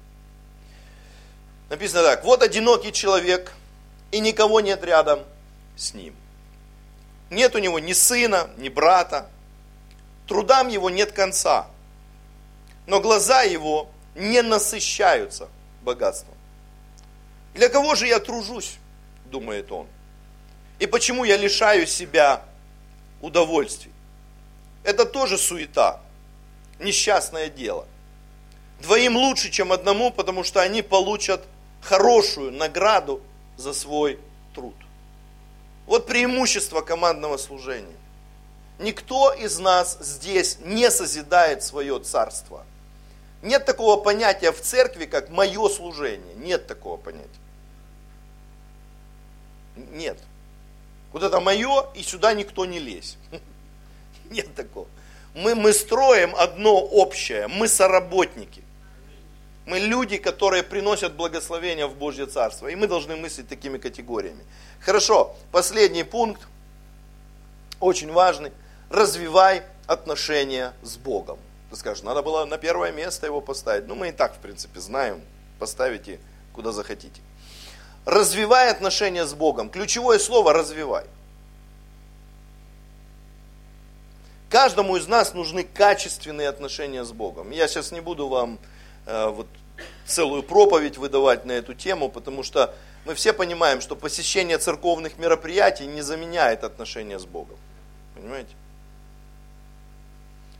Написано 1.68 2.03
так. 2.03 2.24
Вот 2.24 2.43
одинокий 2.43 2.95
человек, 2.95 3.53
и 4.11 4.20
никого 4.20 4.62
нет 4.62 4.82
рядом 4.84 5.20
с 5.76 5.93
ним. 5.93 6.16
Нет 7.28 7.55
у 7.55 7.59
него 7.59 7.78
ни 7.78 7.93
сына, 7.93 8.49
ни 8.57 8.70
брата. 8.70 9.28
Трудам 10.26 10.68
его 10.68 10.89
нет 10.89 11.12
конца. 11.12 11.68
Но 12.87 13.01
глаза 13.01 13.43
его 13.43 13.91
не 14.14 14.41
насыщаются 14.41 15.51
богатством. 15.82 16.34
Для 17.53 17.68
кого 17.68 17.97
же 17.97 18.07
я 18.07 18.18
тружусь, 18.18 18.78
думает 19.26 19.70
он. 19.70 19.87
И 20.78 20.87
почему 20.87 21.24
я 21.24 21.37
лишаю 21.37 21.87
себя 21.87 22.43
удовольствий? 23.21 23.93
Это 24.85 25.05
тоже 25.05 25.39
суета, 25.39 26.01
несчастное 26.79 27.49
дело. 27.49 27.87
Двоим 28.81 29.17
лучше, 29.17 29.51
чем 29.51 29.73
одному, 29.73 30.11
потому 30.11 30.45
что 30.45 30.61
они 30.61 30.83
получат 30.83 31.45
хорошую 31.81 32.53
награду 32.53 33.21
за 33.57 33.73
свой 33.73 34.19
труд. 34.55 34.75
Вот 35.87 36.07
преимущество 36.07 36.81
командного 36.81 37.37
служения. 37.37 37.97
Никто 38.79 39.33
из 39.33 39.59
нас 39.59 39.99
здесь 40.01 40.59
не 40.61 40.91
созидает 40.91 41.62
свое 41.62 41.99
царство– 42.01 42.64
нет 43.47 43.64
такого 43.64 44.01
понятия 44.03 44.51
в 44.51 44.61
церкви, 44.61 45.05
как 45.05 45.31
мое 45.31 45.69
служение. 45.69 46.35
Нет 46.35 46.67
такого 46.67 46.97
понятия. 46.97 47.29
Нет. 49.77 50.19
Вот 51.13 51.23
это 51.23 51.41
мое, 51.41 51.87
и 51.95 52.03
сюда 52.03 52.35
никто 52.35 52.67
не 52.67 52.79
лезь. 52.79 53.17
Нет 54.31 54.55
такого. 54.55 54.87
Мы, 55.35 55.55
мы 55.55 55.73
строим 55.73 56.35
одно 56.37 56.79
общее. 56.79 57.47
Мы 57.49 57.69
соработники. 57.69 58.63
Мы 59.67 59.81
люди, 59.81 60.17
которые 60.17 60.63
приносят 60.63 61.15
благословение 61.15 61.87
в 61.87 61.97
Божье 61.97 62.27
Царство. 62.27 62.69
И 62.69 62.77
мы 62.77 62.87
должны 62.87 63.17
мыслить 63.17 63.49
такими 63.49 63.79
категориями. 63.79 64.45
Хорошо, 64.81 65.35
последний 65.51 66.05
пункт, 66.05 66.43
очень 67.81 68.13
важный. 68.13 68.53
Развивай 68.91 69.63
отношения 69.87 70.73
с 70.83 70.97
Богом. 70.97 71.39
Ты 71.71 71.77
скажешь, 71.77 72.05
надо 72.05 72.23
было 72.23 72.45
на 72.45 72.59
первое 72.59 72.93
место 72.93 73.27
его 73.27 73.41
поставить. 73.41 73.89
Ну, 73.89 73.97
мы 73.97 74.11
и 74.11 74.13
так, 74.13 74.37
в 74.37 74.39
принципе, 74.39 74.81
знаем. 74.81 75.21
Поставите 75.59 76.21
куда 76.53 76.73
захотите. 76.73 77.21
Развивай 78.07 78.71
отношения 78.71 79.27
с 79.27 79.35
Богом. 79.35 79.69
Ключевое 79.69 80.21
слово 80.21 80.53
развивай. 80.53 81.05
Каждому 84.49 84.97
из 84.97 85.09
нас 85.09 85.35
нужны 85.35 85.65
качественные 85.65 86.49
отношения 86.49 87.05
с 87.05 87.11
Богом. 87.11 87.51
Я 87.51 87.67
сейчас 87.67 87.91
не 87.91 88.01
буду 88.01 88.29
вам 88.29 88.61
э, 89.07 89.27
вот, 89.27 89.49
целую 90.07 90.45
проповедь 90.45 90.99
выдавать 90.99 91.45
на 91.45 91.51
эту 91.53 91.75
тему, 91.75 92.09
потому 92.09 92.45
что 92.45 92.73
мы 93.05 93.15
все 93.15 93.33
понимаем, 93.33 93.81
что 93.81 93.97
посещение 93.97 94.59
церковных 94.59 95.19
мероприятий 95.19 95.87
не 95.87 96.01
заменяет 96.01 96.63
отношения 96.63 97.19
с 97.19 97.27
Богом. 97.27 97.57
Понимаете? 98.15 98.55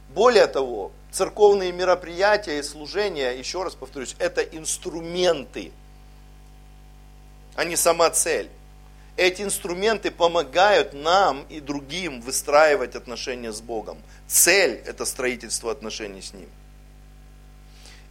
Более 0.09 0.49
того, 0.49 0.91
церковные 1.13 1.71
мероприятия 1.71 2.59
и 2.59 2.63
служения, 2.65 3.31
еще 3.31 3.63
раз 3.63 3.77
повторюсь, 3.77 4.17
это 4.19 4.43
инструменты, 4.43 5.73
а 7.57 7.65
не 7.65 7.77
сама 7.77 8.11
цель. 8.11 8.49
Эти 9.17 9.43
инструменты 9.43 10.11
помогают 10.11 10.93
нам 10.93 11.47
и 11.49 11.61
другим 11.61 12.21
выстраивать 12.21 12.95
отношения 12.95 13.51
с 13.51 13.63
Богом. 13.63 13.99
Цель– 14.27 14.83
это 14.87 15.07
строительство 15.07 15.73
отношений 15.73 16.21
с 16.21 16.35
Ним. 16.35 16.51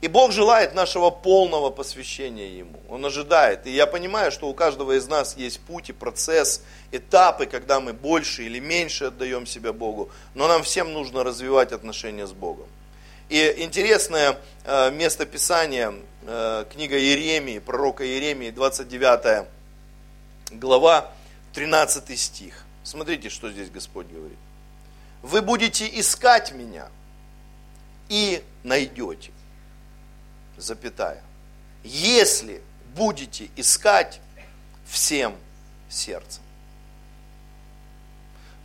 И 0.02 0.08
Бог 0.08 0.32
желает 0.32 0.76
нашего 0.76 1.10
полного 1.10 1.70
посвящения 1.70 2.48
Ему. 2.48 2.80
Он 2.89 3.06
ожидает. 3.06 3.66
И 3.66 3.72
я 3.72 3.88
понимаю, 3.88 4.32
что 4.32 4.48
у 4.48 4.54
каждого 4.54 4.98
из 4.98 5.08
нас 5.08 5.38
есть 5.38 5.60
путь 5.62 5.89
и 5.89 5.93
процесс, 5.93 6.64
этапы, 6.91 7.46
когда 7.46 7.80
мы 7.80 7.93
больше 7.93 8.43
или 8.43 8.60
меньше 8.60 9.06
отдаем 9.06 9.46
себя 9.46 9.74
Богу. 9.74 10.10
Но 10.34 10.48
нам 10.48 10.64
всем 10.64 10.91
нужно 10.91 11.24
развивать 11.24 11.72
отношения 11.72 12.28
с 12.28 12.34
Богом. 12.34 12.68
И 13.30 13.56
интересное 13.58 14.38
э, 14.66 14.91
место 14.91 15.26
Писания, 15.26 15.91
э, 15.91 15.96
книга 16.26 16.97
Иеремии, 16.97 17.59
пророка 17.59 18.05
Иеремии, 18.05 18.49
29 18.49 19.47
глава, 20.51 21.11
13 21.53 22.19
стих. 22.19 22.63
Смотрите, 22.84 23.30
что 23.30 23.51
здесь 23.51 23.69
Господь 23.69 24.07
говорит. 24.07 24.38
Вы 25.21 25.41
будете 25.41 25.88
искать 25.99 26.51
меня 26.51 26.89
и 28.09 28.43
найдете 28.63 29.32
запятая, 30.57 31.21
если 31.84 32.61
будете 32.95 33.49
искать 33.55 34.21
всем 34.88 35.36
сердцем. 35.89 36.43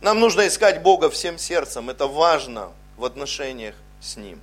Нам 0.01 0.19
нужно 0.19 0.47
искать 0.47 0.81
Бога 0.81 1.09
всем 1.09 1.37
сердцем, 1.37 1.89
это 1.89 2.07
важно 2.07 2.71
в 2.97 3.05
отношениях 3.05 3.75
с 3.99 4.17
Ним. 4.17 4.41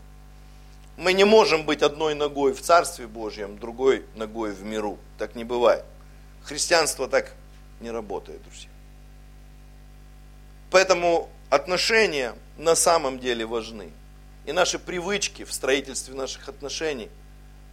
Мы 0.98 1.14
не 1.14 1.24
можем 1.24 1.64
быть 1.64 1.80
одной 1.80 2.14
ногой 2.14 2.52
в 2.52 2.60
Царстве 2.60 3.06
Божьем, 3.06 3.58
другой 3.58 4.04
ногой 4.14 4.52
в 4.52 4.62
миру. 4.62 4.98
Так 5.16 5.34
не 5.34 5.44
бывает. 5.44 5.84
Христианство 6.42 7.08
так 7.08 7.32
не 7.80 7.90
работает, 7.90 8.42
друзья. 8.42 8.68
Поэтому 10.70 11.30
отношения 11.48 12.34
на 12.58 12.74
самом 12.74 13.18
деле 13.18 13.46
важны. 13.46 13.90
И 14.44 14.52
наши 14.52 14.78
привычки 14.78 15.44
в 15.44 15.52
строительстве 15.54 16.14
наших 16.14 16.50
отношений– 16.50 17.08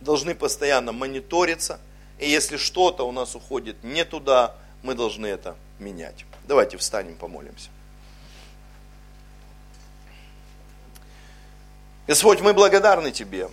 должны 0.01 0.35
постоянно 0.35 0.91
мониториться, 0.91 1.79
и 2.19 2.29
если 2.29 2.57
что-то 2.57 3.07
у 3.07 3.11
нас 3.11 3.35
уходит 3.35 3.83
не 3.83 4.05
туда, 4.05 4.55
мы 4.83 4.93
должны 4.93 5.25
это 5.25 5.55
менять. 5.79 6.25
Давайте 6.47 6.77
встанем, 6.77 7.15
помолимся. 7.15 7.69
Господь, 12.07 12.39
мы 12.39 12.53
благодарны 12.53 13.11
Тебе. 13.11 13.49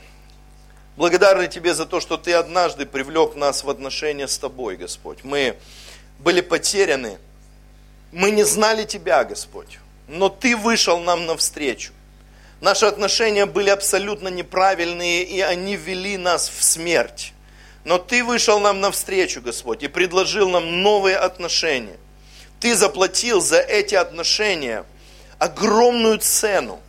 Благодарны 0.97 1.49
Тебе 1.49 1.73
за 1.73 1.87
то, 1.87 2.01
что 2.01 2.19
Ты 2.19 2.35
однажды 2.35 2.85
привлек 2.85 3.35
нас 3.35 3.65
в 3.65 3.71
отношения 3.71 4.29
с 4.29 4.37
Тобой, 4.37 4.77
Господь. 4.77 5.25
Мы 5.25 5.57
были 6.19 6.43
потеряны, 6.43 7.19
мы 8.13 8.31
не 8.31 8.45
знали 8.45 8.85
Тебя, 8.85 9.25
Господь, 9.25 9.79
но 10.07 10.29
Ты 10.29 10.55
вышел 10.55 10.99
нам 11.01 11.25
навстречу. 11.25 11.93
Наши 12.61 12.85
отношения 12.85 13.47
были 13.47 13.71
абсолютно 13.71 14.29
неправильные, 14.29 15.25
и 15.25 15.41
они 15.41 15.77
вели 15.77 16.19
нас 16.19 16.51
в 16.51 16.63
смерть. 16.63 17.33
Но 17.85 17.97
Ты 17.97 18.23
вышел 18.23 18.61
нам 18.61 18.81
навстречу, 18.81 19.41
Господь, 19.41 19.83
и 19.83 19.89
предложил 19.89 20.51
нам 20.51 20.83
новые 20.83 21.17
отношения. 21.17 21.97
Ты 22.61 22.77
заплатил 22.77 23.41
за 23.41 23.61
эти 23.61 23.95
отношения 23.95 24.85
огромную 25.39 26.19
цену, 26.19 26.81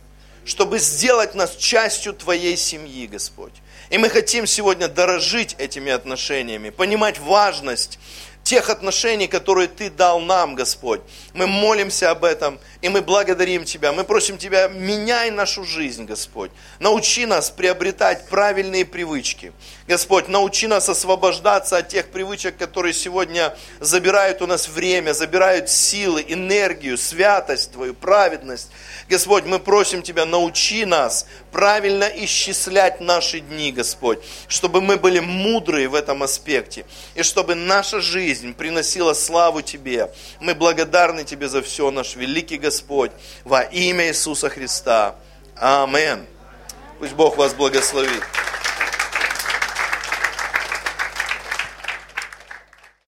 чтобы 0.44 0.78
сделать 0.78 1.34
нас 1.34 1.56
частью 1.56 2.12
Твоей 2.12 2.56
семьи, 2.56 3.06
Господь. 3.06 3.52
И 3.90 3.98
мы 3.98 4.08
хотим 4.08 4.46
сегодня 4.46 4.88
дорожить 4.88 5.54
этими 5.58 5.92
отношениями, 5.92 6.70
понимать 6.70 7.18
важность 7.18 7.98
тех 8.44 8.68
отношений, 8.68 9.26
которые 9.26 9.68
Ты 9.68 9.90
дал 9.90 10.20
нам, 10.20 10.54
Господь. 10.54 11.00
Мы 11.32 11.46
молимся 11.46 12.10
об 12.10 12.24
этом, 12.24 12.60
и 12.82 12.88
мы 12.90 13.00
благодарим 13.00 13.64
Тебя. 13.64 13.92
Мы 13.92 14.04
просим 14.04 14.36
Тебя, 14.38 14.68
меняй 14.68 15.30
нашу 15.30 15.64
жизнь, 15.64 16.04
Господь. 16.04 16.50
Научи 16.78 17.24
нас 17.26 17.50
приобретать 17.50 18.28
правильные 18.28 18.84
привычки. 18.84 19.52
Господь, 19.88 20.28
научи 20.28 20.66
нас 20.66 20.88
освобождаться 20.88 21.78
от 21.78 21.88
тех 21.88 22.06
привычек, 22.08 22.56
которые 22.56 22.92
сегодня 22.92 23.56
забирают 23.80 24.42
у 24.42 24.46
нас 24.46 24.68
время, 24.68 25.14
забирают 25.14 25.70
силы, 25.70 26.24
энергию, 26.28 26.98
святость 26.98 27.72
Твою, 27.72 27.94
праведность. 27.94 28.70
Господь, 29.08 29.44
мы 29.44 29.58
просим 29.58 30.02
Тебя, 30.02 30.24
научи 30.24 30.84
нас 30.84 31.26
правильно 31.52 32.04
исчислять 32.04 33.00
наши 33.00 33.40
дни, 33.40 33.70
Господь, 33.70 34.18
чтобы 34.48 34.80
мы 34.80 34.96
были 34.96 35.20
мудрые 35.20 35.88
в 35.88 35.94
этом 35.94 36.22
аспекте, 36.22 36.86
и 37.14 37.22
чтобы 37.22 37.54
наша 37.54 38.00
жизнь 38.00 38.54
приносила 38.54 39.12
славу 39.12 39.62
Тебе. 39.62 40.12
Мы 40.40 40.54
благодарны 40.54 41.24
Тебе 41.24 41.48
за 41.48 41.62
все, 41.62 41.90
наш 41.90 42.16
великий 42.16 42.56
Господь, 42.56 43.12
во 43.44 43.62
имя 43.62 44.08
Иисуса 44.08 44.48
Христа. 44.48 45.16
Амин. 45.56 46.26
Пусть 46.98 47.12
Бог 47.12 47.36
вас 47.36 47.52
благословит. 47.54 48.22